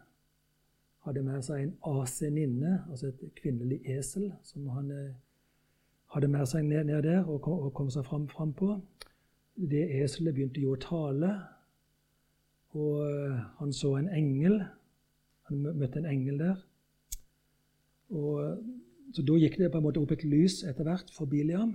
hadde 1.05 1.23
med 1.27 1.43
seg 1.45 1.63
en 1.65 1.75
aseninne, 1.91 2.79
altså 2.91 3.11
et 3.11 3.25
kvinnelig 3.39 3.81
esel, 3.91 4.31
som 4.47 4.69
han 4.73 4.91
eh, 4.95 5.15
hadde 6.15 6.31
med 6.33 6.47
seg 6.49 6.65
ned, 6.65 6.87
ned 6.89 7.03
der 7.05 7.27
og 7.27 7.43
kom, 7.45 7.59
og 7.67 7.75
kom 7.77 7.91
seg 7.93 8.07
fram, 8.09 8.29
fram, 8.31 8.55
på. 8.57 8.77
Det 9.57 9.83
eselet 10.01 10.35
begynte 10.37 10.63
jo 10.63 10.77
å 10.77 10.81
tale, 10.81 11.33
og 12.73 13.03
eh, 13.09 13.43
han 13.59 13.75
så 13.77 13.97
en 13.99 14.09
engel. 14.09 14.63
Han 15.51 15.67
møtte 15.67 16.01
en 16.01 16.09
engel 16.09 16.41
der. 16.41 16.63
Og, 18.13 18.63
så 19.13 19.25
Da 19.29 19.35
gikk 19.37 19.59
det 19.61 19.69
på 19.73 19.81
en 19.81 19.85
måte 19.85 20.01
opp 20.01 20.15
et 20.15 20.25
lys 20.25 20.63
etter 20.65 20.87
hvert 20.89 21.11
for 21.13 21.29
Biliam, 21.29 21.75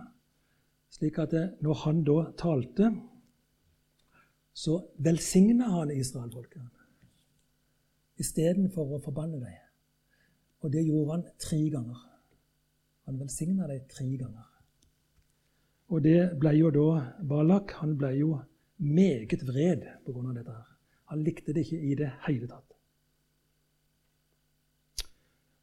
slik 0.89 1.19
at 1.21 1.35
når 1.61 1.83
han 1.83 1.99
da 2.07 2.23
talte 2.39 2.89
så 4.57 4.79
velsigna 4.97 5.69
han 5.69 5.91
israelfolket 5.93 6.77
istedenfor 8.17 8.95
å 8.95 9.01
forbanne 9.05 9.37
dem. 9.37 9.57
Og 10.65 10.71
det 10.73 10.81
gjorde 10.87 11.11
han 11.13 11.25
tre 11.37 11.59
ganger. 11.69 11.99
Han 13.05 13.19
velsigna 13.21 13.67
dem 13.69 13.83
tre 13.91 14.07
ganger. 14.17 14.47
Og 15.93 16.01
det 16.03 16.21
ble 16.41 16.55
jo 16.57 16.71
da 16.73 16.87
Balak 17.29 17.75
han 17.83 17.93
ble 17.99 18.09
jo 18.17 18.31
meget 18.77 19.45
vred 19.45 19.85
pga. 20.05 20.33
dette. 20.33 20.51
her. 20.51 20.73
Han 21.13 21.23
likte 21.23 21.53
det 21.53 21.63
ikke 21.65 21.79
i 21.91 21.93
det 21.95 22.09
hele 22.25 22.47
tatt. 22.47 22.73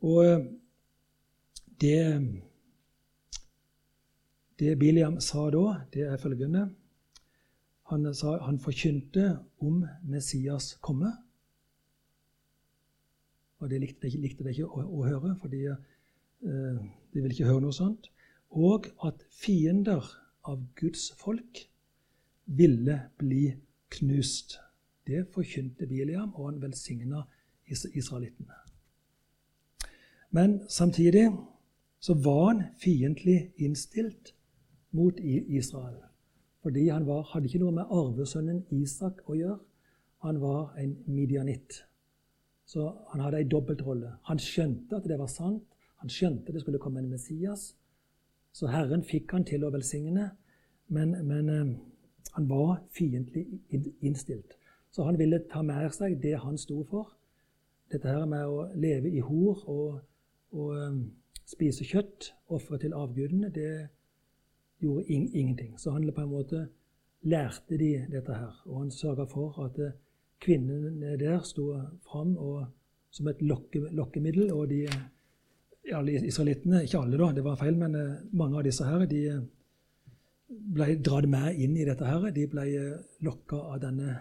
Og 0.06 0.24
eh, 0.24 0.46
det, 1.80 2.00
det 4.58 4.78
Biliam 4.78 5.20
sa 5.20 5.50
da, 5.50 5.66
det 5.92 6.06
er 6.06 6.16
følgende 6.16 6.68
han, 7.90 8.08
sa, 8.14 8.38
han 8.44 8.58
forkynte 8.58 9.38
om 9.60 9.84
Messias 10.08 10.74
komme. 10.80 11.12
Og 13.60 13.70
det 13.70 13.80
likte, 13.80 14.08
likte 14.08 14.44
de 14.44 14.54
ikke 14.54 14.68
å, 14.68 14.84
å, 14.84 15.04
høre, 15.04 15.34
for 15.40 15.52
de, 15.52 15.62
eh, 15.68 16.82
de 17.12 17.22
ville 17.22 17.32
ikke 17.34 17.48
høre 17.48 17.64
noe 17.64 17.76
sånt. 17.76 18.10
Og 18.54 18.88
at 19.04 19.24
fiender 19.32 20.04
av 20.48 20.62
Guds 20.78 21.10
folk 21.20 21.64
ville 22.44 22.98
bli 23.20 23.46
knust. 23.94 24.58
Det 25.04 25.26
forkynte 25.32 25.88
Biliam, 25.88 26.32
og 26.34 26.48
han 26.50 26.62
velsigna 26.62 27.24
israelittene. 27.68 28.56
Men 30.34 30.58
samtidig 30.68 31.28
så 32.00 32.14
var 32.14 32.46
han 32.48 32.64
fiendtlig 32.80 33.52
innstilt 33.56 34.34
mot 34.90 35.20
Israel. 35.20 36.00
Fordi 36.64 36.88
han 36.88 37.04
var, 37.06 37.26
hadde 37.34 37.50
ikke 37.50 37.60
noe 37.60 37.76
med 37.76 37.90
arvesønnen 37.92 38.62
Isak 38.72 39.20
å 39.28 39.36
gjøre. 39.36 39.60
Han 40.24 40.40
var 40.40 40.78
en 40.80 40.94
midianitt. 41.12 41.82
Så 42.64 42.86
han 43.10 43.20
hadde 43.20 43.42
ei 43.42 43.48
dobbeltrolle. 43.52 44.14
Han 44.30 44.40
skjønte 44.40 44.96
at 44.96 45.08
det 45.08 45.18
var 45.20 45.28
sant. 45.28 45.66
Han 46.00 46.12
skjønte 46.12 46.54
det 46.54 46.62
skulle 46.64 46.80
komme 46.80 47.02
en 47.02 47.10
Messias. 47.12 47.74
Så 48.56 48.70
Herren 48.72 49.04
fikk 49.04 49.34
han 49.36 49.44
til 49.44 49.66
å 49.66 49.72
velsigne, 49.74 50.30
men, 50.88 51.12
men 51.28 51.50
eh, 51.52 51.74
han 52.32 52.48
var 52.48 52.78
fiendtlig 52.96 53.44
innstilt. 54.00 54.56
Så 54.90 55.04
han 55.04 55.18
ville 55.18 55.42
ta 55.50 55.60
med 55.62 55.92
seg 55.92 56.16
det 56.22 56.38
han 56.40 56.56
sto 56.58 56.80
for. 56.88 57.12
Dette 57.92 58.08
her 58.08 58.24
med 58.30 58.48
å 58.48 58.70
leve 58.78 59.10
i 59.12 59.20
hor 59.20 59.60
og, 59.68 60.00
og 60.54 60.70
um, 60.80 61.00
spise 61.44 61.84
kjøtt, 61.84 62.30
ofre 62.48 62.78
til 62.80 62.94
avgudene, 62.96 63.50
det, 63.52 63.88
gjorde 64.84 65.08
in 65.12 65.28
ingenting. 65.32 65.74
Så 65.80 65.94
han 65.94 66.06
på 66.12 66.24
en 66.24 66.30
måte 66.30 66.66
lærte 67.24 67.78
de 67.80 67.90
dette 68.12 68.36
her. 68.36 68.62
Og 68.66 68.84
han 68.84 68.92
sørga 68.92 69.26
for 69.30 69.58
at 69.64 69.80
eh, 69.80 69.96
kvinnene 70.44 71.16
der 71.20 71.40
sto 71.46 71.70
fram 72.04 72.36
og, 72.36 72.66
som 73.10 73.28
et 73.28 73.42
lokke, 73.42 73.86
lokkemiddel. 73.90 74.52
Og 74.52 74.68
de 74.70 74.84
alle 75.92 76.18
israelittene, 76.24 76.84
ikke 76.84 77.00
alle, 77.00 77.18
da, 77.20 77.32
det 77.36 77.44
var 77.44 77.58
feil, 77.60 77.76
men 77.80 77.96
eh, 77.98 78.12
mange 78.32 78.60
av 78.60 78.66
disse 78.66 78.86
her, 78.88 79.06
de 79.08 79.22
eh, 79.32 79.42
ble 80.48 80.94
dratt 81.04 81.28
med 81.28 81.60
inn 81.60 81.76
i 81.76 81.88
dette. 81.88 82.06
her. 82.08 82.30
De 82.34 82.46
ble 82.50 82.68
lokka 83.24 83.60
av 83.74 83.82
denne 83.82 84.18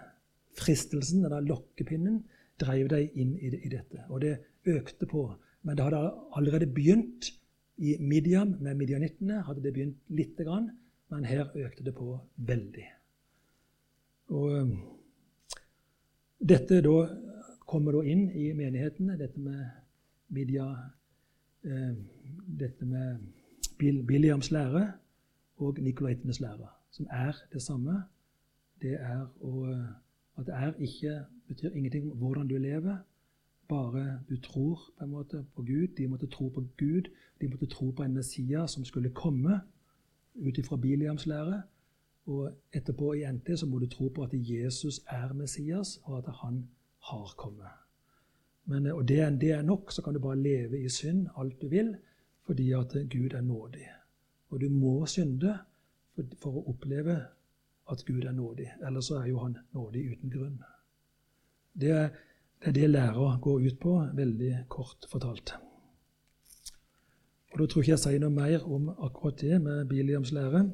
fristelsen, 0.60 1.24
denne 1.26 1.42
lokkepinnen, 1.48 2.22
drev 2.62 2.90
de 2.92 3.06
inn 3.20 3.36
i, 3.40 3.52
i 3.52 3.72
dette. 3.72 4.06
Og 4.10 4.22
det 4.24 4.38
økte 4.70 5.08
på. 5.10 5.28
Men 5.64 5.78
det 5.78 5.88
hadde 5.88 6.04
allerede 6.38 6.68
begynt 6.72 7.32
i 7.78 7.98
Midian 8.00 8.56
med 8.62 8.78
midianittene 8.78 9.42
hadde 9.48 9.64
det 9.64 9.74
begynt 9.74 10.38
grann, 10.46 10.72
men 11.10 11.26
her 11.26 11.50
økte 11.56 11.84
det 11.84 11.96
på 11.96 12.20
veldig. 12.38 12.86
Og 14.34 14.52
um, 14.62 14.74
dette 16.40 16.82
da 16.82 16.98
kommer 17.68 17.96
da 17.96 18.04
inn 18.06 18.28
i 18.32 18.52
menighetene, 18.54 19.18
dette 19.18 19.40
med 19.40 19.64
Midia 20.34 20.66
eh, 21.64 21.94
Dette 22.60 22.86
med 22.86 23.22
Biliams 23.80 24.52
lære 24.52 24.92
og 25.58 25.80
Nikolaitenes 25.80 26.40
lære, 26.42 26.68
som 26.92 27.08
er 27.12 27.38
det 27.54 27.62
samme. 27.62 28.04
Det 28.82 28.98
er 29.00 29.24
å, 29.42 29.74
at 30.38 30.46
det 30.46 30.56
er 30.56 30.74
ikke, 30.80 31.14
betyr 31.48 31.72
ingenting 31.72 32.12
om 32.12 32.18
hvordan 32.18 32.48
du 32.48 32.58
lever, 32.58 32.98
bare 33.70 34.20
du 34.30 34.38
tror 34.38 34.80
på 34.98 35.04
en 35.04 35.10
måte 35.10 35.46
på 35.56 35.62
Gud. 35.62 35.88
De 35.98 36.08
måtte 36.08 36.28
tro 36.28 36.50
på 36.50 36.64
Gud. 36.78 37.10
De 37.42 37.48
måtte 37.48 37.66
tro 37.66 37.92
på 37.92 38.04
en 38.04 38.14
Messias 38.14 38.72
som 38.72 38.86
skulle 38.86 39.10
komme 39.10 39.62
ut 40.36 40.58
ifra 40.58 40.78
Biliams 40.78 41.26
lære. 41.26 41.62
Og 42.26 42.52
etterpå 42.74 43.14
i 43.14 43.26
NT 43.32 43.60
så 43.60 43.66
må 43.66 43.80
du 43.80 43.88
tro 43.88 44.08
på 44.08 44.24
at 44.24 44.34
Jesus 44.34 45.02
er 45.08 45.34
Messias, 45.34 46.00
og 46.04 46.18
at 46.18 46.34
han 46.42 46.68
har 47.00 47.34
kommet. 47.38 47.68
Men, 48.66 48.88
og 48.88 49.08
det, 49.08 49.42
det 49.42 49.52
er 49.52 49.62
nok, 49.62 49.92
så 49.92 50.02
kan 50.02 50.14
du 50.14 50.20
bare 50.20 50.40
leve 50.40 50.80
i 50.80 50.90
synd 50.90 51.28
alt 51.38 51.62
du 51.62 51.68
vil, 51.68 51.96
fordi 52.46 52.72
at 52.72 52.96
Gud 53.12 53.34
er 53.34 53.42
nådig. 53.42 53.88
Og 54.50 54.62
du 54.62 54.70
må 54.70 55.06
synde 55.06 55.58
for, 56.16 56.24
for 56.42 56.60
å 56.60 56.66
oppleve 56.72 57.18
at 57.92 58.06
Gud 58.06 58.24
er 58.24 58.32
nådig. 58.32 58.70
Ellers 58.88 59.06
så 59.12 59.20
er 59.20 59.28
jo 59.28 59.40
han 59.44 59.58
nådig 59.74 60.06
uten 60.12 60.32
grunn. 60.32 60.62
Det 61.74 61.92
er 61.92 62.10
det 62.64 62.70
er 62.70 62.72
det 62.72 62.90
læra 62.90 63.40
går 63.42 63.60
ut 63.60 63.80
på, 63.80 63.94
veldig 64.16 64.66
kort 64.70 65.06
fortalt. 65.12 65.56
Og 67.52 67.60
Da 67.60 67.66
tror 67.66 67.82
jeg 67.82 67.84
ikke 67.84 67.92
jeg 67.92 68.00
sier 68.00 68.20
noe 68.20 68.30
mer 68.32 68.64
om 68.64 68.90
akkurat 68.90 69.42
det 69.42 69.62
med 69.62 69.86
Biliams 69.86 70.32
lære 70.32 70.72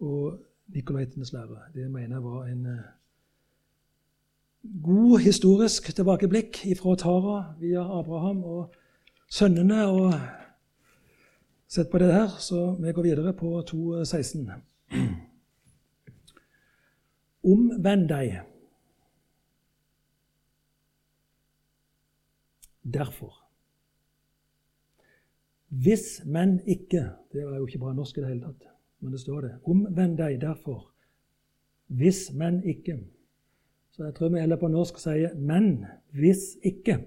og 0.00 0.38
Nikolaitenes 0.68 1.32
lære. 1.32 1.58
Det 1.74 1.90
mener 1.90 2.16
jeg 2.16 2.24
var 2.24 2.46
en 2.46 2.66
eh, 2.66 2.86
god 4.82 5.18
historisk 5.18 5.94
tilbakeblikk 5.96 6.62
fra 6.78 6.94
Tara 6.94 7.54
via 7.60 7.82
Abraham 7.98 8.44
og 8.44 8.74
sønnene. 9.28 9.86
og 9.86 10.14
Sett 11.68 11.90
på 11.90 11.98
det 11.98 12.12
her, 12.12 12.28
så 12.38 12.76
vi 12.80 12.92
går 12.92 13.02
videre 13.02 13.32
på 13.32 13.60
2.16. 13.60 14.50
Omvend 17.44 18.08
deg 18.08 18.40
derfor. 22.82 23.34
Hvis 25.70 26.22
menn 26.26 26.58
ikke 26.66 27.12
Det 27.32 27.44
er 27.44 27.56
jo 27.60 27.66
ikke 27.66 27.78
bra 27.78 27.92
norsk 27.94 28.16
i 28.18 28.20
det 28.24 28.28
hele 28.28 28.48
tatt, 28.48 28.64
men 29.00 29.12
det 29.12 29.20
står 29.22 29.40
det. 29.40 29.50
Omvend 29.70 30.16
deg 30.18 30.40
derfor. 30.42 30.88
Hvis 31.86 32.32
menn 32.34 32.58
ikke. 32.66 32.96
Så 33.94 34.04
jeg 34.04 34.14
tror 34.14 34.32
vi 34.32 34.40
heller 34.40 34.58
på 34.58 34.68
norsk 34.68 34.98
sier 34.98 35.34
'men 35.34 35.86
hvis 36.10 36.56
ikke 36.62 37.04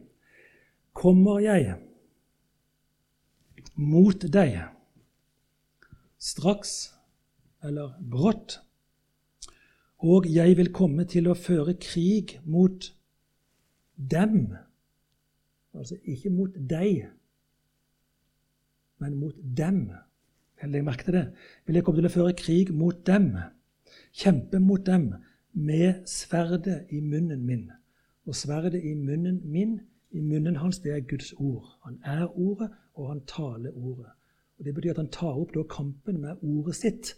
kommer 0.94 1.40
jeg 1.40 1.76
mot 3.76 4.22
deg 4.34 4.62
straks 6.18 6.94
eller 7.64 7.96
brått. 8.00 8.60
Og 10.04 10.28
jeg 10.28 10.58
vil 10.60 10.72
komme 10.76 11.06
til 11.08 11.30
å 11.32 11.38
føre 11.38 11.76
krig 11.80 12.38
mot 12.44 12.90
dem. 13.96 14.58
Altså 15.74 15.98
ikke 16.04 16.30
mot 16.30 16.56
deg, 16.70 17.08
men 19.00 19.16
mot 19.20 19.36
dem. 19.58 19.88
Legg 20.64 20.86
merke 20.86 21.04
til 21.04 21.14
det. 21.18 21.26
Vil 21.66 21.76
jeg 21.76 21.84
komme 21.84 22.00
til 22.00 22.08
å 22.08 22.14
føre 22.14 22.36
krig 22.40 22.70
mot 22.72 23.02
dem, 23.08 23.34
kjempe 24.16 24.62
mot 24.64 24.86
dem 24.86 25.10
med 25.54 26.06
sverdet 26.08 26.86
i 26.94 27.02
munnen 27.04 27.44
min. 27.46 27.66
Og 28.26 28.36
sverdet 28.36 28.80
i 28.80 28.94
munnen 28.96 29.42
min, 29.44 29.82
i 30.12 30.22
munnen 30.22 30.62
hans, 30.62 30.80
det 30.80 30.94
er 30.94 31.08
Guds 31.10 31.34
ord. 31.34 31.66
Han 31.84 32.00
er 32.06 32.30
ordet, 32.40 32.70
og 32.94 33.10
han 33.10 33.22
taler 33.28 33.76
ordet. 33.76 34.14
Og 34.58 34.66
Det 34.66 34.76
betyr 34.76 34.92
at 34.92 35.02
han 35.02 35.12
tar 35.12 35.40
opp 35.42 35.58
kampen 35.70 36.22
med 36.22 36.40
ordet 36.42 36.76
sitt 36.76 37.16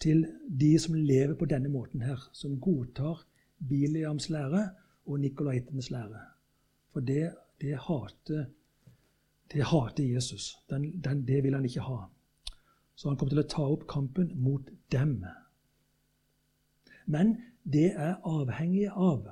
til 0.00 0.24
de 0.60 0.78
som 0.78 0.94
lever 0.94 1.34
på 1.34 1.44
denne 1.44 1.68
måten 1.68 2.00
her, 2.02 2.30
som 2.32 2.60
godtar 2.60 3.26
Biliams 3.68 4.30
lære 4.30 4.70
og 5.06 5.20
Nikolaitenes 5.20 5.90
lære. 5.90 6.20
For 6.92 7.00
det, 7.00 7.34
det, 7.60 7.76
hater, 7.86 8.46
det 9.52 9.64
hater 9.70 10.04
Jesus. 10.04 10.58
Den, 10.70 10.90
den, 11.04 11.26
det 11.28 11.42
vil 11.44 11.54
han 11.54 11.64
ikke 11.64 11.84
ha. 11.86 12.04
Så 12.94 13.08
han 13.08 13.16
kommer 13.16 13.34
til 13.34 13.44
å 13.44 13.48
ta 13.48 13.64
opp 13.64 13.86
kampen 13.88 14.32
mot 14.42 14.68
dem. 14.92 15.20
Men 17.06 17.36
det 17.64 17.92
er 17.96 18.18
avhengig 18.28 18.88
av 18.90 19.26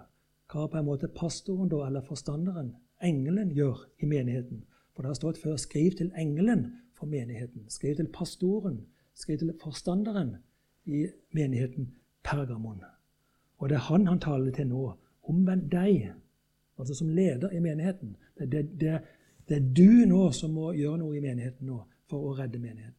hva 0.49 0.65
på 0.69 0.79
en 0.79 0.87
måte 0.87 1.11
pastoren 1.13 1.69
da, 1.69 1.83
eller 1.87 2.07
forstanderen, 2.07 2.73
engelen, 3.05 3.51
gjør 3.53 3.85
i 4.01 4.09
menigheten. 4.09 4.63
For 4.95 5.05
det 5.05 5.13
har 5.13 5.19
stått 5.21 5.39
før 5.43 5.57
'skriv 5.57 5.97
til 5.99 6.13
engelen' 6.17 6.73
for 6.95 7.07
menigheten. 7.07 7.69
Skriv 7.69 7.97
til 7.97 8.09
pastoren, 8.13 8.87
skriv 9.15 9.39
til 9.39 9.53
forstanderen 9.63 10.37
i 10.87 11.07
menigheten 11.31 11.95
Pergamon. 12.25 12.83
Og 13.59 13.69
det 13.69 13.77
er 13.77 13.87
han 13.91 14.07
han 14.07 14.21
taler 14.21 14.53
til 14.53 14.67
nå. 14.67 14.97
Omvend 15.23 15.71
deg, 15.71 16.13
altså 16.79 16.95
som 16.95 17.09
leder 17.09 17.51
i 17.51 17.61
menigheten. 17.61 18.17
Det, 18.39 18.53
det, 18.53 18.65
det, 18.81 19.01
det, 19.49 19.57
er 19.57 19.73
du 19.77 20.07
nå 20.07 20.31
som 20.33 20.55
må 20.55 20.73
gjøre 20.73 20.99
noe 21.03 21.17
i 21.17 21.25
menigheten 21.25 21.67
nå 21.67 21.83
for 22.11 22.31
å 22.31 22.35
redde 22.39 22.61
menigheten. 22.63 22.95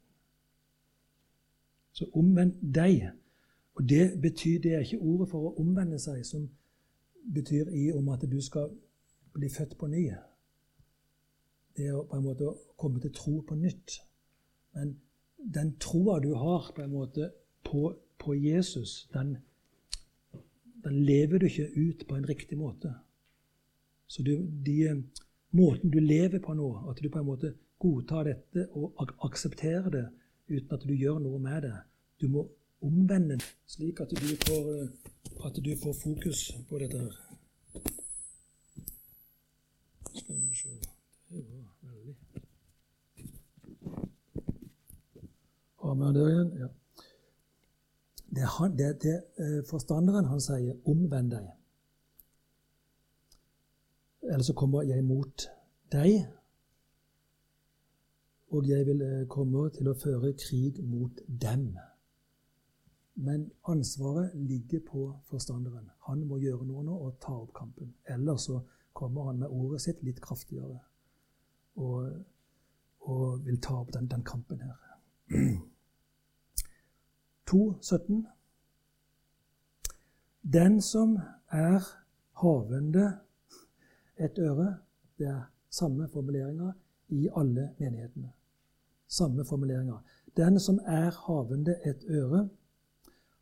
Så 1.92 2.10
omvend 2.14 2.60
deg. 2.62 3.10
Og 3.80 3.90
det 3.90 4.22
betyr, 4.22 4.60
det 4.62 4.74
er 4.74 4.86
ikke 4.86 5.02
ordet 5.02 5.30
for 5.32 5.50
å 5.50 5.56
omvende 5.62 6.00
seg 6.00 6.26
som 6.28 6.50
betyr 7.34 7.72
i 7.76 7.90
om 7.96 8.10
at 8.14 8.24
du 8.30 8.40
skal 8.42 8.70
bli 9.34 9.50
født 9.50 9.78
på 9.80 9.88
ny. 9.88 10.06
Det 11.78 11.88
er 11.88 12.00
på 12.04 12.18
en 12.18 12.26
måte 12.26 12.48
å 12.50 12.58
komme 12.80 13.00
til 13.00 13.14
tro 13.16 13.40
på 13.48 13.56
nytt. 13.56 14.00
Men 14.76 14.98
den 15.40 15.76
troa 15.80 16.20
du 16.20 16.34
har 16.36 16.72
på 16.76 16.84
en 16.84 16.92
måte 16.92 17.32
på, 17.64 17.94
på 18.20 18.36
Jesus, 18.36 19.10
den, 19.14 19.38
den, 20.84 21.04
lever 21.06 21.40
du 21.40 21.46
ikke 21.46 21.70
ut 21.76 22.08
på 22.08 22.16
en 22.16 22.28
riktig 22.30 22.58
måte. 22.58 22.94
Så 24.10 24.24
du, 24.24 24.36
de, 24.66 25.04
måten 25.52 25.92
du 25.92 26.00
lever 26.00 26.40
på 26.40 26.54
nå, 26.58 26.70
at 26.90 26.98
du 27.04 27.10
på 27.10 27.20
en 27.20 27.26
måte 27.26 27.54
godtar 27.80 28.26
dette 28.26 28.66
og 28.74 28.96
ak 29.02 29.12
aksepterer 29.28 29.90
det 29.94 30.08
uten 30.50 30.74
at 30.74 30.86
du 30.90 30.94
gjør 30.98 31.20
noe 31.22 31.40
med 31.40 31.62
det 31.68 31.76
Du 32.22 32.28
må 32.28 32.48
omvende 32.82 33.38
slik 33.68 34.02
at 34.02 34.10
du 34.10 34.34
får, 34.48 34.90
at 35.46 35.60
du 35.66 35.70
får 35.84 35.94
fokus 35.94 36.42
på 36.70 36.80
dette 36.82 36.98
her. 36.98 37.14
Skal 40.16 40.36
vi 40.36 40.56
se 40.56 40.70
Det 41.30 41.46
var 41.46 41.70
veldig 41.82 42.16
Har 45.80 45.96
vi 45.96 46.14
der 46.20 46.28
igjen? 46.34 46.52
Ja. 46.60 46.68
Det, 48.36 48.44
han, 48.58 48.78
det, 48.78 48.90
det 49.04 49.16
eh, 49.38 49.62
forstanderen 49.70 50.26
han 50.26 50.42
sier 50.42 50.76
'omvend 50.86 51.32
deg'. 51.32 51.48
Eller 54.40 54.46
så 54.46 54.54
kommer 54.54 54.82
jeg 54.88 55.04
mot 55.04 55.42
deg, 55.92 56.14
og 58.56 58.70
jeg 58.70 58.86
vil 58.88 59.02
eh, 59.04 59.26
komme 59.28 59.66
til 59.76 59.90
å 59.92 59.96
føre 60.00 60.32
krig 60.40 60.80
mot 60.88 61.20
dem. 61.42 61.66
Men 63.20 63.44
ansvaret 63.68 64.32
ligger 64.40 64.80
på 64.88 65.10
forstanderen. 65.28 65.92
Han 66.08 66.24
må 66.32 66.40
gjøre 66.40 66.70
noe 66.72 66.86
nå 66.88 67.02
og 67.10 67.20
ta 67.20 67.36
opp 67.36 67.52
kampen. 67.60 67.92
Eller 68.08 68.40
så 68.40 68.62
kommer 68.96 69.28
han 69.28 69.44
med 69.44 69.52
ordet 69.52 69.84
sitt 69.90 70.08
litt 70.08 70.24
kraftigere 70.24 70.80
og, 71.76 72.24
og 73.12 73.44
vil 73.44 73.60
ta 73.60 73.82
opp 73.84 73.92
den, 73.92 74.08
den 74.08 74.24
kampen 74.24 74.64
her. 74.64 74.80
2,17. 77.52 78.24
Den 80.48 80.80
som 80.80 81.20
er 81.52 81.84
havende 82.40 83.18
et 84.20 84.40
øre 84.40 84.78
Det 85.20 85.28
er 85.28 85.42
samme 85.70 86.08
formuleringer 86.08 86.72
i 87.10 87.28
alle 87.36 87.70
menighetene. 87.80 88.32
Samme 89.08 89.46
formuleringer. 89.46 90.00
Den 90.38 90.60
som 90.60 90.80
er 90.86 91.12
havende 91.26 91.76
et 91.86 92.06
øre, 92.10 92.50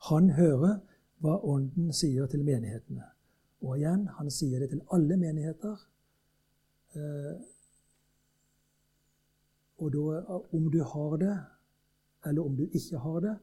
han 0.09 0.29
hører 0.29 0.79
hva 1.21 1.35
Ånden 1.43 1.93
sier 1.93 2.25
til 2.31 2.45
menighetene. 2.45 3.03
Og 3.61 3.77
igjen, 3.77 4.07
han 4.17 4.31
sier 4.31 4.61
det 4.61 4.69
til 4.71 4.81
alle 4.93 5.17
menigheter. 5.17 5.77
Eh, 6.95 7.35
og 9.77 9.93
da, 9.93 10.39
om 10.57 10.71
du 10.73 10.81
har 10.83 11.17
det, 11.21 11.35
eller 12.25 12.45
om 12.45 12.57
du 12.57 12.65
ikke 12.65 13.01
har 13.01 13.19
det, 13.25 13.35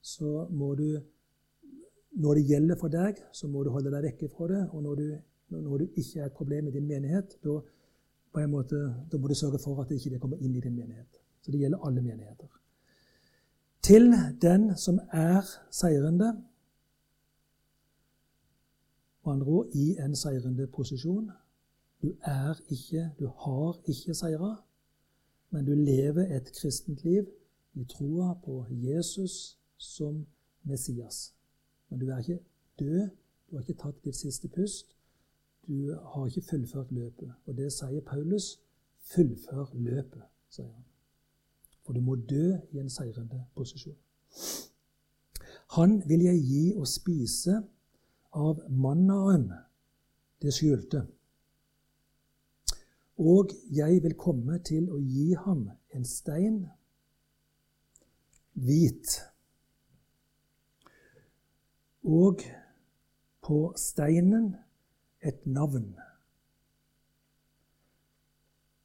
så 0.00 0.46
må 0.50 0.74
du 0.74 0.88
Når 2.16 2.34
det 2.34 2.46
gjelder 2.48 2.76
for 2.80 2.88
deg, 2.88 3.18
så 3.32 3.44
må 3.44 3.60
du 3.60 3.68
holde 3.70 3.90
deg 3.92 4.06
vekke 4.06 4.28
fra 4.32 4.46
det. 4.48 4.62
Og 4.72 4.82
når 4.82 4.94
du, 4.96 5.08
når 5.48 5.78
du 5.78 5.88
ikke 5.96 6.20
er 6.20 6.26
et 6.26 6.32
problem 6.32 6.68
i 6.68 6.70
din 6.70 6.86
menighet, 6.86 7.36
da, 7.44 8.46
måte, 8.46 8.76
da 9.12 9.18
må 9.18 9.28
du 9.28 9.34
sørge 9.34 9.58
for 9.58 9.82
at 9.82 9.88
det 9.88 10.00
ikke 10.04 10.18
kommer 10.18 10.36
inn 10.36 10.54
i 10.54 10.60
din 10.60 10.76
menighet. 10.76 11.20
Så 11.40 11.52
det 11.52 11.60
gjelder 11.60 11.86
alle 11.86 12.02
menigheter. 12.02 12.48
Til 13.82 14.12
den 14.42 14.76
som 14.76 14.98
er 15.12 15.42
seirende, 15.70 16.32
med 19.26 19.32
andre 19.32 19.46
ord 19.46 19.66
i 19.74 19.96
en 19.98 20.16
seirende 20.16 20.66
posisjon. 20.66 21.30
Du 22.02 22.14
er 22.22 22.54
ikke, 22.70 23.10
du 23.18 23.26
har 23.26 23.80
ikke 23.88 24.14
seira, 24.14 24.54
men 25.50 25.64
du 25.64 25.74
lever 25.74 26.36
et 26.36 26.52
kristent 26.60 27.04
liv 27.04 27.26
i 27.74 27.84
troa 27.84 28.34
på 28.44 28.66
Jesus 28.70 29.58
som 29.76 30.26
Messias. 30.62 31.34
Men 31.88 32.00
du 32.00 32.08
er 32.08 32.18
ikke 32.18 32.38
død, 32.78 33.08
du 33.50 33.56
har 33.56 33.62
ikke 33.62 33.82
tatt 33.82 34.04
ditt 34.04 34.16
siste 34.16 34.48
pust. 34.48 34.95
Du 35.66 35.94
har 35.94 36.26
ikke 36.26 36.42
fullført 36.50 36.92
løpet. 36.92 37.32
Og 37.46 37.56
det 37.56 37.72
sier 37.72 38.00
Paulus. 38.00 38.60
Fullfør 39.06 39.70
løpet, 39.74 40.22
sier 40.50 40.72
han. 40.72 40.84
For 41.86 41.94
du 41.94 42.00
må 42.00 42.16
dø 42.16 42.56
i 42.72 42.78
en 42.82 42.90
seirende 42.90 43.44
posisjon. 43.54 43.96
Han 45.76 46.02
vil 46.08 46.24
jeg 46.26 46.42
gi 46.42 46.64
å 46.78 46.86
spise 46.86 47.60
av 48.34 48.62
mannaen, 48.70 49.48
det 50.42 50.54
skjulte. 50.54 51.04
Og 53.18 53.54
jeg 53.72 54.02
vil 54.04 54.14
komme 54.18 54.58
til 54.66 54.90
å 54.92 54.98
gi 55.00 55.32
ham 55.46 55.68
en 55.94 56.04
stein 56.04 56.60
hvit 58.66 59.16
og 62.06 62.42
på 63.46 63.60
steinen 63.78 64.54
et 65.26 65.46
navn. 65.46 65.88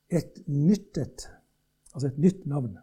Et 0.10 0.42
nytt 0.48 0.98
et, 0.98 1.28
altså 1.94 2.08
et 2.08 2.18
nytt 2.18 2.46
navn. 2.46 2.78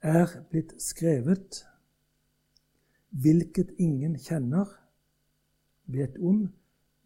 Er 0.00 0.36
blitt 0.50 0.76
skrevet, 0.82 1.64
hvilket 3.10 3.72
ingen 3.82 4.14
kjenner, 4.20 4.68
vet 5.88 6.18
om, 6.20 6.44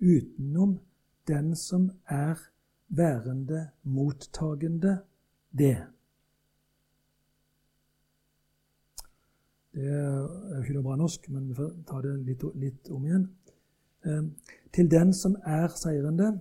utenom 0.02 0.76
den 1.30 1.54
som 1.56 1.88
er 2.10 2.36
værende 2.88 3.70
mottagende 3.82 4.98
det. 5.58 5.78
Det 9.72 9.88
er 9.88 10.58
ikke 10.60 10.74
noe 10.76 10.84
bra 10.84 10.96
norsk, 11.00 11.28
men 11.32 11.48
vi 11.48 11.56
får 11.56 11.70
ta 11.88 12.00
det 12.04 12.12
litt, 12.26 12.42
litt 12.60 12.90
om 12.92 13.04
igjen. 13.08 13.28
Eh, 14.04 14.24
til 14.72 14.90
den 14.90 15.12
som 15.16 15.36
er 15.48 15.72
seirende, 15.76 16.32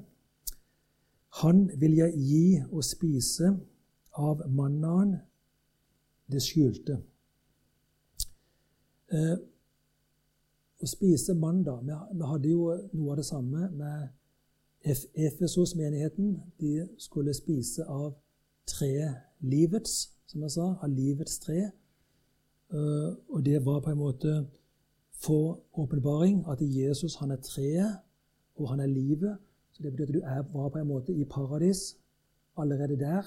han 1.42 1.70
vil 1.80 1.96
jeg 1.96 2.18
gi 2.20 2.46
å 2.68 2.84
spise 2.84 3.54
av 4.20 4.44
mannaen 4.52 5.16
det 6.32 6.42
skjulte. 6.44 6.98
Eh, 9.12 9.38
å 10.82 10.90
spise 10.90 11.36
mandag 11.38 11.86
vi 11.86 12.26
hadde 12.26 12.52
jo 12.52 12.72
noe 12.96 13.14
av 13.14 13.22
det 13.22 13.28
samme 13.28 13.70
med 13.70 14.10
Efesos-menigheten 14.82 16.40
de 16.60 16.88
skulle 16.98 17.36
spise 17.38 17.86
av 17.86 18.16
tre 18.66 19.12
livets, 19.46 20.10
som 20.26 20.42
jeg 20.42 20.56
sa, 20.56 20.68
av 20.82 20.90
livets 20.90 21.38
tre. 21.44 21.70
Uh, 22.72 23.16
og 23.30 23.46
det 23.46 23.66
var 23.66 23.80
på 23.80 23.92
en 23.92 23.98
måte 23.98 24.48
få 25.24 25.64
åpenbaring 25.74 26.46
at 26.48 26.58
Jesus 26.62 27.16
han 27.16 27.32
er 27.32 27.36
treet, 27.36 27.98
og 28.56 28.70
han 28.70 28.80
er 28.80 28.86
livet. 28.86 29.38
Så 29.72 29.84
det 29.84 29.92
betyr 29.92 30.08
at 30.08 30.14
du 30.14 30.22
er, 30.24 30.42
var 30.54 30.70
på 30.70 30.78
en 30.78 30.88
måte 30.88 31.14
i 31.14 31.26
paradis 31.26 31.98
allerede 32.58 33.00
der, 33.00 33.24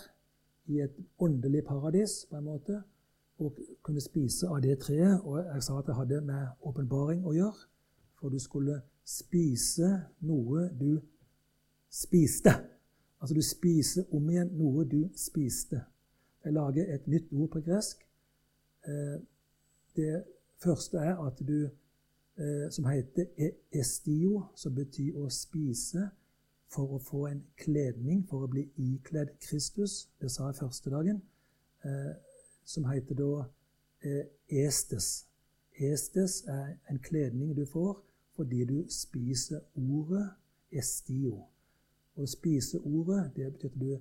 i 0.67 0.81
et 0.81 0.97
åndelig 1.19 1.65
paradis, 1.65 2.27
på 2.31 2.37
en 2.37 2.45
måte, 2.45 2.83
og 3.39 3.59
kunne 3.83 4.01
spise 4.01 4.49
av 4.49 4.63
det 4.63 4.79
treet. 4.79 5.21
Og 5.25 5.39
jeg 5.39 5.63
sa 5.63 5.79
at 5.79 5.87
det 5.87 5.97
hadde 5.97 6.21
med 6.21 6.47
åpenbaring 6.63 7.25
å 7.27 7.35
gjøre, 7.35 7.67
for 8.21 8.33
du 8.33 8.39
skulle 8.39 8.81
spise 9.05 9.91
noe 10.21 10.69
du 10.81 11.01
spiste. 11.91 12.55
Altså 13.21 13.35
du 13.35 13.43
spiser 13.43 14.09
om 14.15 14.31
igjen 14.31 14.51
noe 14.59 14.85
du 14.89 15.09
spiste. 15.17 15.83
Jeg 16.45 16.53
lager 16.53 16.95
et 16.95 17.07
nytt 17.09 17.33
ord 17.33 17.51
på 17.55 17.61
gresk. 17.65 18.03
Eh, 18.85 19.21
det 19.97 20.25
første 20.63 20.99
er 20.99 21.17
at 21.27 21.39
du 21.49 21.71
eh, 22.37 22.71
Som 22.71 22.85
heter 22.85 23.27
e- 23.39 23.79
estio, 23.79 24.43
som 24.55 24.75
betyr 24.75 25.15
å 25.17 25.29
spise 25.31 26.09
for 26.69 26.97
å 26.97 26.99
få 26.99 27.27
en 27.27 27.45
kledning, 27.57 28.25
for 28.29 28.43
å 28.43 28.51
bli 28.51 28.65
ikledd 28.77 29.37
Kristus. 29.41 30.09
Det 30.21 30.31
sa 30.31 30.49
jeg 30.49 30.57
første 30.59 30.91
dagen. 30.91 31.23
Eh, 31.85 32.15
som 32.65 32.85
heter 32.85 33.15
da 33.15 33.45
estes. 34.49 35.27
Estes 35.79 36.45
er 36.47 36.77
en 36.91 36.99
kledning 36.99 37.57
du 37.57 37.65
får 37.67 38.03
fordi 38.37 38.65
du 38.65 38.85
spiser 38.89 39.61
ordet 39.75 40.27
estio. 40.71 41.45
Å 42.17 42.27
spise 42.27 42.79
ordet, 42.79 43.31
det 43.37 43.53
betyr 43.53 43.71
at 43.71 43.81
du 43.81 43.99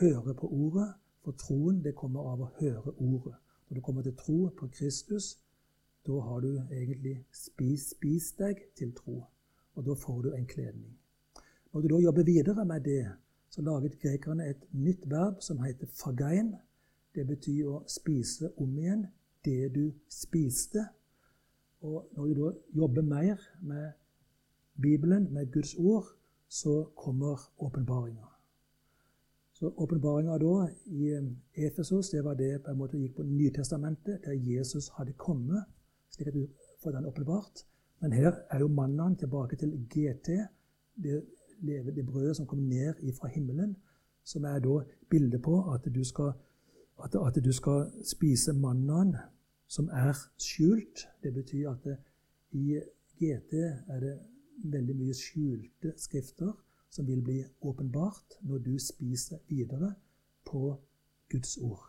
hører 0.00 0.32
på 0.32 0.48
ordet. 0.48 0.90
For 1.24 1.32
troen, 1.40 1.80
det 1.84 1.94
kommer 1.96 2.26
av 2.32 2.42
å 2.44 2.50
høre 2.58 2.92
ordet. 3.00 3.36
Når 3.68 3.74
du 3.74 3.80
kommer 3.80 4.02
til 4.02 4.16
tro 4.16 4.48
på 4.58 4.68
Kristus, 4.68 5.38
da 6.06 6.12
har 6.20 6.40
du 6.40 6.50
egentlig 6.70 7.24
spist, 7.32 7.90
spist 7.96 8.38
deg 8.38 8.60
til 8.76 8.92
tro. 8.94 9.22
Og 9.74 9.86
da 9.86 9.94
får 9.94 10.22
du 10.22 10.32
en 10.32 10.46
kledning. 10.46 10.98
Når 11.72 11.80
du 11.80 11.88
da 11.88 12.00
jobber 12.00 12.24
videre 12.24 12.64
med 12.64 12.80
det, 12.80 13.06
så 13.50 13.62
laget 13.62 13.98
grekerne 13.98 14.48
et 14.50 14.66
nytt 14.72 15.10
verb 15.10 15.40
som 15.40 15.62
heter 15.62 15.86
fagein. 15.86 16.54
Det 17.14 17.26
betyr 17.26 17.70
å 17.70 17.82
spise 17.86 18.50
om 18.56 18.78
igjen 18.78 19.06
det 19.44 19.74
du 19.74 19.92
spiste. 20.10 20.86
Og 21.80 22.08
når 22.16 22.26
du 22.26 22.34
da 22.42 22.52
jobber 22.74 23.02
mer 23.02 23.42
med 23.62 23.92
Bibelen, 24.82 25.32
med 25.32 25.52
Guds 25.52 25.74
ord, 25.74 26.06
så 26.48 26.84
kommer 26.96 27.50
åpenbaringa. 27.58 28.33
Så 29.64 29.70
åpenbaringa 29.76 30.38
da 30.38 30.68
i 30.86 31.30
Efesos 31.54 32.10
det 32.10 32.24
var 32.24 32.34
det 32.34 32.62
på 32.64 32.70
en 32.70 32.76
måte 32.76 32.98
gikk 33.00 33.14
på 33.16 33.24
Nytestamentet, 33.24 34.18
der 34.24 34.34
Jesus 34.36 34.90
hadde 34.98 35.14
kommet, 35.16 35.62
slik 36.12 36.28
at 36.28 36.34
du 36.34 36.42
får 36.82 36.92
den 36.92 37.06
åpenbart. 37.08 37.62
Men 38.00 38.12
her 38.12 38.34
er 38.50 38.60
jo 38.60 38.68
mannen 38.68 39.16
tilbake 39.16 39.56
til 39.56 39.72
GT, 39.88 40.28
det 41.00 41.22
det 41.96 42.06
brødet 42.06 42.36
som 42.36 42.46
kom 42.46 42.58
ned 42.58 43.00
fra 43.16 43.28
himmelen, 43.28 43.76
som 44.24 44.44
er 44.44 44.58
da 44.58 44.82
bildet 45.10 45.42
på 45.42 45.56
at 45.72 45.88
du 45.94 46.04
skal, 46.04 46.32
at, 47.04 47.14
at 47.14 47.44
du 47.44 47.52
skal 47.52 47.88
spise 48.04 48.52
mannen 48.52 49.16
som 49.66 49.88
er 49.88 50.12
skjult. 50.38 51.08
Det 51.22 51.34
betyr 51.34 51.70
at 51.70 51.84
det, 51.84 51.96
i 52.52 52.80
GT 53.16 53.52
er 53.88 54.00
det 54.00 54.18
veldig 54.64 54.96
mye 54.96 55.14
skjulte 55.14 55.96
skrifter 55.96 56.52
som 56.94 57.06
vil 57.06 57.22
bli 57.26 57.40
åpenbart 57.60 58.38
når 58.46 58.58
du 58.62 58.74
spiser 58.78 59.42
videre 59.50 59.94
på 60.46 60.76
Guds 61.30 61.56
ord. 61.58 61.82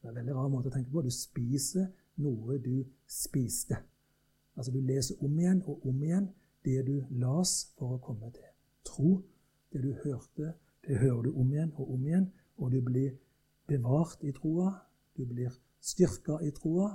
Det 0.00 0.06
er 0.06 0.14
en 0.14 0.16
veldig 0.16 0.36
rar 0.36 0.48
måte 0.48 0.70
å 0.70 0.72
tenke 0.72 0.92
på. 0.94 1.02
Du 1.04 1.12
spiser 1.12 1.90
noe 2.22 2.56
du 2.62 2.86
spiste. 3.06 3.76
Altså 4.56 4.72
Du 4.72 4.80
leser 4.80 5.20
om 5.24 5.38
igjen 5.38 5.60
og 5.66 5.84
om 5.86 6.02
igjen 6.02 6.30
det 6.64 6.86
du 6.86 7.04
las 7.10 7.74
for 7.78 7.96
å 7.96 8.02
komme 8.02 8.30
til 8.32 8.48
tro. 8.88 9.18
Det 9.72 9.82
du 9.84 9.92
hørte, 10.04 10.54
det 10.86 10.98
hører 11.02 11.28
du 11.28 11.34
om 11.36 11.52
igjen 11.52 11.74
og 11.76 11.92
om 11.94 12.06
igjen, 12.06 12.30
og 12.56 12.72
du 12.72 12.80
blir 12.82 13.10
bevart 13.68 14.24
i 14.24 14.32
troa. 14.32 14.72
Du 15.16 15.26
blir 15.26 15.52
styrka 15.80 16.38
i 16.42 16.50
troa, 16.56 16.94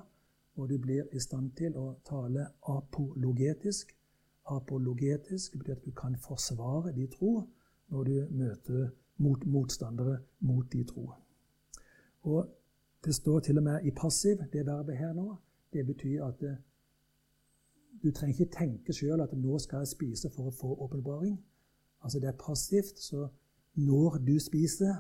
og 0.56 0.70
du 0.70 0.80
blir 0.82 1.06
i 1.14 1.22
stand 1.22 1.54
til 1.58 1.78
å 1.78 1.94
tale 2.06 2.48
apologetisk, 2.70 3.94
apologetisk. 4.46 5.58
Betyr 5.58 5.76
at 5.76 5.86
du 5.86 5.92
kan 5.92 6.16
forsvare 6.16 6.96
de 6.96 7.08
tro 7.08 7.50
når 7.88 8.04
du 8.04 8.28
møter 8.32 8.90
mot, 9.18 9.46
motstandere 9.46 10.20
mot 10.40 10.74
de 10.74 10.84
tro. 10.84 11.12
Og 12.22 12.60
Det 13.06 13.16
står 13.16 13.40
til 13.40 13.58
og 13.58 13.64
med 13.64 13.80
i 13.84 13.92
passiv, 13.92 14.38
det 14.54 14.66
verbet 14.66 14.98
her 14.98 15.14
nå. 15.14 15.36
Det 15.74 15.86
betyr 15.86 16.26
at 16.26 16.40
det, 16.40 16.52
eh, 16.52 16.58
du 18.04 18.12
trenger 18.12 18.40
ikke 18.40 18.56
tenke 18.56 18.94
sjøl 18.94 19.22
at 19.22 19.34
'nå 19.34 19.60
skal 19.60 19.78
jeg 19.78 19.88
spise 19.88 20.30
for 20.30 20.44
å 20.44 20.56
få 20.62 20.76
åpenbaring'. 20.86 21.38
Altså 22.02 22.20
Det 22.20 22.28
er 22.28 22.38
passivt. 22.46 23.00
Så 23.00 23.28
når 23.76 24.18
du 24.28 24.40
spiser 24.40 24.96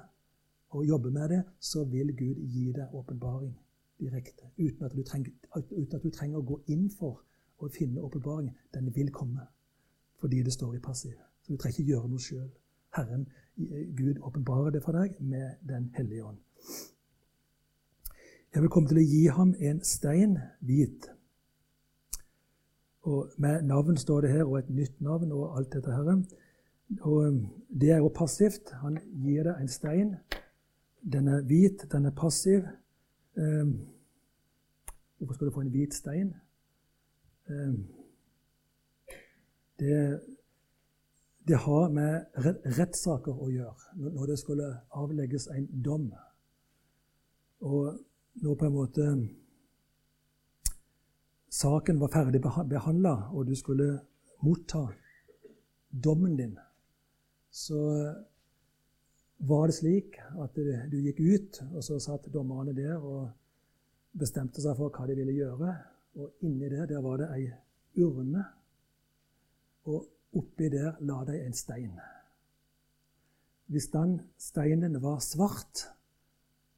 og 0.69 0.87
jobber 0.87 1.09
med 1.09 1.29
det, 1.29 1.43
så 1.59 1.83
vil 1.83 2.17
Gud 2.17 2.35
gi 2.35 2.71
deg 2.71 2.87
åpenbaring 2.93 3.59
direkte. 3.99 4.43
Uten 4.59 4.83
at, 4.83 5.05
trenger, 5.05 5.31
uten 5.55 5.95
at 5.95 6.03
du 6.03 6.09
trenger 6.09 6.37
å 6.37 6.45
gå 6.45 6.61
inn 6.67 6.89
for 6.89 7.23
å 7.65 7.71
finne 7.73 8.01
åpenbaring. 8.01 8.51
Den 8.73 8.91
vil 8.95 9.11
komme 9.11 9.47
fordi 10.23 10.43
det 10.43 10.53
står 10.53 10.75
i 10.75 10.79
passiv. 10.79 11.17
Så 11.43 11.51
du 11.51 11.57
trenger 11.57 11.79
ikke 11.79 11.91
gjøre 11.91 12.09
noe 12.09 12.23
sjøl. 12.23 12.49
Herren, 12.95 13.27
eh, 13.57 13.87
Gud, 13.97 14.21
åpenbarer 14.21 14.71
det 14.71 14.83
for 14.83 14.95
deg 14.95 15.19
med 15.19 15.55
Den 15.67 15.89
hellige 15.95 16.25
ånd. 16.25 16.37
Jeg 18.53 18.61
vil 18.61 18.69
komme 18.69 18.87
til 18.87 18.97
å 19.01 19.09
gi 19.09 19.25
ham 19.33 19.55
en 19.59 19.81
stein 19.83 20.37
hvit. 20.61 21.09
Og 23.03 23.33
Med 23.37 23.63
navn 23.63 23.97
står 23.97 24.21
det 24.21 24.29
her, 24.31 24.43
og 24.43 24.59
et 24.59 24.69
nytt 24.69 25.01
navn 25.01 25.31
og 25.31 25.57
alt 25.57 25.73
dette 25.73 25.91
her. 25.91 26.23
Og 27.01 27.27
um, 27.27 27.47
Det 27.81 27.91
er 27.91 27.97
jo 27.97 28.07
passivt. 28.07 28.71
Han 28.71 28.99
gir 29.25 29.43
deg 29.43 29.61
en 29.61 29.67
stein. 29.67 30.15
Den 31.13 31.27
er 31.27 31.41
hvit, 31.41 31.87
den 31.91 32.05
er 32.05 32.11
passiv. 32.11 32.61
Um, 33.35 33.79
hvorfor 35.17 35.33
skal 35.33 35.47
du 35.47 35.51
få 35.51 35.61
en 35.61 35.73
hvit 35.73 35.93
stein? 35.93 36.33
Ehm, 37.49 37.87
det, 39.79 40.21
det 41.47 41.59
har 41.65 41.89
med 41.91 42.25
rettssaker 42.77 43.35
å 43.35 43.49
gjøre, 43.51 43.95
når 43.99 44.31
det 44.31 44.39
skulle 44.39 44.69
avlegges 44.95 45.49
en 45.51 45.67
dom. 45.85 46.09
Og 47.63 47.99
når 48.43 48.59
på 48.59 48.67
en 48.67 48.75
måte 48.75 49.07
saken 51.53 51.99
var 52.01 52.13
ferdig 52.13 52.41
behandla, 52.43 53.15
og 53.33 53.47
du 53.47 53.55
skulle 53.55 53.89
motta 54.43 54.87
dommen 56.05 56.37
din, 56.37 56.55
så 57.51 57.79
var 59.37 59.67
det 59.67 59.75
slik 59.77 60.17
at 60.41 60.55
du 60.91 60.97
gikk 61.03 61.19
ut, 61.19 61.61
og 61.73 61.83
så 61.83 61.99
satt 61.99 62.31
dommerne 62.33 62.73
der 62.75 62.97
og 62.97 63.29
bestemte 64.17 64.61
seg 64.63 64.77
for 64.77 64.93
hva 64.93 65.07
de 65.09 65.17
ville 65.17 65.35
gjøre. 65.35 65.73
Og 66.15 66.33
inni 66.41 66.69
der, 66.69 66.85
der 66.85 67.01
var 67.01 67.17
det 67.17 67.29
ei 67.35 67.47
urne. 68.03 68.43
Og 69.83 70.05
oppi 70.33 70.69
der 70.69 70.99
la 70.99 71.23
de 71.25 71.45
en 71.45 71.53
stein. 71.53 71.99
Hvis 73.65 73.87
den 73.87 74.21
steinen 74.37 75.01
var 75.01 75.19
svart, 75.19 75.87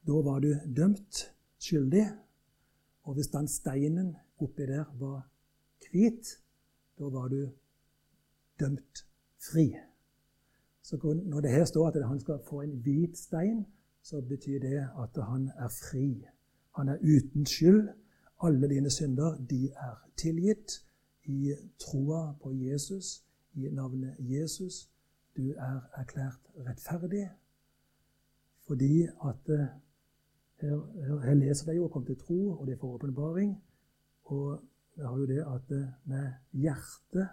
da 0.08 0.12
var 0.12 0.40
du 0.40 0.54
dømt 0.76 1.34
skyldig. 1.60 2.06
Og 3.04 3.14
hvis 3.14 3.28
den 3.28 3.48
steinen 3.48 4.16
oppi 4.40 4.66
der 4.66 4.86
var 5.00 5.28
hvit, 5.92 6.40
da 7.00 7.04
var 7.04 7.28
du 7.28 7.50
dømt 8.60 9.06
fri. 9.52 9.76
Så 10.82 10.98
når 11.26 11.42
det 11.42 11.52
her 11.52 11.66
står 11.66 11.88
at 11.88 12.08
han 12.08 12.20
skal 12.20 12.40
få 12.50 12.62
en 12.62 12.80
hvit 12.80 13.18
stein, 13.18 13.66
så 14.02 14.22
betyr 14.22 14.60
det 14.60 14.90
at 15.04 15.24
han 15.24 15.52
er 15.58 15.68
fri. 15.68 16.26
Han 16.76 16.90
er 16.90 16.98
uten 17.02 17.46
skyld. 17.46 17.90
Alle 18.46 18.70
dine 18.70 18.90
synder 18.90 19.38
de 19.50 19.70
er 19.72 19.96
tilgitt 20.18 20.86
i 21.24 21.54
troa 21.80 22.34
på 22.44 22.52
Jesus, 22.52 23.26
i 23.54 23.70
navnet 23.72 24.16
Jesus. 24.20 24.90
Du 25.38 25.50
er 25.52 25.80
erklært 25.98 26.40
rettferdig 26.68 27.30
fordi 28.66 29.04
at 29.04 29.50
eh, 29.54 29.68
her, 30.62 31.34
leser 31.34 31.72
de 31.72 31.78
jo 31.78 31.88
'kom 31.88 32.06
til 32.06 32.18
tro', 32.18 32.60
og 32.60 32.68
det 32.68 32.80
får 32.80 32.94
åpenbaring. 32.94 33.64
Og 34.24 34.62
vi 34.96 35.02
har 35.02 35.18
jo 35.18 35.26
det 35.26 35.42
at 35.56 35.72
eh, 35.78 35.88
med 36.06 36.34
hjertet 36.52 37.30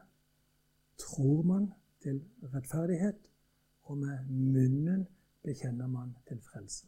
tror 0.98 1.42
man 1.42 1.72
til 2.02 2.24
rettferdighet, 2.54 3.30
og 3.82 3.98
med 3.98 4.18
munnen 4.28 5.06
bekjenner 5.42 5.86
man 5.86 6.16
til 6.28 6.40
frelse. 6.40 6.86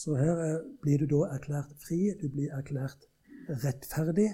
Så 0.00 0.14
her 0.16 0.60
blir 0.80 1.02
du 1.02 1.10
da 1.10 1.26
erklært 1.34 1.72
fri, 1.76 2.14
du 2.16 2.30
blir 2.32 2.52
erklært 2.56 3.02
rettferdig 3.64 4.30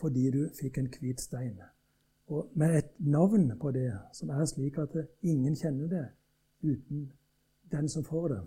fordi 0.00 0.30
du 0.34 0.40
fikk 0.58 0.80
en 0.80 0.88
hvit 0.90 1.20
stein. 1.22 1.60
Og 2.26 2.48
med 2.58 2.74
et 2.78 2.88
navn 2.98 3.52
på 3.60 3.70
det 3.70 3.92
som 4.16 4.32
er 4.34 4.48
slik 4.50 4.80
at 4.82 4.96
ingen 5.22 5.54
kjenner 5.54 5.86
det 5.92 6.06
uten 6.62 7.04
den 7.70 7.88
som 7.88 8.04
får 8.04 8.28
det. 8.32 8.40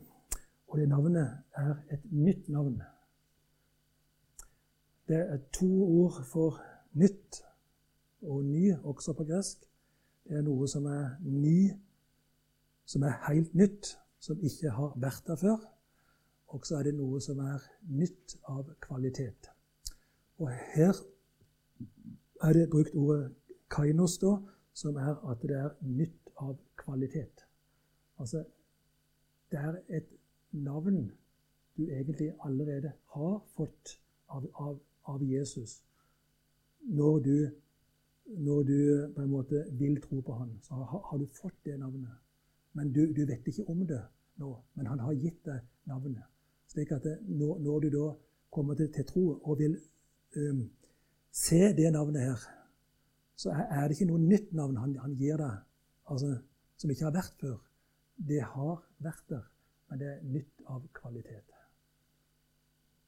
Og 0.68 0.82
det 0.82 0.90
navnet 0.90 1.32
er 1.56 1.78
et 1.96 2.12
nytt 2.12 2.50
navn. 2.50 2.82
Det 5.08 5.22
er 5.24 5.40
to 5.54 5.70
ord 5.84 6.24
for 6.28 6.60
nytt 6.92 7.40
og 8.22 8.44
ny, 8.44 8.74
også 8.84 9.14
på 9.14 9.24
gresk. 9.24 9.64
Det 10.28 10.42
er 10.42 10.44
noe 10.44 10.68
som 10.68 10.92
er 10.92 11.16
ny, 11.24 11.72
som 12.86 13.04
er 13.08 13.16
helt 13.30 13.56
nytt, 13.56 13.96
som 14.20 14.44
ikke 14.44 14.76
har 14.76 15.00
vært 15.00 15.24
der 15.28 15.40
før. 15.40 15.73
Og 16.54 16.66
så 16.68 16.78
er 16.78 16.88
det 16.88 16.94
noe 16.98 17.22
som 17.22 17.40
er 17.42 17.64
nytt 17.90 18.36
av 18.52 18.68
kvalitet. 18.84 19.50
Og 20.38 20.52
her 20.74 20.94
er 22.46 22.54
det 22.54 22.68
brukt 22.70 22.94
ordet 22.94 23.32
kainos, 23.74 24.20
da, 24.22 24.36
som 24.74 24.98
er 25.02 25.16
at 25.32 25.42
det 25.42 25.58
er 25.58 25.72
nytt 25.82 26.30
av 26.38 26.58
kvalitet. 26.78 27.46
Altså, 28.22 28.44
det 29.52 29.60
er 29.60 29.80
et 29.90 30.10
navn 30.52 31.12
du 31.78 31.84
egentlig 31.90 32.34
allerede 32.46 32.92
har 33.16 33.40
fått 33.58 33.98
av, 34.30 34.46
av, 34.54 34.78
av 35.10 35.24
Jesus. 35.24 35.80
Når 36.80 37.20
du, 37.20 37.38
når 38.26 38.64
du, 38.64 38.78
på 39.16 39.22
en 39.22 39.32
måte 39.32 39.64
vil 39.80 39.98
tro 40.02 40.22
på 40.22 40.38
han, 40.38 40.54
så 40.62 40.76
har, 40.76 41.02
har 41.10 41.18
du 41.18 41.26
fått 41.26 41.58
det 41.66 41.80
navnet. 41.80 42.14
Men 42.74 42.94
du, 42.94 43.08
du, 43.14 43.26
vet 43.26 43.48
ikke 43.48 43.66
om 43.70 43.86
det 43.88 44.02
nå. 44.42 44.54
Men 44.74 44.90
han 44.94 45.00
har 45.00 45.18
gitt 45.18 45.42
deg 45.46 45.66
navnet. 45.90 46.33
Slik 46.74 46.92
at 46.92 47.06
når, 47.22 47.60
når, 47.62 47.80
du 47.80 47.90
da 47.94 48.06
kommer 48.52 48.74
til, 48.74 48.90
til 48.94 49.06
tro 49.06 49.26
og 49.44 49.60
vil 49.60 49.76
um, 50.38 50.64
se 51.32 51.60
det 51.78 51.92
navnet 51.94 52.22
her, 52.22 52.46
så 53.36 53.52
er, 53.54 53.88
det 53.88 53.98
ikke 53.98 54.10
noe 54.10 54.22
nytt 54.22 54.54
navn 54.58 54.78
han, 54.82 54.96
han 55.04 55.14
gir 55.18 55.38
deg, 55.38 55.60
altså, 56.10 56.32
som 56.78 56.90
ikke 56.90 57.06
har 57.06 57.14
vært 57.14 57.36
før. 57.42 57.60
Det 58.18 58.40
har 58.42 58.80
vært 59.06 59.26
der, 59.30 59.44
men 59.90 60.02
det 60.02 60.10
er 60.10 60.24
nytt 60.34 60.66
av 60.70 60.82
kvalitet. 60.98 61.54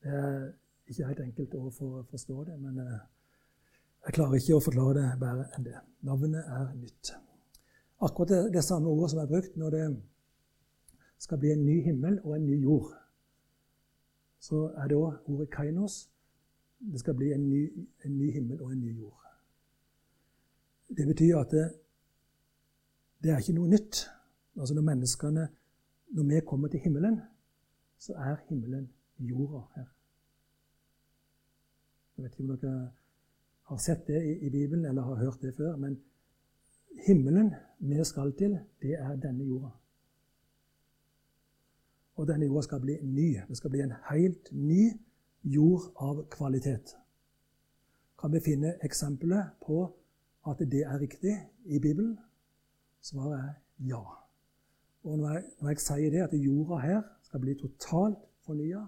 Det 0.06 0.14
er 0.14 0.44
ikke 0.86 1.08
helt 1.10 1.22
enkelt 1.24 1.56
å 1.58 1.70
for, 1.74 2.04
forstå 2.12 2.44
det, 2.52 2.58
men 2.62 2.82
uh, 2.86 3.00
jeg 4.06 4.18
klarer 4.20 4.38
ikke 4.38 4.60
å 4.60 4.66
forklare 4.68 5.00
det 5.00 5.08
bedre 5.24 5.48
enn 5.58 5.66
det. 5.66 5.80
Navnet 6.06 6.52
er 6.60 6.68
nytt. 6.78 7.16
Akkurat 8.06 8.30
det, 8.30 8.44
det 8.54 8.64
samme 8.66 8.94
ordet 8.94 9.10
som 9.16 9.24
er 9.24 9.32
brukt 9.32 9.58
når 9.58 9.74
det 9.74 9.88
skal 11.26 11.42
bli 11.42 11.56
en 11.56 11.66
ny 11.66 11.80
himmel 11.88 12.20
og 12.22 12.36
en 12.36 12.46
ny 12.46 12.60
jord 12.62 12.94
så 14.46 14.58
er 14.78 14.88
det 14.88 14.98
òg 14.98 15.14
ordet 15.30 15.50
'kainos'. 15.50 16.10
Det 16.92 17.00
skal 17.00 17.14
bli 17.14 17.34
en 17.34 17.50
ny, 17.50 17.62
en 18.06 18.18
ny, 18.18 18.32
himmel 18.32 18.62
og 18.62 18.72
en 18.72 18.80
ny 18.80 19.00
jord. 19.00 19.22
Det 20.98 21.08
betyr 21.08 21.38
at 21.38 21.52
det, 21.52 21.66
det 23.24 23.32
er 23.32 23.38
ikke 23.38 23.58
noe 23.58 23.68
nytt. 23.68 24.06
Altså 24.60 24.74
Når 24.76 24.82
menneskene, 24.82 25.48
når 26.08 26.24
vi 26.24 26.46
kommer 26.46 26.68
til 26.68 26.80
himmelen, 26.80 27.22
så 27.98 28.14
er 28.14 28.36
himmelen 28.50 28.90
jorda 29.20 29.62
her. 29.76 29.88
Jeg 32.18 32.24
vet 32.24 32.32
ikke 32.32 32.44
om 32.44 32.58
dere 32.58 32.92
har 33.64 33.78
sett 33.78 34.08
det 34.08 34.22
i, 34.24 34.46
i 34.46 34.50
Bibelen 34.50 34.86
eller 34.86 35.02
har 35.02 35.16
hørt 35.16 35.42
det 35.42 35.56
før, 35.56 35.76
men 35.76 35.98
himmelen 37.08 37.54
vi 37.80 38.04
skal 38.04 38.34
til, 38.34 38.60
det 38.82 38.94
er 38.94 39.16
denne 39.16 39.44
jorda. 39.44 39.70
Og 42.16 42.28
denne 42.28 42.46
jorda 42.46 42.62
skal 42.62 42.82
bli 42.82 42.96
ny. 43.04 43.30
Det 43.48 43.58
skal 43.58 43.70
bli 43.70 43.82
en 43.84 43.94
helt 44.10 44.52
ny 44.52 44.84
jord 45.44 45.92
av 46.00 46.24
kvalitet. 46.32 46.96
Kan 48.20 48.32
vi 48.32 48.40
finne 48.40 48.76
eksempler 48.84 49.50
på 49.66 49.82
at 50.48 50.62
det 50.72 50.86
er 50.86 51.00
riktig 51.00 51.36
i 51.66 51.80
Bibelen? 51.80 52.18
Svaret 53.02 53.40
er 53.40 53.54
ja. 53.90 54.04
Og 55.04 55.18
når 55.18 55.34
jeg, 55.34 55.44
når 55.62 55.70
jeg 55.70 55.80
sier 55.80 56.12
det, 56.12 56.22
at 56.22 56.34
jorda 56.46 56.80
her 56.82 57.02
skal 57.24 57.40
bli 57.40 57.56
totalt 57.60 58.24
fornya 58.46 58.86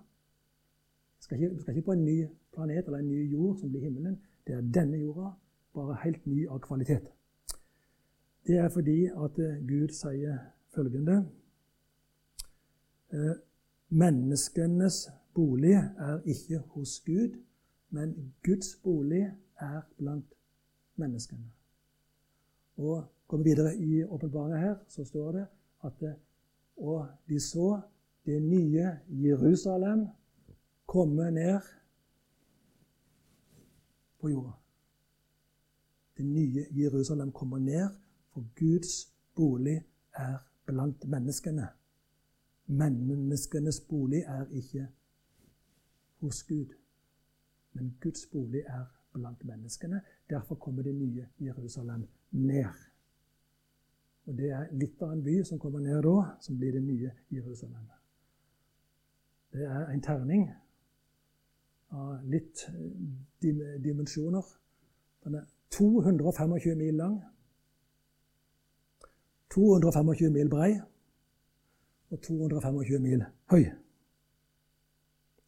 Du 1.17 1.23
skal, 1.23 1.61
skal 1.61 1.75
ikke 1.75 1.86
på 1.86 1.91
en 1.91 2.05
ny 2.05 2.28
planet 2.53 2.86
eller 2.86 2.99
en 2.99 3.09
ny 3.09 3.32
jord 3.32 3.57
som 3.57 3.69
blir 3.69 3.82
himmelen. 3.82 4.19
Det 4.47 4.55
er 4.55 4.61
denne 4.61 4.97
jorda, 4.97 5.32
bare 5.73 5.97
helt 6.03 6.25
ny 6.25 6.47
av 6.47 6.59
kvalitet. 6.59 7.09
Det 8.47 8.57
er 8.57 8.69
fordi 8.69 9.05
at 9.09 9.41
Gud 9.67 9.91
sier 9.91 10.38
følgende 10.75 11.17
Eh, 11.17 11.37
menneskenes 13.89 15.10
bolig 15.34 15.76
er 15.97 16.20
ikke 16.26 16.58
hos 16.58 16.99
Gud, 17.05 17.38
men 17.89 18.34
Guds 18.45 18.76
bolig 18.84 19.32
er 19.60 19.82
blant 19.97 20.34
menneskene. 20.95 21.51
Og 22.78 23.05
Går 23.28 23.38
vi 23.38 23.43
videre 23.43 23.76
i 23.76 24.03
åpenbaringen 24.03 24.60
her, 24.60 24.76
så 24.88 25.05
står 25.05 25.32
det 25.32 25.47
at 25.84 26.16
Og 26.78 27.08
de 27.30 27.39
så 27.39 27.82
det 28.26 28.41
nye 28.41 28.99
Jerusalem 29.10 30.08
komme 30.86 31.32
ned 31.32 31.60
på 34.20 34.30
jorda. 34.30 34.51
Det 36.18 36.26
nye 36.26 36.66
Jerusalem 36.72 37.32
kommer 37.32 37.60
ned, 37.60 37.89
for 38.34 38.45
Guds 38.60 39.14
bolig 39.36 39.84
er 40.14 40.38
blant 40.66 41.08
menneskene. 41.08 41.68
Menneskenes 42.68 43.80
bolig 43.80 44.24
er 44.28 44.45
ikke 44.51 44.88
hos 46.20 46.43
Gud, 46.43 46.74
men 47.74 47.97
Guds 48.01 48.26
bolig 48.32 48.63
er 48.68 48.86
blant 49.13 49.45
menneskene. 49.45 50.01
Derfor 50.30 50.55
kommer 50.55 50.84
det 50.84 50.95
nye 50.95 51.28
Jerusalem 51.39 52.07
ned. 52.32 52.65
Og 54.26 54.38
Det 54.38 54.49
er 54.51 54.65
litt 54.72 55.01
av 55.01 55.11
en 55.11 55.24
by 55.24 55.43
som 55.43 55.59
kommer 55.59 55.80
ned 55.80 56.01
da, 56.03 56.15
som 56.41 56.57
blir 56.57 56.72
det 56.72 56.84
nye 56.84 57.11
Jerusalem. 57.32 57.88
Det 59.53 59.63
er 59.63 59.88
en 59.88 60.01
terning 60.01 60.49
av 61.89 62.26
litt 62.28 62.65
eh, 62.68 63.78
dimensjoner. 63.84 64.43
Den 65.24 65.36
er 65.36 65.45
225 65.72 66.76
mil 66.76 66.99
lang, 66.99 67.22
225 69.55 70.34
mil 70.34 70.49
brei 70.49 70.74
og 72.10 72.22
225 72.22 73.01
mil 73.03 73.26
høy. 73.51 73.66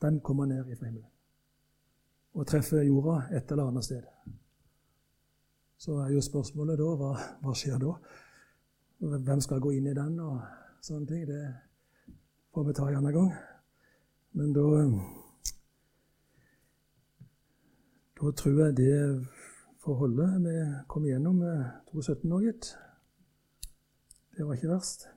Den 0.01 0.19
kommer 0.21 0.45
ned 0.45 0.63
fra 0.63 0.85
himmelen 0.85 1.07
og 2.33 2.47
treffer 2.47 2.85
jorda 2.85 3.21
et 3.35 3.51
eller 3.51 3.67
annet 3.67 3.83
sted. 3.83 4.03
Så 5.77 5.95
er 6.03 6.11
jo 6.13 6.21
spørsmålet 6.21 6.79
da 6.79 6.89
hva, 6.99 7.13
hva 7.41 7.55
skjer 7.55 7.79
da? 7.81 7.93
Hvem 8.99 9.41
skal 9.41 9.63
gå 9.63 9.71
inn 9.75 9.87
i 9.89 9.95
den 9.95 10.19
og 10.19 10.41
sånne 10.83 11.07
ting? 11.07 11.25
Det 11.27 11.41
får 12.53 12.67
vi 12.67 12.75
ta 12.77 12.87
en 12.87 12.99
annen 12.99 13.15
gang. 13.15 13.33
Men 14.37 14.53
da 14.53 14.67
Da 18.19 18.31
tror 18.35 18.57
jeg 18.59 18.77
det 18.77 19.27
får 19.79 19.95
holde. 19.95 20.25
Vi 20.43 20.55
kom 20.87 21.05
igjennom 21.05 21.39
2.17 21.93 22.27
nå, 22.27 22.39
gitt. 22.43 22.73
Det 24.35 24.47
var 24.47 24.57
ikke 24.59 24.73
verst. 24.73 25.07